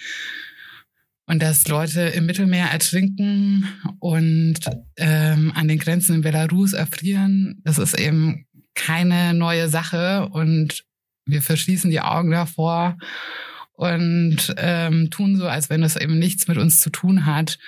und 1.26 1.42
dass 1.42 1.66
Leute 1.68 2.02
im 2.02 2.26
Mittelmeer 2.26 2.66
ertrinken 2.66 3.68
und 3.98 4.60
ähm, 4.96 5.52
an 5.54 5.68
den 5.68 5.78
Grenzen 5.78 6.16
in 6.16 6.22
Belarus 6.22 6.72
erfrieren, 6.72 7.60
das 7.64 7.78
ist 7.78 7.98
eben 7.98 8.46
keine 8.74 9.34
neue 9.34 9.68
Sache 9.68 10.28
und 10.30 10.84
wir 11.26 11.42
verschließen 11.42 11.90
die 11.90 12.00
Augen 12.00 12.30
davor 12.30 12.96
und 13.72 14.54
ähm, 14.56 15.10
tun 15.10 15.36
so, 15.36 15.48
als 15.48 15.68
wenn 15.68 15.82
es 15.82 15.96
eben 15.96 16.18
nichts 16.18 16.46
mit 16.46 16.56
uns 16.58 16.80
zu 16.80 16.90
tun 16.90 17.26
hat. 17.26 17.58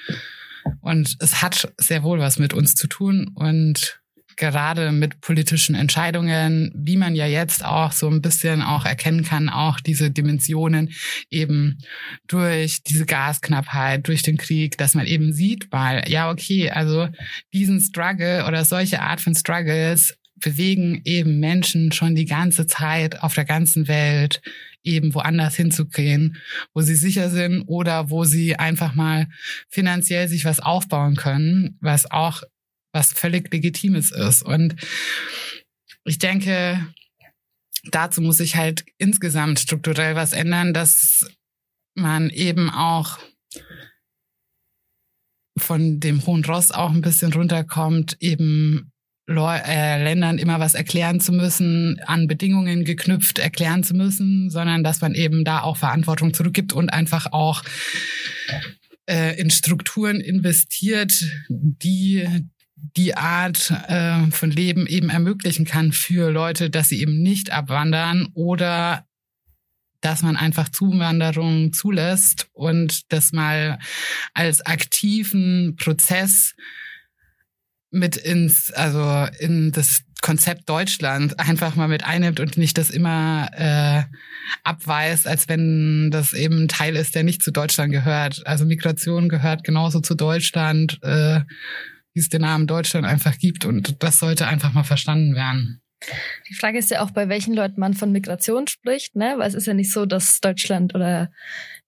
Und 0.81 1.17
es 1.21 1.43
hat 1.43 1.73
sehr 1.79 2.03
wohl 2.03 2.19
was 2.19 2.39
mit 2.39 2.53
uns 2.53 2.75
zu 2.75 2.87
tun 2.87 3.31
und 3.35 4.01
gerade 4.39 4.93
mit 4.93 5.21
politischen 5.21 5.75
Entscheidungen, 5.75 6.73
wie 6.75 6.97
man 6.97 7.15
ja 7.15 7.27
jetzt 7.27 7.65
auch 7.65 7.93
so 7.93 8.09
ein 8.09 8.23
bisschen 8.23 8.63
auch 8.63 8.87
erkennen 8.87 9.25
kann, 9.25 9.49
auch 9.51 9.81
diese 9.81 10.11
Dimensionen 10.11 10.91
eben 11.29 11.79
durch 12.27 12.83
diese 12.83 13.05
Gasknappheit, 13.05 14.09
durch 14.09 14.23
den 14.23 14.39
Krieg, 14.39 14.79
dass 14.79 14.95
man 14.95 15.07
eben 15.07 15.33
sieht, 15.33 15.71
weil, 15.71 16.09
ja, 16.09 16.31
okay, 16.31 16.71
also 16.71 17.09
diesen 17.53 17.81
Struggle 17.81 18.47
oder 18.47 18.65
solche 18.65 19.03
Art 19.03 19.21
von 19.21 19.35
Struggles 19.35 20.17
bewegen 20.37 21.03
eben 21.05 21.41
Menschen 21.41 21.93
schon 21.93 22.15
die 22.15 22.25
ganze 22.25 22.67
Zeit 22.67 23.23
auf 23.23 23.35
der 23.35 23.45
ganzen 23.45 23.89
Welt 23.89 24.41
eben 24.85 25.13
woanders 25.15 25.57
hinzugehen, 25.57 26.37
wo 26.73 26.81
sie 26.81 26.95
sicher 26.95 27.29
sind 27.29 27.63
oder 27.63 28.11
wo 28.11 28.25
sie 28.25 28.57
einfach 28.57 28.95
mal 28.95 29.27
finanziell 29.69 30.29
sich 30.29 30.45
was 30.45 30.61
aufbauen 30.61 31.17
können, 31.17 31.77
was 31.81 32.11
auch 32.11 32.43
was 32.93 33.13
völlig 33.13 33.53
Legitimes 33.53 34.13
ist. 34.13 34.43
Und 34.43 34.77
ich 36.05 36.19
denke, 36.19 36.87
dazu 37.91 38.21
muss 38.21 38.39
sich 38.39 38.57
halt 38.57 38.85
insgesamt 38.99 39.61
strukturell 39.61 40.15
was 40.15 40.33
ändern, 40.33 40.73
dass 40.73 41.27
man 41.95 42.31
eben 42.31 42.71
auch 42.71 43.19
von 45.59 46.01
dem 46.01 46.25
hohen 46.25 46.45
Ross 46.45 46.71
auch 46.71 46.91
ein 46.91 47.01
bisschen 47.01 47.33
runterkommt, 47.33 48.17
eben 48.21 48.93
äh, 49.29 50.03
Ländern 50.03 50.39
immer 50.39 50.59
was 50.59 50.75
erklären 50.75 51.21
zu 51.21 51.33
müssen, 51.33 52.01
an 52.07 52.27
Bedingungen 52.29 52.85
geknüpft 52.85 53.39
erklären 53.39 53.85
zu 53.85 53.95
müssen, 53.95 54.49
sondern 54.49 54.83
dass 54.83 55.01
man 55.01 55.15
eben 55.15 55.45
da 55.45 55.63
auch 55.63 55.77
Verantwortung 55.77 56.33
zurückgibt 56.33 56.73
und 56.73 56.89
einfach 56.89 57.33
auch 57.33 57.63
äh, 59.07 59.39
in 59.39 59.51
Strukturen 59.51 60.21
investiert, 60.21 61.25
die 61.49 62.27
die 62.97 63.17
Art 63.17 63.73
äh, 63.89 64.31
von 64.31 64.51
Leben 64.51 64.87
eben 64.87 65.11
ermöglichen 65.11 65.65
kann 65.65 65.93
für 65.93 66.31
Leute, 66.31 66.71
dass 66.71 66.89
sie 66.89 67.01
eben 67.01 67.23
nicht 67.23 67.51
abwandern 67.51 68.29
oder 68.35 69.07
dass 70.01 70.23
man 70.23 70.37
einfach 70.37 70.69
Zuwanderung 70.69 71.73
zulässt 71.73 72.49
und 72.53 73.13
das 73.13 73.33
mal 73.33 73.79
als 74.33 74.65
aktiven 74.65 75.77
Prozess 75.77 76.55
mit 77.91 78.17
ins, 78.17 78.71
also 78.71 79.27
in 79.41 79.73
das 79.73 80.03
Konzept 80.21 80.69
Deutschland 80.69 81.39
einfach 81.39 81.77
mal 81.77 81.89
mit 81.89 82.05
einnimmt 82.05 82.41
und 82.41 82.59
nicht 82.59 82.77
das 82.77 82.91
immer 82.91 83.49
äh, 83.53 84.03
abweist, 84.65 85.27
als 85.27 85.49
wenn 85.49 86.11
das 86.11 86.33
eben 86.33 86.65
ein 86.65 86.69
Teil 86.69 86.97
ist, 86.97 87.15
der 87.15 87.23
nicht 87.23 87.43
zu 87.43 87.53
Deutschland 87.53 87.93
gehört. 87.93 88.47
Also 88.47 88.65
Migration 88.65 89.29
gehört 89.29 89.65
genauso 89.65 90.01
zu 90.01 90.15
Deutschland. 90.15 90.99
Äh, 91.03 91.41
wie 92.15 92.21
es 92.21 92.29
den 92.29 92.43
Namen 92.43 92.67
Deutschland 92.67 93.07
einfach 93.07 93.39
gibt. 93.39 93.65
Und 93.65 94.03
das 94.03 94.19
sollte 94.19 94.47
einfach 94.47 94.73
mal 94.73 94.85
verstanden 94.85 95.35
werden. 95.35 95.83
Die 96.49 96.55
Frage 96.55 96.79
ist 96.79 96.91
ja 96.91 97.03
auch, 97.03 97.11
bei 97.11 97.29
welchen 97.29 97.55
Leuten 97.55 97.81
man 97.81 97.95
von 97.95 98.13
Migration 98.13 98.67
spricht, 98.69 99.17
ne? 99.17 99.35
Weil 99.37 99.49
es 99.49 99.55
ist 99.55 99.67
ja 99.67 99.75
nicht 99.75 99.93
so, 99.93 100.07
dass 100.07 100.41
Deutschland 100.41 100.95
oder 100.95 101.31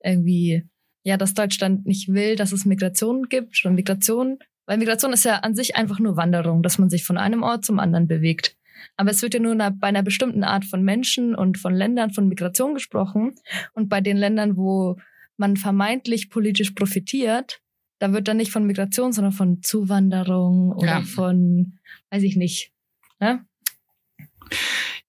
irgendwie, 0.03 0.64
ja, 1.05 1.16
dass 1.16 1.35
Deutschland 1.35 1.87
nicht 1.87 2.09
will, 2.09 2.37
dass 2.37 2.53
es 2.53 2.64
Migration 2.64 3.29
gibt 3.29 3.61
oder 3.64 3.73
Migration. 3.73 4.39
Weil 4.66 4.79
Migration 4.79 5.12
ist 5.12 5.25
ja 5.25 5.37
an 5.37 5.55
sich 5.55 5.77
einfach 5.77 6.01
nur 6.01 6.16
Wanderung, 6.16 6.62
dass 6.62 6.79
man 6.79 6.91
sich 6.91 7.05
von 7.05 7.18
einem 7.18 7.43
Ort 7.43 7.64
zum 7.64 7.79
anderen 7.79 8.09
bewegt. 8.09 8.57
Aber 8.97 9.11
es 9.11 9.23
wird 9.23 9.35
ja 9.35 9.41
nur 9.41 9.55
bei 9.57 9.89
einer 9.89 10.03
bestimmten 10.03 10.45
Art 10.45 10.64
von 10.64 10.83
Menschen 10.83 11.35
und 11.35 11.59
von 11.59 11.75
Ländern 11.75 12.11
von 12.11 12.29
Migration 12.29 12.75
gesprochen. 12.75 13.35
Und 13.75 13.89
bei 13.89 14.01
den 14.01 14.16
Ländern, 14.16 14.57
wo 14.57 14.97
man 15.37 15.57
vermeintlich 15.57 16.31
politisch 16.31 16.71
profitiert, 16.71 17.61
da 18.01 18.13
wird 18.13 18.27
dann 18.27 18.39
nicht 18.39 18.51
von 18.51 18.67
Migration, 18.67 19.13
sondern 19.13 19.33
von 19.33 19.63
Zuwanderung 19.63 20.73
oder 20.73 20.99
ja. 20.99 21.03
von, 21.03 21.79
weiß 22.11 22.23
ich 22.23 22.35
nicht. 22.35 22.73
Ne? 23.21 23.45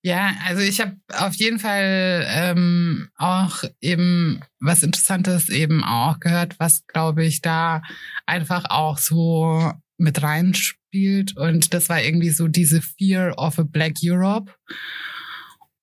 Ja, 0.03 0.33
also 0.45 0.61
ich 0.61 0.81
habe 0.81 0.97
auf 1.13 1.35
jeden 1.35 1.59
Fall 1.59 2.25
ähm, 2.27 3.09
auch 3.15 3.63
eben 3.79 4.41
was 4.59 4.83
Interessantes 4.83 5.49
eben 5.49 5.83
auch 5.83 6.19
gehört, 6.19 6.59
was 6.59 6.85
glaube 6.87 7.23
ich 7.23 7.41
da 7.41 7.81
einfach 8.25 8.65
auch 8.69 8.97
so 8.97 9.71
mit 9.97 10.21
reinspielt. 10.21 11.37
Und 11.37 11.73
das 11.73 11.87
war 11.87 12.01
irgendwie 12.01 12.31
so 12.31 12.47
diese 12.47 12.81
Fear 12.81 13.37
of 13.37 13.57
a 13.57 13.63
Black 13.63 13.93
Europe. 14.03 14.51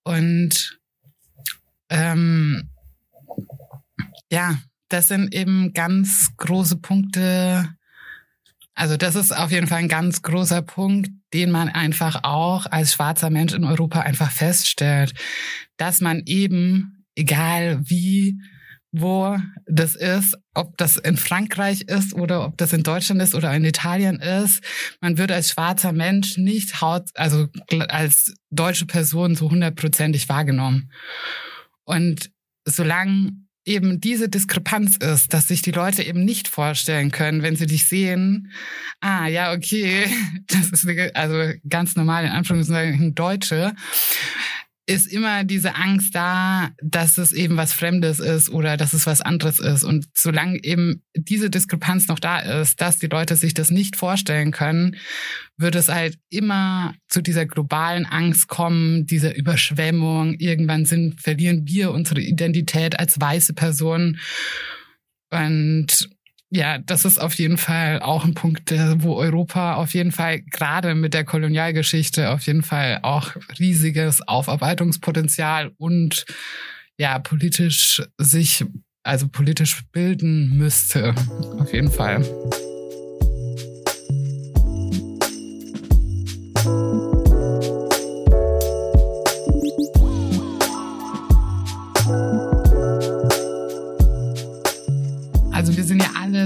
Und 0.05 0.79
ähm, 1.91 2.69
ja, 4.31 4.59
das 4.89 5.09
sind 5.09 5.35
eben 5.35 5.73
ganz 5.73 6.37
große 6.37 6.77
Punkte. 6.77 7.69
Also 8.75 8.97
das 8.97 9.17
ist 9.17 9.37
auf 9.37 9.51
jeden 9.51 9.67
Fall 9.67 9.79
ein 9.79 9.89
ganz 9.89 10.23
großer 10.23 10.63
Punkt, 10.63 11.11
den 11.35 11.51
man 11.51 11.69
einfach 11.69 12.21
auch 12.23 12.67
als 12.67 12.95
schwarzer 12.95 13.31
Mensch 13.31 13.53
in 13.53 13.65
Europa 13.65 14.01
einfach 14.01 14.31
feststellt, 14.31 15.15
dass 15.77 16.01
man 16.01 16.23
eben, 16.27 17.05
egal 17.15 17.81
wie 17.83 18.39
wo 18.91 19.39
das 19.67 19.95
ist, 19.95 20.37
ob 20.55 20.77
das 20.79 20.97
in 20.97 21.17
Frankreich 21.17 21.83
ist 21.83 22.15
oder 22.15 22.45
ob 22.47 22.57
das 22.57 22.73
in 22.73 22.83
Deutschland 22.83 23.21
ist 23.21 23.35
oder 23.35 23.55
in 23.55 23.65
Italien 23.65 24.19
ist. 24.19 24.63
Man 25.01 25.19
wird 25.19 25.31
als 25.31 25.51
schwarzer 25.51 25.93
Mensch 25.93 26.39
nicht 26.39 26.81
haut, 26.81 27.11
also 27.15 27.49
als 27.89 28.35
deutsche 28.51 28.87
Person 28.87 29.35
so 29.37 29.51
hundertprozentig 29.51 30.29
wahrgenommen. 30.29 30.91
Und 31.85 32.31
solange 32.65 33.33
eben 33.69 34.01
diese 34.01 34.29
Diskrepanz 34.29 34.97
ist, 34.97 35.33
dass 35.33 35.49
sich 35.49 35.63
die 35.63 35.71
Leute 35.71 36.03
eben 36.03 36.25
nicht 36.25 36.49
vorstellen 36.49 37.11
können, 37.11 37.43
wenn 37.43 37.55
sie 37.55 37.67
dich 37.67 37.87
sehen, 37.87 38.51
ah 39.01 39.27
ja, 39.27 39.53
okay, 39.53 40.07
das 40.49 40.71
ist 40.71 40.89
eine, 40.89 41.15
also 41.15 41.53
ganz 41.69 41.95
normal 41.95 42.25
in 42.25 42.31
Anführungszeichen 42.31 43.15
Deutsche, 43.15 43.75
ist 44.89 45.07
immer 45.07 45.45
diese 45.45 45.75
Angst 45.75 46.15
da, 46.15 46.71
dass 46.83 47.19
es 47.19 47.33
eben 47.33 47.59
was 47.59 47.75
Fremdes 47.75 48.21
ist 48.21 48.49
oder 48.49 48.79
dass 48.79 48.95
es 48.95 49.07
was 49.07 49.21
anderes 49.21 49.59
ist. 49.59 49.85
Und 49.85 50.07
solange 50.15 50.63
eben 50.65 51.03
diese 51.15 51.51
Diskrepanz 51.51 52.09
noch 52.09 52.19
da 52.19 52.41
ist, 52.41 52.81
dass 52.81 52.99
die 52.99 53.07
Leute 53.07 53.37
sich 53.37 53.53
das 53.53 53.71
nicht 53.71 53.97
vorstellen 53.97 54.51
können, 54.51 54.97
wird 55.59 55.75
es 55.75 55.89
halt 55.89 56.19
immer 56.31 56.95
zu 57.09 57.21
dieser 57.21 57.45
globalen 57.45 58.07
Angst 58.07 58.49
kommen, 58.49 59.05
dieser 59.05 59.37
Überschwemmung. 59.37 60.35
Irgendwann 60.39 60.87
sind, 60.87 61.21
verlieren 61.21 61.69
wir 61.69 61.91
unsere 61.91 62.23
Identität 62.23 62.99
als 62.99 63.21
weiße 63.21 63.53
Person. 63.53 64.19
Und 65.31 66.09
ja, 66.51 66.79
das 66.79 67.05
ist 67.05 67.19
auf 67.19 67.35
jeden 67.35 67.59
Fall 67.59 68.01
auch 68.01 68.25
ein 68.25 68.35
Punkt, 68.35 68.73
wo 69.03 69.17
Europa 69.17 69.75
auf 69.75 69.93
jeden 69.93 70.13
Fall 70.13 70.41
gerade 70.41 70.95
mit 70.95 71.13
der 71.13 71.25
Kolonialgeschichte 71.25 72.31
auf 72.31 72.47
jeden 72.47 72.63
Fall 72.63 73.01
auch 73.03 73.37
riesiges 73.59 74.27
Aufarbeitungspotenzial 74.27 75.73
und 75.77 76.25
ja, 76.99 77.19
politisch 77.19 78.03
sich, 78.17 78.65
also 79.03 79.29
politisch 79.29 79.83
bilden 79.93 80.57
müsste. 80.57 81.15
Auf 81.59 81.73
jeden 81.73 81.91
Fall. 81.91 82.25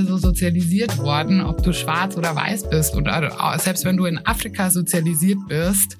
Sozialisiert 0.05 0.98
worden, 0.98 1.40
ob 1.40 1.62
du 1.62 1.72
schwarz 1.72 2.16
oder 2.16 2.34
weiß 2.34 2.70
bist 2.70 2.94
oder 2.94 3.59
selbst 3.59 3.84
wenn 3.84 3.96
du 3.96 4.05
in 4.07 4.18
Afrika 4.18 4.70
sozialisiert 4.70 5.38
bist, 5.48 5.96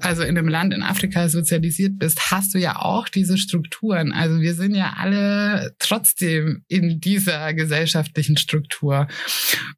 also 0.00 0.22
in 0.22 0.38
einem 0.38 0.48
Land 0.48 0.74
in 0.74 0.82
Afrika 0.82 1.28
sozialisiert 1.28 1.98
bist, 1.98 2.30
hast 2.30 2.54
du 2.54 2.58
ja 2.58 2.76
auch 2.76 3.08
diese 3.08 3.38
Strukturen. 3.38 4.12
Also 4.12 4.40
wir 4.40 4.54
sind 4.54 4.74
ja 4.74 4.94
alle 4.96 5.74
trotzdem 5.78 6.62
in 6.68 7.00
dieser 7.00 7.52
gesellschaftlichen 7.54 8.36
Struktur. 8.36 9.08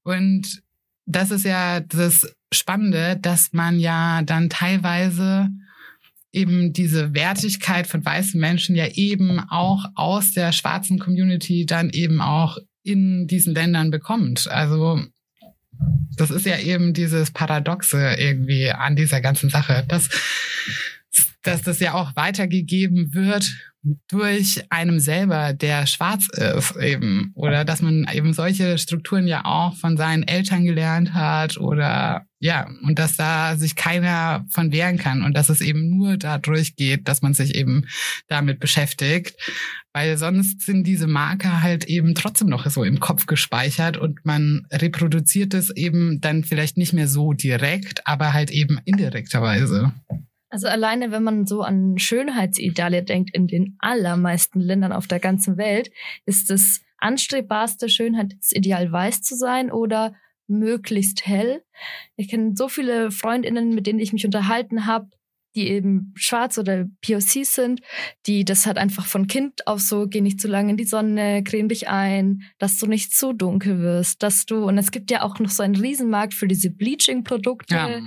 Und 0.02 0.60
das 1.06 1.30
ist 1.30 1.44
ja 1.44 1.80
das 1.80 2.34
Spannende, 2.52 3.18
dass 3.20 3.52
man 3.52 3.78
ja 3.80 4.22
dann 4.22 4.50
teilweise 4.50 5.48
eben 6.32 6.72
diese 6.72 7.14
Wertigkeit 7.14 7.86
von 7.86 8.04
weißen 8.04 8.40
Menschen 8.40 8.76
ja 8.76 8.86
eben 8.88 9.40
auch 9.40 9.84
aus 9.94 10.32
der 10.32 10.52
schwarzen 10.52 10.98
Community 10.98 11.66
dann 11.66 11.90
eben 11.90 12.20
auch 12.20 12.58
in 12.90 13.26
diesen 13.26 13.54
Ländern 13.54 13.90
bekommt. 13.90 14.48
Also 14.48 15.02
das 16.16 16.30
ist 16.30 16.46
ja 16.46 16.58
eben 16.58 16.92
dieses 16.92 17.30
Paradoxe 17.30 18.16
irgendwie 18.18 18.70
an 18.70 18.96
dieser 18.96 19.20
ganzen 19.20 19.48
Sache, 19.50 19.84
dass, 19.88 20.08
dass 21.42 21.62
das 21.62 21.80
ja 21.80 21.94
auch 21.94 22.14
weitergegeben 22.16 23.14
wird 23.14 23.50
durch 24.08 24.62
einem 24.68 25.00
selber, 25.00 25.54
der 25.54 25.86
schwarz 25.86 26.28
ist 26.28 26.76
eben. 26.76 27.32
Oder 27.34 27.64
dass 27.64 27.80
man 27.80 28.06
eben 28.12 28.34
solche 28.34 28.76
Strukturen 28.76 29.26
ja 29.26 29.44
auch 29.44 29.74
von 29.76 29.96
seinen 29.96 30.22
Eltern 30.22 30.64
gelernt 30.64 31.14
hat 31.14 31.56
oder 31.56 32.26
ja, 32.42 32.70
und 32.82 32.98
dass 32.98 33.16
da 33.16 33.56
sich 33.56 33.76
keiner 33.76 34.46
von 34.48 34.72
wehren 34.72 34.96
kann 34.96 35.22
und 35.22 35.36
dass 35.36 35.50
es 35.50 35.60
eben 35.60 35.90
nur 35.90 36.16
dadurch 36.16 36.74
geht, 36.74 37.06
dass 37.06 37.20
man 37.20 37.34
sich 37.34 37.54
eben 37.54 37.86
damit 38.28 38.60
beschäftigt. 38.60 39.36
Weil 39.92 40.16
sonst 40.16 40.62
sind 40.62 40.86
diese 40.86 41.06
Marker 41.06 41.60
halt 41.62 41.84
eben 41.84 42.14
trotzdem 42.14 42.48
noch 42.48 42.66
so 42.70 42.82
im 42.82 42.98
Kopf 42.98 43.26
gespeichert 43.26 43.98
und 43.98 44.24
man 44.24 44.66
reproduziert 44.72 45.52
es 45.52 45.68
eben 45.76 46.22
dann 46.22 46.42
vielleicht 46.42 46.78
nicht 46.78 46.94
mehr 46.94 47.08
so 47.08 47.34
direkt, 47.34 48.06
aber 48.06 48.32
halt 48.32 48.50
eben 48.50 48.78
indirekterweise. 48.86 49.92
Also 50.48 50.66
alleine, 50.66 51.12
wenn 51.12 51.22
man 51.22 51.46
so 51.46 51.60
an 51.60 51.98
Schönheitsideale 51.98 53.02
denkt 53.02 53.34
in 53.34 53.48
den 53.48 53.76
allermeisten 53.80 54.60
Ländern 54.60 54.92
auf 54.92 55.06
der 55.06 55.20
ganzen 55.20 55.58
Welt, 55.58 55.90
ist 56.24 56.48
das 56.48 56.80
anstrebbarste 56.98 57.90
Schönheitsideal 57.90 58.90
weiß 58.90 59.20
zu 59.20 59.36
sein 59.36 59.70
oder 59.70 60.14
möglichst 60.50 61.26
hell. 61.26 61.62
Ich 62.16 62.28
kenne 62.28 62.52
so 62.54 62.68
viele 62.68 63.10
Freundinnen, 63.10 63.74
mit 63.74 63.86
denen 63.86 63.98
ich 63.98 64.12
mich 64.12 64.26
unterhalten 64.26 64.86
habe, 64.86 65.08
die 65.56 65.68
eben 65.68 66.12
schwarz 66.14 66.58
oder 66.58 66.86
POC 67.04 67.44
sind, 67.44 67.80
die 68.26 68.44
das 68.44 68.66
halt 68.66 68.78
einfach 68.78 69.06
von 69.06 69.26
Kind 69.26 69.66
auf 69.66 69.80
so, 69.80 70.06
geh 70.06 70.20
nicht 70.20 70.40
zu 70.40 70.46
lange 70.46 70.70
in 70.70 70.76
die 70.76 70.84
Sonne, 70.84 71.42
creme 71.42 71.68
dich 71.68 71.88
ein, 71.88 72.42
dass 72.58 72.78
du 72.78 72.86
nicht 72.86 73.12
zu 73.12 73.32
dunkel 73.32 73.80
wirst, 73.80 74.22
dass 74.22 74.46
du, 74.46 74.64
und 74.64 74.78
es 74.78 74.92
gibt 74.92 75.10
ja 75.10 75.22
auch 75.22 75.40
noch 75.40 75.50
so 75.50 75.62
einen 75.62 75.74
Riesenmarkt 75.74 76.34
für 76.34 76.46
diese 76.46 76.70
Bleaching-Produkte. 76.70 77.74
Ja 77.74 78.00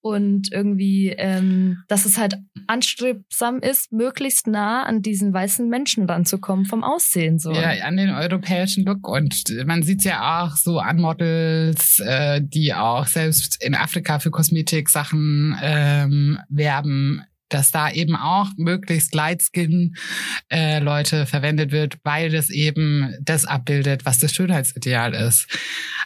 und 0.00 0.52
irgendwie, 0.52 1.14
ähm, 1.16 1.78
dass 1.88 2.04
es 2.04 2.18
halt 2.18 2.36
anstrebsam 2.66 3.58
ist, 3.60 3.92
möglichst 3.92 4.46
nah 4.46 4.84
an 4.84 5.02
diesen 5.02 5.32
weißen 5.32 5.68
Menschen 5.68 6.08
ranzukommen 6.08 6.64
vom 6.64 6.84
Aussehen 6.84 7.38
so. 7.38 7.52
Ja, 7.52 7.70
an 7.84 7.96
den 7.96 8.10
europäischen 8.10 8.84
Look 8.84 9.08
und 9.08 9.44
man 9.66 9.82
sieht 9.82 10.04
ja 10.04 10.44
auch 10.44 10.56
so 10.56 10.78
an 10.78 10.98
Models, 10.98 12.00
äh, 12.00 12.40
die 12.42 12.74
auch 12.74 13.06
selbst 13.06 13.62
in 13.62 13.74
Afrika 13.74 14.18
für 14.18 14.30
Kosmetik-Sachen 14.30 15.56
ähm, 15.62 16.38
werben 16.48 17.22
dass 17.48 17.70
da 17.70 17.90
eben 17.90 18.16
auch 18.16 18.48
möglichst 18.56 19.14
Lightskin-Leute 19.14 21.16
äh, 21.16 21.26
verwendet 21.26 21.72
wird, 21.72 21.98
weil 22.02 22.30
das 22.30 22.50
eben 22.50 23.14
das 23.20 23.44
abbildet, 23.44 24.04
was 24.04 24.18
das 24.18 24.32
Schönheitsideal 24.32 25.14
ist. 25.14 25.46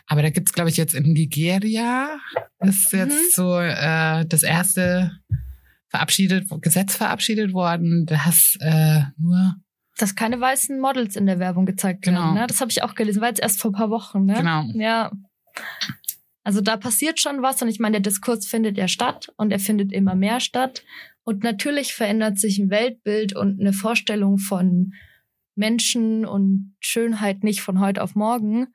Aber 0.06 0.22
da 0.22 0.30
gibt's, 0.30 0.52
glaube 0.52 0.70
ich, 0.70 0.76
jetzt 0.76 0.94
in 0.94 1.12
Nigeria, 1.12 2.18
ist 2.60 2.92
jetzt 2.92 3.12
mhm. 3.12 3.30
so 3.32 3.58
äh, 3.58 4.24
das 4.26 4.42
erste 4.42 5.12
verabschiedet, 5.88 6.46
Gesetz 6.60 6.96
verabschiedet 6.96 7.52
worden, 7.52 8.06
das 8.06 8.56
äh, 8.60 9.02
nur 9.18 9.56
dass 10.00 10.14
keine 10.14 10.40
weißen 10.40 10.80
Models 10.80 11.16
in 11.16 11.26
der 11.26 11.38
Werbung 11.38 11.66
gezeigt 11.66 12.02
genau. 12.02 12.20
werden. 12.20 12.34
Ne? 12.34 12.46
Das 12.46 12.60
habe 12.60 12.70
ich 12.70 12.82
auch 12.82 12.94
gelesen, 12.94 13.20
war 13.20 13.28
jetzt 13.28 13.40
erst 13.40 13.60
vor 13.60 13.70
ein 13.70 13.74
paar 13.74 13.90
Wochen. 13.90 14.24
Ne? 14.24 14.34
Genau. 14.34 14.64
Ja. 14.74 15.10
Also 16.42 16.60
da 16.60 16.76
passiert 16.76 17.20
schon 17.20 17.42
was 17.42 17.60
und 17.60 17.68
ich 17.68 17.80
meine, 17.80 18.00
der 18.00 18.10
Diskurs 18.10 18.46
findet 18.46 18.78
ja 18.78 18.88
statt 18.88 19.30
und 19.36 19.50
er 19.50 19.58
findet 19.58 19.92
immer 19.92 20.14
mehr 20.14 20.40
statt. 20.40 20.82
Und 21.24 21.42
natürlich 21.42 21.94
verändert 21.94 22.38
sich 22.38 22.58
ein 22.58 22.70
Weltbild 22.70 23.36
und 23.36 23.60
eine 23.60 23.72
Vorstellung 23.72 24.38
von 24.38 24.92
Menschen 25.54 26.24
und 26.24 26.74
Schönheit 26.80 27.44
nicht 27.44 27.60
von 27.60 27.80
heute 27.80 28.02
auf 28.02 28.14
morgen. 28.14 28.68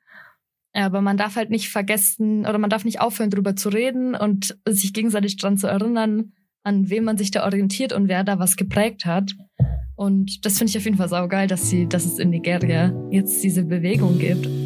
Aber 0.72 1.00
man 1.00 1.16
darf 1.16 1.36
halt 1.36 1.50
nicht 1.50 1.70
vergessen 1.70 2.40
oder 2.40 2.58
man 2.58 2.70
darf 2.70 2.84
nicht 2.84 3.00
aufhören, 3.00 3.30
darüber 3.30 3.56
zu 3.56 3.70
reden 3.70 4.14
und 4.14 4.58
sich 4.68 4.92
gegenseitig 4.92 5.36
daran 5.36 5.56
zu 5.56 5.66
erinnern, 5.66 6.32
an 6.62 6.90
wem 6.90 7.04
man 7.04 7.16
sich 7.16 7.30
da 7.30 7.44
orientiert 7.44 7.92
und 7.92 8.08
wer 8.08 8.24
da 8.24 8.38
was 8.38 8.56
geprägt 8.56 9.06
hat. 9.06 9.32
Und 9.96 10.44
das 10.44 10.58
finde 10.58 10.70
ich 10.70 10.76
auf 10.76 10.84
jeden 10.84 10.98
Fall 10.98 11.08
saugeil, 11.08 11.46
dass 11.46 11.70
sie, 11.70 11.88
dass 11.88 12.04
es 12.04 12.18
in 12.18 12.30
Nigeria 12.30 12.94
jetzt 13.10 13.42
diese 13.42 13.64
Bewegung 13.64 14.18
gibt. 14.18 14.65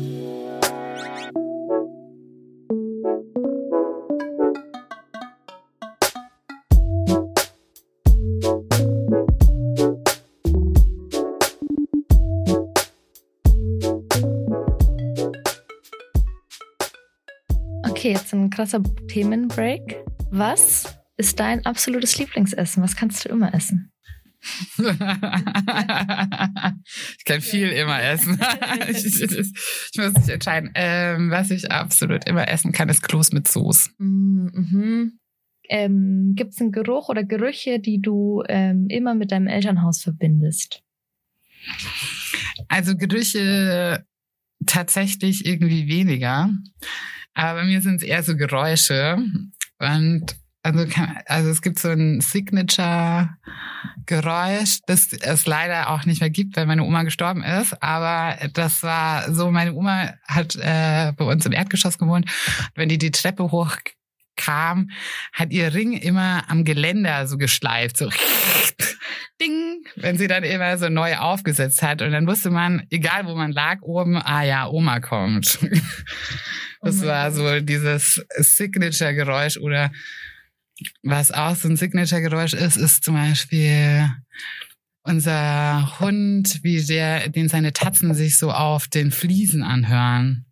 Ein 18.50 18.50
krasser 18.50 18.82
Themenbreak. 19.08 20.04
Was 20.30 20.98
ist 21.16 21.38
dein 21.38 21.64
absolutes 21.66 22.18
Lieblingsessen? 22.18 22.82
Was 22.82 22.96
kannst 22.96 23.24
du 23.24 23.28
immer 23.28 23.54
essen? 23.54 23.92
ich 24.78 24.86
kann 27.26 27.42
viel 27.42 27.68
immer 27.68 28.02
essen. 28.02 28.40
ich, 28.88 29.04
ich, 29.04 29.22
ich, 29.22 29.52
muss 29.98 30.14
mich 30.14 30.30
entscheiden. 30.30 30.70
Ähm, 30.74 31.30
was 31.30 31.50
ich 31.50 31.70
absolut 31.70 32.26
immer 32.26 32.48
essen 32.48 32.72
kann, 32.72 32.88
ist 32.88 33.02
Kloß 33.02 33.32
mit 33.32 33.46
Soße. 33.46 33.90
Mhm. 33.98 35.18
Ähm, 35.68 36.32
Gibt 36.34 36.54
es 36.54 36.60
einen 36.60 36.72
Geruch 36.72 37.10
oder 37.10 37.22
Gerüche, 37.22 37.78
die 37.78 38.00
du 38.00 38.42
ähm, 38.48 38.86
immer 38.88 39.14
mit 39.14 39.30
deinem 39.30 39.46
Elternhaus 39.46 40.02
verbindest? 40.02 40.82
Also 42.68 42.96
Gerüche 42.96 44.06
tatsächlich 44.66 45.46
irgendwie 45.46 45.86
weniger. 45.86 46.50
Aber 47.34 47.60
bei 47.60 47.66
mir 47.66 47.80
sind 47.80 47.96
es 47.96 48.02
eher 48.02 48.22
so 48.22 48.36
Geräusche. 48.36 49.18
Und 49.78 50.36
also, 50.62 50.86
kann, 50.86 51.18
also 51.26 51.48
es 51.48 51.62
gibt 51.62 51.78
so 51.78 51.88
ein 51.88 52.20
Signature-Geräusch, 52.20 54.80
das 54.86 55.10
es 55.12 55.46
leider 55.46 55.88
auch 55.88 56.04
nicht 56.04 56.20
mehr 56.20 56.28
gibt, 56.28 56.54
weil 56.56 56.66
meine 56.66 56.84
Oma 56.84 57.02
gestorben 57.02 57.42
ist. 57.42 57.82
Aber 57.82 58.36
das 58.52 58.82
war 58.82 59.32
so, 59.32 59.50
meine 59.50 59.72
Oma 59.72 60.12
hat 60.26 60.54
äh, 60.56 61.14
bei 61.16 61.24
uns 61.24 61.46
im 61.46 61.52
Erdgeschoss 61.52 61.96
gewohnt. 61.96 62.30
Wenn 62.74 62.90
die 62.90 62.98
die 62.98 63.10
Treppe 63.10 63.44
hoch 63.44 63.74
kam, 64.36 64.90
hat 65.32 65.50
ihr 65.50 65.72
Ring 65.72 65.94
immer 65.94 66.44
am 66.48 66.64
Geländer 66.64 67.26
so 67.26 67.38
geschleift, 67.38 67.96
so 67.96 68.10
ding, 69.40 69.82
wenn 69.96 70.18
sie 70.18 70.28
dann 70.28 70.44
immer 70.44 70.76
so 70.76 70.90
neu 70.90 71.16
aufgesetzt 71.16 71.80
hat. 71.82 72.02
Und 72.02 72.12
dann 72.12 72.26
wusste 72.26 72.50
man, 72.50 72.82
egal 72.90 73.24
wo 73.26 73.34
man 73.34 73.52
lag, 73.52 73.80
oben, 73.80 74.16
ah 74.16 74.42
ja, 74.42 74.68
Oma 74.68 75.00
kommt. 75.00 75.58
Das 76.82 77.04
war 77.04 77.30
so 77.30 77.60
dieses 77.60 78.24
Signature-Geräusch 78.38 79.58
oder 79.58 79.92
was 81.02 81.30
auch 81.30 81.54
so 81.56 81.68
ein 81.68 81.76
Signature-Geräusch 81.76 82.54
ist, 82.54 82.76
ist 82.76 83.04
zum 83.04 83.14
Beispiel 83.14 84.08
unser 85.02 86.00
Hund, 86.00 86.60
wie 86.62 86.82
der, 86.82 87.28
den 87.28 87.48
seine 87.48 87.72
Tatzen 87.72 88.14
sich 88.14 88.38
so 88.38 88.50
auf 88.50 88.88
den 88.88 89.10
Fliesen 89.10 89.62
anhören. 89.62 90.46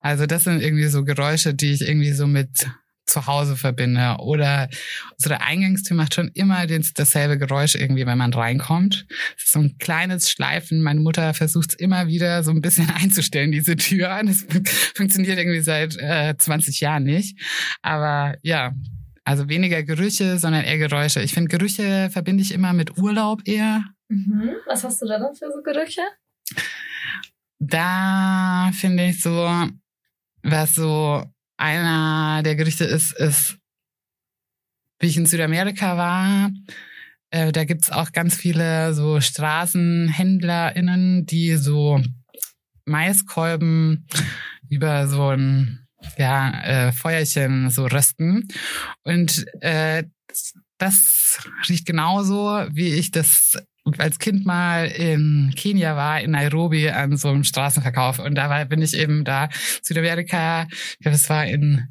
Also 0.00 0.26
das 0.26 0.44
sind 0.44 0.60
irgendwie 0.62 0.88
so 0.88 1.04
Geräusche, 1.04 1.54
die 1.54 1.72
ich 1.72 1.82
irgendwie 1.82 2.12
so 2.12 2.26
mit 2.26 2.66
zu 3.12 3.26
Hause 3.26 3.56
verbinde. 3.56 4.16
Oder 4.20 4.68
unsere 5.16 5.40
Eingangstür 5.40 5.96
macht 5.96 6.14
schon 6.14 6.28
immer 6.34 6.66
dasselbe 6.66 7.38
Geräusch 7.38 7.74
irgendwie, 7.74 8.06
wenn 8.06 8.18
man 8.18 8.32
reinkommt. 8.32 9.06
Es 9.36 9.44
ist 9.44 9.52
so 9.52 9.60
ein 9.60 9.76
kleines 9.78 10.30
Schleifen. 10.30 10.82
Meine 10.82 11.00
Mutter 11.00 11.34
versucht 11.34 11.70
es 11.70 11.74
immer 11.76 12.06
wieder 12.06 12.42
so 12.42 12.50
ein 12.50 12.60
bisschen 12.60 12.90
einzustellen, 12.94 13.52
diese 13.52 13.76
Tür. 13.76 14.20
Das 14.24 14.44
funktioniert 14.94 15.38
irgendwie 15.38 15.60
seit 15.60 15.96
äh, 15.98 16.34
20 16.36 16.80
Jahren 16.80 17.04
nicht. 17.04 17.38
Aber 17.82 18.36
ja, 18.42 18.72
also 19.24 19.48
weniger 19.48 19.82
Gerüche, 19.82 20.38
sondern 20.38 20.64
eher 20.64 20.78
Geräusche. 20.78 21.20
Ich 21.20 21.34
finde, 21.34 21.56
Gerüche 21.56 22.10
verbinde 22.10 22.42
ich 22.42 22.52
immer 22.52 22.72
mit 22.72 22.98
Urlaub 22.98 23.42
eher. 23.44 23.84
Mhm. 24.08 24.50
Was 24.66 24.84
hast 24.84 25.02
du 25.02 25.06
da 25.06 25.18
dann 25.18 25.34
für 25.34 25.50
so 25.52 25.62
Gerüche? 25.62 26.02
Da 27.58 28.70
finde 28.74 29.06
ich 29.06 29.22
so, 29.22 29.68
was 30.42 30.74
so 30.74 31.22
einer 31.62 32.42
der 32.42 32.56
Gerichte 32.56 32.84
ist, 32.84 33.12
ist, 33.12 33.56
wie 34.98 35.06
ich 35.06 35.16
in 35.16 35.24
Südamerika 35.26 35.96
war, 35.96 36.50
äh, 37.30 37.52
da 37.52 37.62
gibt's 37.64 37.90
auch 37.90 38.12
ganz 38.12 38.36
viele 38.36 38.92
so 38.94 39.20
StraßenhändlerInnen, 39.20 41.24
die 41.24 41.54
so 41.56 42.02
Maiskolben 42.84 44.08
über 44.68 45.06
so 45.06 45.28
ein 45.28 45.86
ja, 46.18 46.50
äh, 46.64 46.90
Feuerchen 46.92 47.70
so 47.70 47.86
rösten. 47.86 48.48
Und 49.04 49.46
äh, 49.60 50.02
das 50.82 51.38
riecht 51.68 51.86
genauso, 51.86 52.66
wie 52.72 52.94
ich 52.94 53.10
das 53.10 53.56
als 53.98 54.18
Kind 54.18 54.46
mal 54.46 54.86
in 54.86 55.52
Kenia 55.56 55.96
war, 55.96 56.20
in 56.20 56.32
Nairobi 56.32 56.88
an 56.88 57.16
so 57.16 57.28
einem 57.28 57.44
Straßenverkauf. 57.44 58.18
Und 58.18 58.36
da 58.36 58.48
war, 58.48 58.64
bin 58.64 58.82
ich 58.82 58.96
eben 58.96 59.24
da, 59.24 59.48
Südamerika, 59.82 60.66
ich 60.70 60.98
glaube, 61.00 61.16
das 61.16 61.28
war 61.28 61.46
in 61.46 61.88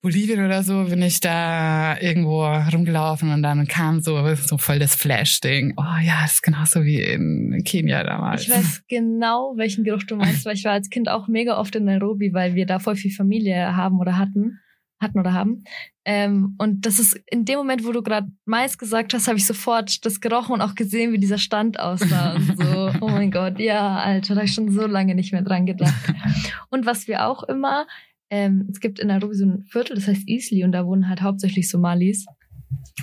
Bolivien 0.00 0.44
oder 0.44 0.62
so, 0.62 0.84
bin 0.84 1.02
ich 1.02 1.20
da 1.20 1.98
irgendwo 2.00 2.44
rumgelaufen 2.44 3.32
und 3.32 3.42
dann 3.42 3.66
kam 3.66 4.00
so, 4.00 4.34
so 4.36 4.56
voll 4.56 4.78
das 4.78 4.94
Flash-Ding. 4.94 5.74
Oh 5.76 6.02
ja, 6.02 6.22
das 6.22 6.34
ist 6.34 6.42
genauso 6.42 6.84
wie 6.84 7.02
in 7.02 7.62
Kenia 7.64 8.04
damals. 8.04 8.42
Ich 8.42 8.50
weiß 8.50 8.84
genau, 8.88 9.54
welchen 9.56 9.84
Geruch 9.84 10.04
du 10.04 10.16
meinst, 10.16 10.46
weil 10.46 10.54
ich 10.54 10.64
war 10.64 10.72
als 10.72 10.88
Kind 10.88 11.08
auch 11.08 11.26
mega 11.26 11.58
oft 11.58 11.74
in 11.74 11.84
Nairobi, 11.84 12.32
weil 12.32 12.54
wir 12.54 12.64
da 12.64 12.78
voll 12.78 12.96
viel 12.96 13.10
Familie 13.10 13.76
haben 13.76 13.98
oder 13.98 14.16
hatten 14.16 14.60
hatten 15.00 15.18
oder 15.18 15.32
haben. 15.32 15.64
Ähm, 16.04 16.54
und 16.58 16.86
das 16.86 16.98
ist 16.98 17.20
in 17.26 17.44
dem 17.44 17.58
Moment, 17.58 17.84
wo 17.84 17.92
du 17.92 18.02
gerade 18.02 18.28
Mais 18.44 18.78
gesagt 18.78 19.14
hast, 19.14 19.28
habe 19.28 19.38
ich 19.38 19.46
sofort 19.46 20.04
das 20.04 20.20
gerochen 20.20 20.54
und 20.54 20.60
auch 20.60 20.74
gesehen, 20.74 21.12
wie 21.12 21.18
dieser 21.18 21.38
Stand 21.38 21.78
aussah 21.78 22.34
und 22.34 22.56
so. 22.56 22.92
Oh 23.00 23.08
mein 23.08 23.30
Gott, 23.30 23.58
ja, 23.58 23.96
Alter, 23.96 24.34
da 24.34 24.40
habe 24.40 24.46
ich 24.46 24.54
schon 24.54 24.70
so 24.70 24.86
lange 24.86 25.14
nicht 25.14 25.32
mehr 25.32 25.42
dran 25.42 25.66
gedacht. 25.66 26.14
Und 26.70 26.86
was 26.86 27.06
wir 27.06 27.26
auch 27.26 27.42
immer, 27.44 27.86
ähm, 28.30 28.68
es 28.70 28.80
gibt 28.80 28.98
in 28.98 29.08
Nairobi 29.08 29.34
so 29.34 29.46
ein 29.46 29.64
Viertel, 29.64 29.96
das 29.96 30.06
heißt 30.06 30.28
Isli 30.28 30.64
und 30.64 30.72
da 30.72 30.86
wohnen 30.86 31.08
halt 31.08 31.22
hauptsächlich 31.22 31.68
Somalis. 31.68 32.26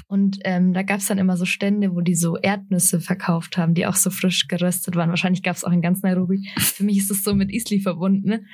Und 0.08 0.40
ähm, 0.44 0.74
da 0.74 0.84
gab's 0.84 1.08
dann 1.08 1.18
immer 1.18 1.38
so 1.38 1.46
Stände, 1.46 1.96
wo 1.96 2.02
die 2.02 2.16
so 2.16 2.38
Erdnüsse 2.38 3.00
verkauft 3.02 3.58
haben, 3.58 3.74
die 3.74 3.88
auch 3.88 3.96
so 3.96 4.10
frisch 4.10 4.48
geröstet 4.48 4.96
waren. 4.96 5.10
Wahrscheinlich 5.10 5.44
gab's 5.44 5.64
auch 5.64 5.72
in 5.72 5.82
ganz 5.82 6.04
Nairobi. 6.04 6.48
Für 6.58 6.84
mich 6.84 6.98
ist 6.98 7.10
das 7.10 7.24
so 7.24 7.34
mit 7.34 7.52
Isli 7.52 7.80
verbunden. 7.80 8.30
Ne? 8.30 8.46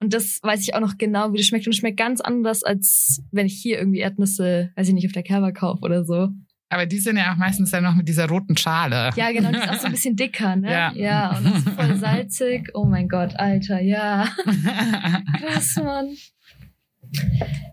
Und 0.00 0.14
das 0.14 0.40
weiß 0.42 0.60
ich 0.62 0.74
auch 0.74 0.80
noch 0.80 0.96
genau, 0.96 1.32
wie 1.32 1.36
das 1.36 1.46
schmeckt. 1.46 1.66
Und 1.66 1.72
es 1.72 1.78
schmeckt 1.78 1.98
ganz 1.98 2.20
anders, 2.20 2.62
als 2.62 3.22
wenn 3.32 3.46
ich 3.46 3.54
hier 3.54 3.78
irgendwie 3.78 4.00
Erdnüsse, 4.00 4.72
weiß 4.76 4.88
ich 4.88 4.94
nicht, 4.94 5.06
auf 5.06 5.12
der 5.12 5.22
Kerber 5.22 5.52
kaufe 5.52 5.82
oder 5.82 6.04
so. 6.04 6.30
Aber 6.70 6.86
die 6.86 6.98
sind 6.98 7.16
ja 7.16 7.32
auch 7.32 7.36
meistens 7.36 7.70
dann 7.70 7.84
noch 7.84 7.94
mit 7.94 8.08
dieser 8.08 8.28
roten 8.28 8.56
Schale. 8.56 9.10
Ja, 9.14 9.30
genau, 9.30 9.50
die 9.50 9.58
ist 9.58 9.68
auch 9.68 9.78
so 9.78 9.86
ein 9.86 9.92
bisschen 9.92 10.16
dicker, 10.16 10.56
ne? 10.56 10.72
Ja. 10.72 10.92
ja 10.92 11.36
und 11.36 11.44
das 11.44 11.58
ist 11.58 11.68
voll 11.68 11.96
salzig. 11.96 12.70
Oh 12.74 12.84
mein 12.84 13.08
Gott, 13.08 13.36
Alter, 13.36 13.80
ja. 13.80 14.28
Krass, 15.38 15.76
Mann. 15.76 16.08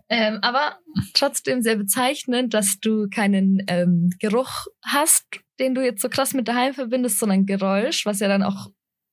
Ähm, 0.08 0.38
aber 0.42 0.78
trotzdem 1.14 1.62
sehr 1.62 1.76
bezeichnend, 1.76 2.54
dass 2.54 2.80
du 2.80 3.08
keinen 3.08 3.62
ähm, 3.68 4.10
Geruch 4.20 4.66
hast, 4.84 5.24
den 5.58 5.74
du 5.74 5.82
jetzt 5.82 6.02
so 6.02 6.08
krass 6.08 6.34
mit 6.34 6.48
daheim 6.48 6.74
verbindest, 6.74 7.18
sondern 7.18 7.46
Geräusch, 7.46 8.04
was 8.04 8.20
ja 8.20 8.28
dann 8.28 8.42
auch 8.42 8.68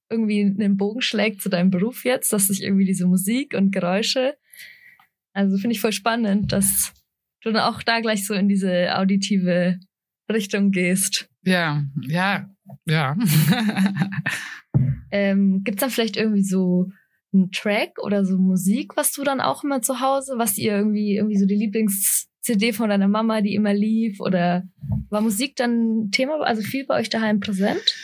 irgendwie 0.09 0.41
einen 0.41 0.77
Bogen 0.77 1.01
schlägt 1.01 1.41
zu 1.41 1.49
deinem 1.49 1.69
Beruf 1.69 2.03
jetzt, 2.03 2.33
dass 2.33 2.47
sich 2.47 2.63
irgendwie 2.63 2.85
diese 2.85 3.05
Musik 3.05 3.53
und 3.53 3.71
Geräusche. 3.71 4.35
Also 5.33 5.57
finde 5.57 5.75
ich 5.75 5.81
voll 5.81 5.93
spannend, 5.93 6.51
dass 6.51 6.93
du 7.43 7.51
dann 7.51 7.61
auch 7.61 7.83
da 7.83 8.01
gleich 8.01 8.25
so 8.25 8.33
in 8.33 8.49
diese 8.49 8.97
auditive 8.97 9.79
Richtung 10.31 10.71
gehst. 10.71 11.29
ja, 11.43 11.83
ja, 12.07 12.49
ja. 12.85 13.15
Ähm, 15.11 15.63
Gibt 15.63 15.79
es 15.79 15.81
dann 15.81 15.89
vielleicht 15.89 16.17
irgendwie 16.17 16.43
so 16.43 16.91
einen 17.33 17.51
Track 17.51 17.99
oder 18.01 18.25
so 18.25 18.37
Musik, 18.37 18.95
was 18.95 19.11
du 19.11 19.23
dann 19.23 19.41
auch 19.41 19.63
immer 19.63 19.81
zu 19.81 19.99
Hause, 19.99 20.33
was 20.37 20.57
ihr 20.57 20.75
irgendwie, 20.75 21.15
irgendwie 21.15 21.37
so 21.37 21.45
die 21.45 21.55
Lieblings-CD 21.55 22.73
von 22.73 22.89
deiner 22.89 23.07
Mama, 23.07 23.41
die 23.41 23.55
immer 23.55 23.73
lief? 23.73 24.19
Oder 24.19 24.63
war 25.09 25.21
Musik 25.21 25.55
dann 25.55 26.09
Thema, 26.11 26.41
also 26.41 26.61
viel 26.61 26.85
bei 26.85 26.95
euch 26.95 27.09
daheim 27.09 27.39
präsent? 27.39 27.95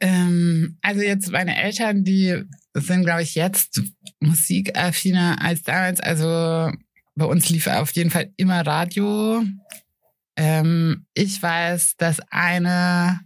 Ähm, 0.00 0.78
also 0.82 1.00
jetzt 1.00 1.30
meine 1.30 1.56
Eltern, 1.60 2.04
die 2.04 2.42
sind, 2.74 3.04
glaube 3.04 3.22
ich, 3.22 3.34
jetzt 3.34 3.82
musikaffiner 4.20 5.36
als 5.40 5.62
damals. 5.62 6.00
Also 6.00 6.72
bei 7.14 7.24
uns 7.24 7.48
lief 7.50 7.66
auf 7.66 7.90
jeden 7.92 8.10
Fall 8.10 8.32
immer 8.36 8.66
Radio. 8.66 9.44
Ähm, 10.36 11.06
ich 11.14 11.42
weiß, 11.42 11.96
dass 11.96 12.20
eine, 12.30 13.20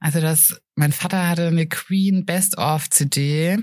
also 0.00 0.20
dass 0.20 0.60
mein 0.76 0.92
Vater 0.92 1.28
hatte 1.28 1.48
eine 1.48 1.66
Queen 1.66 2.24
Best 2.24 2.58
of 2.58 2.88
CD 2.90 3.58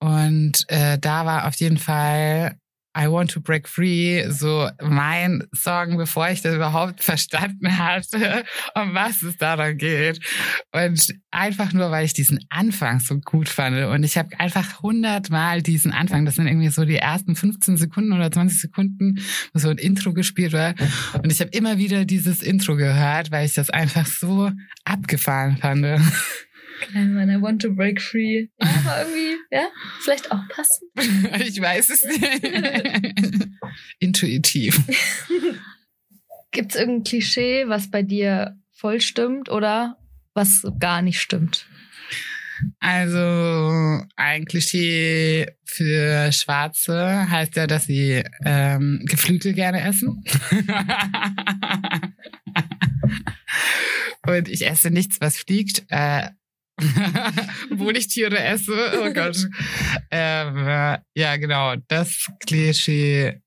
und 0.00 0.64
äh, 0.68 0.98
da 0.98 1.26
war 1.26 1.46
auf 1.46 1.54
jeden 1.56 1.78
Fall 1.78 2.56
I 2.96 3.06
Want 3.06 3.30
to 3.32 3.40
Break 3.40 3.68
Free 3.68 4.28
so 4.30 4.68
mein 4.82 5.44
Song, 5.52 5.96
bevor 5.96 6.28
ich 6.28 6.42
das 6.42 6.54
überhaupt 6.54 7.02
verstanden 7.02 7.78
hatte, 7.78 8.44
um 8.74 8.94
was 8.94 9.22
es 9.22 9.36
daran 9.36 9.78
geht. 9.78 10.20
Und 10.72 11.14
einfach 11.30 11.72
nur, 11.72 11.90
weil 11.90 12.04
ich 12.04 12.12
diesen 12.12 12.40
Anfang 12.50 13.00
so 13.00 13.18
gut 13.18 13.48
fand. 13.48 13.76
Und 13.86 14.04
ich 14.04 14.18
habe 14.18 14.38
einfach 14.38 14.82
hundertmal 14.82 15.62
diesen 15.62 15.92
Anfang, 15.92 16.24
das 16.24 16.36
sind 16.36 16.46
irgendwie 16.46 16.68
so 16.68 16.84
die 16.84 16.96
ersten 16.96 17.34
15 17.34 17.76
Sekunden 17.76 18.12
oder 18.12 18.30
20 18.30 18.60
Sekunden, 18.60 19.20
wo 19.52 19.58
so 19.58 19.70
ein 19.70 19.78
Intro 19.78 20.12
gespielt 20.12 20.52
wird. 20.52 20.78
Und 21.22 21.32
ich 21.32 21.40
habe 21.40 21.50
immer 21.50 21.78
wieder 21.78 22.04
dieses 22.04 22.42
Intro 22.42 22.76
gehört, 22.76 23.30
weil 23.30 23.46
ich 23.46 23.54
das 23.54 23.70
einfach 23.70 24.06
so 24.06 24.50
abgefahren 24.84 25.56
fand. 25.56 25.82
Klein 26.82 27.14
Mann, 27.14 27.30
I 27.30 27.40
want 27.40 27.62
to 27.62 27.72
break 27.72 28.00
free. 28.00 28.48
Ja, 28.60 28.68
aber 28.84 29.02
irgendwie, 29.02 29.36
ja, 29.50 29.68
vielleicht 30.00 30.32
auch 30.32 30.48
passend. 30.48 30.90
Ich 31.46 31.60
weiß 31.60 31.88
es 31.90 32.04
nicht. 32.04 33.50
Intuitiv. 34.00 34.80
Gibt 36.50 36.72
es 36.72 36.78
irgendein 36.78 37.04
Klischee, 37.04 37.68
was 37.68 37.90
bei 37.90 38.02
dir 38.02 38.56
voll 38.72 39.00
stimmt 39.00 39.48
oder 39.48 39.96
was 40.34 40.66
gar 40.80 41.02
nicht 41.02 41.20
stimmt? 41.20 41.66
Also 42.80 44.02
ein 44.16 44.44
Klischee 44.44 45.46
für 45.64 46.32
Schwarze 46.32 47.30
heißt 47.30 47.56
ja, 47.56 47.66
dass 47.66 47.86
sie 47.86 48.22
ähm, 48.44 49.02
Geflügel 49.04 49.52
gerne 49.52 49.82
essen. 49.82 50.22
Und 54.26 54.48
ich 54.48 54.66
esse 54.66 54.90
nichts, 54.90 55.20
was 55.20 55.36
fliegt. 55.36 55.84
Äh, 55.88 56.30
obwohl 57.70 57.96
ich 57.96 58.08
Tiere 58.08 58.38
esse. 58.38 58.72
Oh 59.00 59.12
Gott. 59.12 59.36
ähm, 60.10 60.56
äh, 60.56 60.98
ja, 61.14 61.36
genau. 61.36 61.76
Das 61.88 62.28
Klischee 62.40 63.40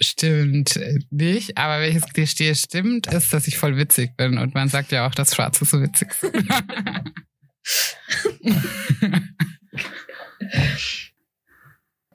stimmt 0.00 0.78
nicht. 1.10 1.56
Aber 1.56 1.80
welches 1.80 2.04
Klischee 2.12 2.54
stimmt, 2.54 3.06
ist, 3.06 3.32
dass 3.32 3.46
ich 3.46 3.58
voll 3.58 3.76
witzig 3.76 4.16
bin. 4.16 4.38
Und 4.38 4.54
man 4.54 4.68
sagt 4.68 4.92
ja 4.92 5.06
auch, 5.06 5.14
dass 5.14 5.34
Schwarze 5.34 5.64
so 5.64 5.80
witzig 5.80 6.12
sind. 6.14 6.34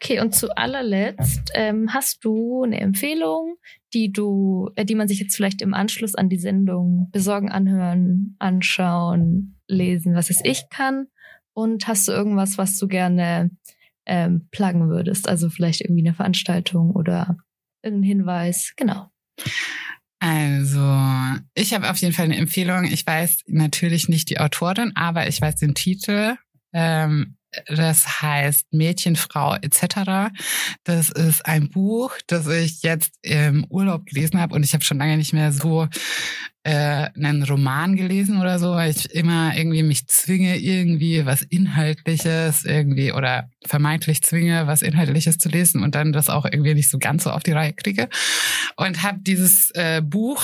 Okay, 0.02 0.22
und 0.22 0.34
zu 0.34 0.56
allerletzt 0.56 1.52
ähm, 1.56 1.93
hast 1.93 2.24
du 2.24 2.64
eine 2.64 2.80
Empfehlung, 2.80 3.58
die 3.93 4.14
du, 4.14 4.70
äh, 4.76 4.86
die 4.86 4.95
man 4.95 5.10
sich 5.10 5.20
jetzt 5.20 5.36
vielleicht 5.36 5.62
im 5.62 5.74
Anschluss 5.74 6.16
an 6.16 6.30
die 6.30 6.39
Sendung 6.39 7.10
besorgen, 7.12 7.50
anhören, 7.50 8.38
anschauen, 8.39 9.60
lesen, 9.68 10.16
was 10.16 10.30
es 10.30 10.39
ich 10.45 10.70
kann? 10.70 11.08
Und 11.52 11.86
hast 11.88 12.08
du 12.08 12.14
irgendwas, 12.14 12.58
was 12.58 12.78
du 12.78 12.88
gerne 12.88 13.52
ähm, 14.06 14.47
pluggen 14.52 14.88
würdest? 14.88 15.28
Also 15.28 15.50
vielleicht 15.50 15.82
irgendwie 15.82 16.08
eine 16.08 16.16
Veranstaltung 16.16 16.91
oder 16.91 17.36
irgendein 17.84 18.08
Hinweis? 18.08 18.72
Genau. 18.78 19.08
Also, 20.20 20.80
ich 21.56 21.74
habe 21.74 21.89
auf 21.89 21.97
jeden 21.97 22.14
Fall 22.14 22.26
eine 22.26 22.38
Empfehlung. 22.38 22.86
Ich 22.86 23.06
weiß 23.06 23.43
natürlich 23.47 24.08
nicht 24.08 24.30
die 24.30 24.39
Autorin, 24.39 24.93
aber 24.95 25.28
ich 25.28 25.41
weiß 25.41 25.58
den 25.58 25.76
Titel. 25.76 26.38
Ähm, 26.72 27.36
das 27.68 28.22
heißt 28.22 28.74
Mädchen, 28.74 29.16
Frau 29.16 29.56
etc. 29.56 30.32
Das 30.84 31.10
ist 31.10 31.45
ein 31.45 31.70
Buch, 31.70 32.14
das 32.28 32.47
ich 32.47 32.84
jetzt 32.84 33.12
im 33.22 33.66
Urlaub 33.70 34.06
gelesen 34.06 34.39
habe 34.39 34.56
und 34.56 34.64
ich 34.64 34.74
habe 34.74 34.84
schon 34.84 34.97
lange 34.97 35.18
nicht 35.18 35.34
mehr 35.34 35.52
so 35.52 35.88
äh, 36.64 37.10
einen 37.16 37.43
Roman 37.43 37.95
gelesen 37.95 38.39
oder 38.39 38.60
so, 38.60 38.72
weil 38.72 38.91
ich 38.91 39.10
immer 39.12 39.56
irgendwie 39.56 39.82
mich 39.82 40.08
zwinge, 40.08 40.58
irgendwie 40.58 41.26
was 41.26 41.41
Inhaltliches 41.41 42.66
irgendwie 42.66 43.14
oder 43.14 43.50
vermeintlich 43.66 44.22
zwinge, 44.22 44.68
was 44.68 44.82
Inhaltliches 44.82 45.38
zu 45.38 45.50
lesen 45.50 45.82
und 45.82 45.95
dann 45.95 46.12
das 46.12 46.30
auch 46.30 46.45
irgendwie 46.45 46.74
nicht 46.74 46.89
so 46.89 47.00
ganz 47.00 47.24
so 47.24 47.32
auf 47.32 47.43
die 47.43 47.54
Reihe 47.54 47.74
kriege. 47.74 48.10
Und 48.76 49.04
habe 49.04 49.20
dieses 49.22 49.72
äh, 49.72 50.02
Buch 50.02 50.43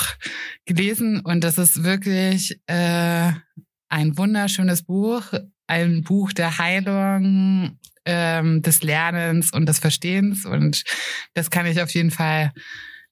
gelesen 0.65 1.19
und 1.19 1.43
das 1.43 1.57
ist 1.57 1.83
wirklich 1.83 2.59
äh, 2.67 3.31
ein 3.89 4.17
wunderschönes 4.17 4.83
Buch 4.83 5.25
ein 5.67 6.03
Buch 6.03 6.33
der 6.33 6.57
Heilung, 6.57 7.77
ähm, 8.05 8.61
des 8.61 8.83
Lernens 8.83 9.51
und 9.51 9.67
des 9.67 9.79
Verstehens. 9.79 10.45
Und 10.45 10.83
das 11.33 11.49
kann 11.49 11.65
ich 11.65 11.81
auf 11.81 11.89
jeden 11.91 12.11
Fall 12.11 12.53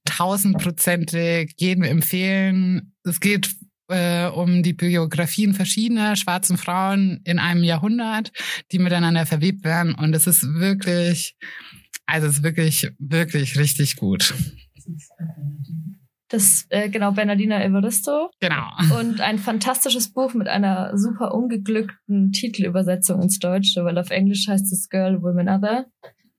tausendprozentig 0.06 1.54
jedem 1.58 1.84
empfehlen. 1.84 2.94
Es 3.04 3.20
geht 3.20 3.50
äh, 3.90 4.28
um 4.28 4.64
die 4.64 4.74
Biografien 4.74 5.54
verschiedener 5.54 6.16
schwarzen 6.16 6.58
Frauen 6.58 7.22
in 7.24 7.40
einem 7.40 7.64
Jahrhundert, 7.64 8.32
die 8.72 8.80
miteinander 8.80 9.26
verwebt 9.26 9.64
werden. 9.64 9.96
Und 9.96 10.14
es 10.16 10.28
ist 10.28 10.44
wirklich, 10.54 11.36
also 12.06 12.28
es 12.28 12.38
ist 12.38 12.44
wirklich, 12.44 12.92
wirklich 13.00 13.58
richtig 13.58 13.96
gut. 13.96 14.34
Das, 16.34 16.66
äh, 16.70 16.90
genau, 16.90 17.12
Bernardina 17.12 17.64
Evaristo. 17.64 18.32
Genau. 18.40 18.66
Und 19.00 19.22
ein 19.22 19.38
fantastisches 19.38 20.12
Buch 20.12 20.34
mit 20.34 20.48
einer 20.48 20.98
super 20.98 21.36
ungeglückten 21.36 22.32
Titelübersetzung 22.32 23.22
ins 23.22 23.38
Deutsche, 23.38 23.86
weil 23.86 24.00
auf 24.00 24.10
Englisch 24.10 24.48
heißt 24.48 24.74
es 24.74 24.90
Girl, 24.90 25.22
Woman, 25.22 25.48
Other, 25.48 25.86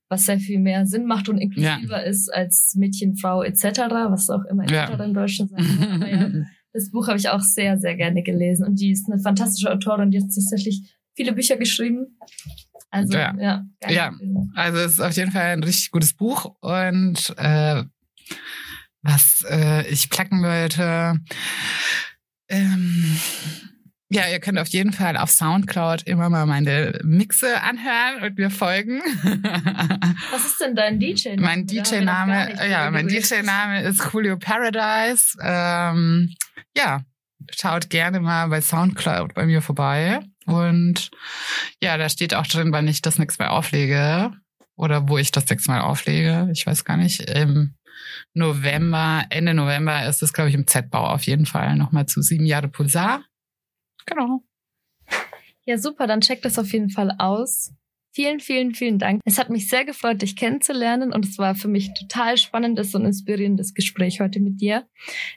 was 0.09 0.25
sehr 0.25 0.37
viel 0.37 0.59
mehr 0.59 0.85
Sinn 0.85 1.05
macht 1.05 1.29
und 1.29 1.37
inklusiver 1.37 2.01
ja. 2.01 2.09
ist 2.09 2.27
als 2.27 2.75
Mädchen, 2.75 3.15
Frau 3.15 3.41
etc., 3.41 3.63
was 4.09 4.29
auch 4.29 4.43
immer 4.51 4.69
ja. 4.69 4.93
im 5.01 5.13
Deutschen 5.13 5.47
sein 5.47 6.05
ja, 6.11 6.45
das 6.73 6.91
Buch 6.91 7.07
habe 7.07 7.17
ich 7.17 7.29
auch 7.29 7.39
sehr, 7.39 7.77
sehr 7.77 7.95
gerne 7.95 8.21
gelesen 8.21 8.65
und 8.67 8.81
die 8.81 8.91
ist 8.91 9.09
eine 9.09 9.21
fantastische 9.21 9.71
Autorin, 9.71 10.11
die 10.11 10.17
hat 10.17 10.25
tatsächlich 10.25 10.93
viele 11.15 11.31
Bücher 11.31 11.55
geschrieben. 11.55 12.17
Also, 12.91 13.17
ja, 13.17 13.33
ja, 13.39 13.65
ja. 13.89 14.13
also 14.55 14.79
es 14.79 14.91
ist 14.93 14.99
auf 14.99 15.13
jeden 15.13 15.31
Fall 15.31 15.53
ein 15.53 15.63
richtig 15.63 15.91
gutes 15.91 16.13
Buch 16.13 16.53
und 16.59 17.33
äh, 17.37 17.83
was 19.05 19.45
äh, 19.49 19.87
ich 19.87 20.09
placken 20.09 20.41
wollte. 20.41 21.19
Ähm, 22.49 23.19
ja, 24.09 24.27
ihr 24.27 24.39
könnt 24.39 24.59
auf 24.59 24.67
jeden 24.67 24.93
Fall 24.93 25.17
auf 25.17 25.31
Soundcloud 25.31 26.03
immer 26.03 26.29
mal 26.29 26.45
meine 26.45 26.99
Mixe 27.03 27.61
anhören 27.61 28.23
und 28.23 28.37
mir 28.37 28.51
folgen. 28.51 29.01
Was 30.31 30.45
ist 30.45 30.61
denn 30.61 30.75
dein 30.75 30.99
DJ-Name? 30.99 31.41
Mein 31.41 31.65
DJ-Name, 31.65 32.69
ja, 32.69 32.91
mein 32.91 33.07
DJ-Name 33.07 33.81
ist 33.81 34.07
Julio 34.13 34.37
Paradise. 34.37 35.35
Ähm, 35.41 36.35
ja, 36.77 37.01
schaut 37.51 37.89
gerne 37.89 38.19
mal 38.19 38.47
bei 38.47 38.61
Soundcloud 38.61 39.33
bei 39.33 39.47
mir 39.47 39.63
vorbei. 39.63 40.19
Und 40.45 41.09
ja, 41.81 41.97
da 41.97 42.07
steht 42.07 42.35
auch 42.35 42.45
drin, 42.45 42.71
wann 42.71 42.87
ich 42.87 43.01
das 43.01 43.17
nächste 43.17 43.43
Mal 43.43 43.49
auflege. 43.49 44.31
Oder 44.75 45.09
wo 45.09 45.17
ich 45.17 45.31
das 45.31 45.49
nächste 45.49 45.71
Mal 45.71 45.81
auflege. 45.81 46.49
Ich 46.51 46.67
weiß 46.67 46.85
gar 46.85 46.97
nicht. 46.97 47.23
Ähm, 47.27 47.75
November, 48.33 49.25
Ende 49.29 49.53
November 49.53 50.07
ist 50.07 50.23
es, 50.23 50.33
glaube 50.33 50.49
ich, 50.49 50.55
im 50.55 50.67
Z-Bau 50.67 51.07
auf 51.07 51.23
jeden 51.23 51.45
Fall 51.45 51.75
nochmal 51.75 52.05
zu 52.05 52.21
sieben 52.21 52.45
Jahre 52.45 52.67
Pulsar. 52.67 53.23
Genau. 54.05 54.43
Ja, 55.65 55.77
super, 55.77 56.05
dann 56.07 56.21
checkt 56.21 56.45
das 56.45 56.59
auf 56.59 56.71
jeden 56.71 56.89
Fall 56.89 57.15
aus. 57.17 57.73
Vielen, 58.15 58.39
vielen, 58.39 58.73
vielen 58.73 58.97
Dank. 58.97 59.19
Es 59.25 59.37
hat 59.37 59.49
mich 59.49 59.67
sehr 59.67 59.83
gefreut, 59.83 60.21
dich 60.21 60.37
kennenzulernen 60.37 61.11
und 61.11 61.25
es 61.25 61.37
war 61.37 61.53
für 61.53 61.67
mich 61.67 61.93
total 61.95 62.37
spannendes 62.37 62.95
und 62.95 63.03
inspirierendes 63.03 63.73
Gespräch 63.73 64.21
heute 64.21 64.39
mit 64.39 64.61
dir. 64.61 64.87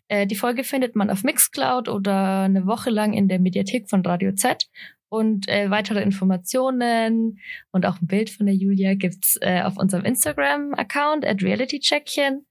Äh, 0.06 0.28
die 0.28 0.36
Folge 0.36 0.62
findet 0.62 0.94
man 0.94 1.10
auf 1.10 1.24
Mixcloud 1.24 1.88
oder 1.88 2.42
eine 2.42 2.66
Woche 2.66 2.90
lang 2.90 3.14
in 3.14 3.26
der 3.26 3.40
Mediathek 3.40 3.90
von 3.90 4.06
Radio 4.06 4.32
Z. 4.32 4.68
Und 5.08 5.48
äh, 5.48 5.70
weitere 5.70 6.02
Informationen 6.02 7.40
und 7.72 7.84
auch 7.84 8.00
ein 8.00 8.06
Bild 8.06 8.30
von 8.30 8.46
der 8.46 8.54
Julia 8.54 8.94
gibt's 8.94 9.38
äh, 9.40 9.62
auf 9.62 9.76
unserem 9.76 10.04
Instagram-Account 10.04 11.26
at 11.26 11.42
realitycheckchen. 11.42 12.46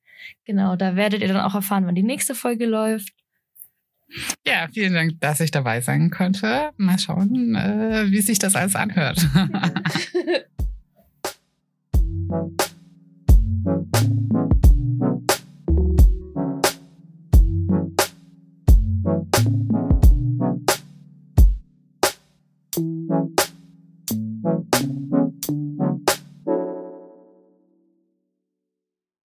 Genau, 0.46 0.76
da 0.76 0.96
werdet 0.96 1.22
ihr 1.22 1.28
dann 1.28 1.42
auch 1.42 1.56
erfahren, 1.56 1.86
wann 1.86 1.96
die 1.96 2.04
nächste 2.04 2.36
Folge 2.36 2.66
läuft. 2.66 3.14
Ja, 4.46 4.68
vielen 4.74 4.94
Dank, 4.94 5.20
dass 5.20 5.40
ich 5.42 5.52
dabei 5.52 5.82
sein 5.82 6.10
konnte. 6.10 6.72
Mal 6.78 6.98
schauen, 6.98 7.56
äh, 7.56 8.06
wie 8.10 8.22
sich 8.22 8.40
das 8.40 8.56
alles 8.56 8.76
anhört. 8.76 9.28
Ja. 9.36 9.74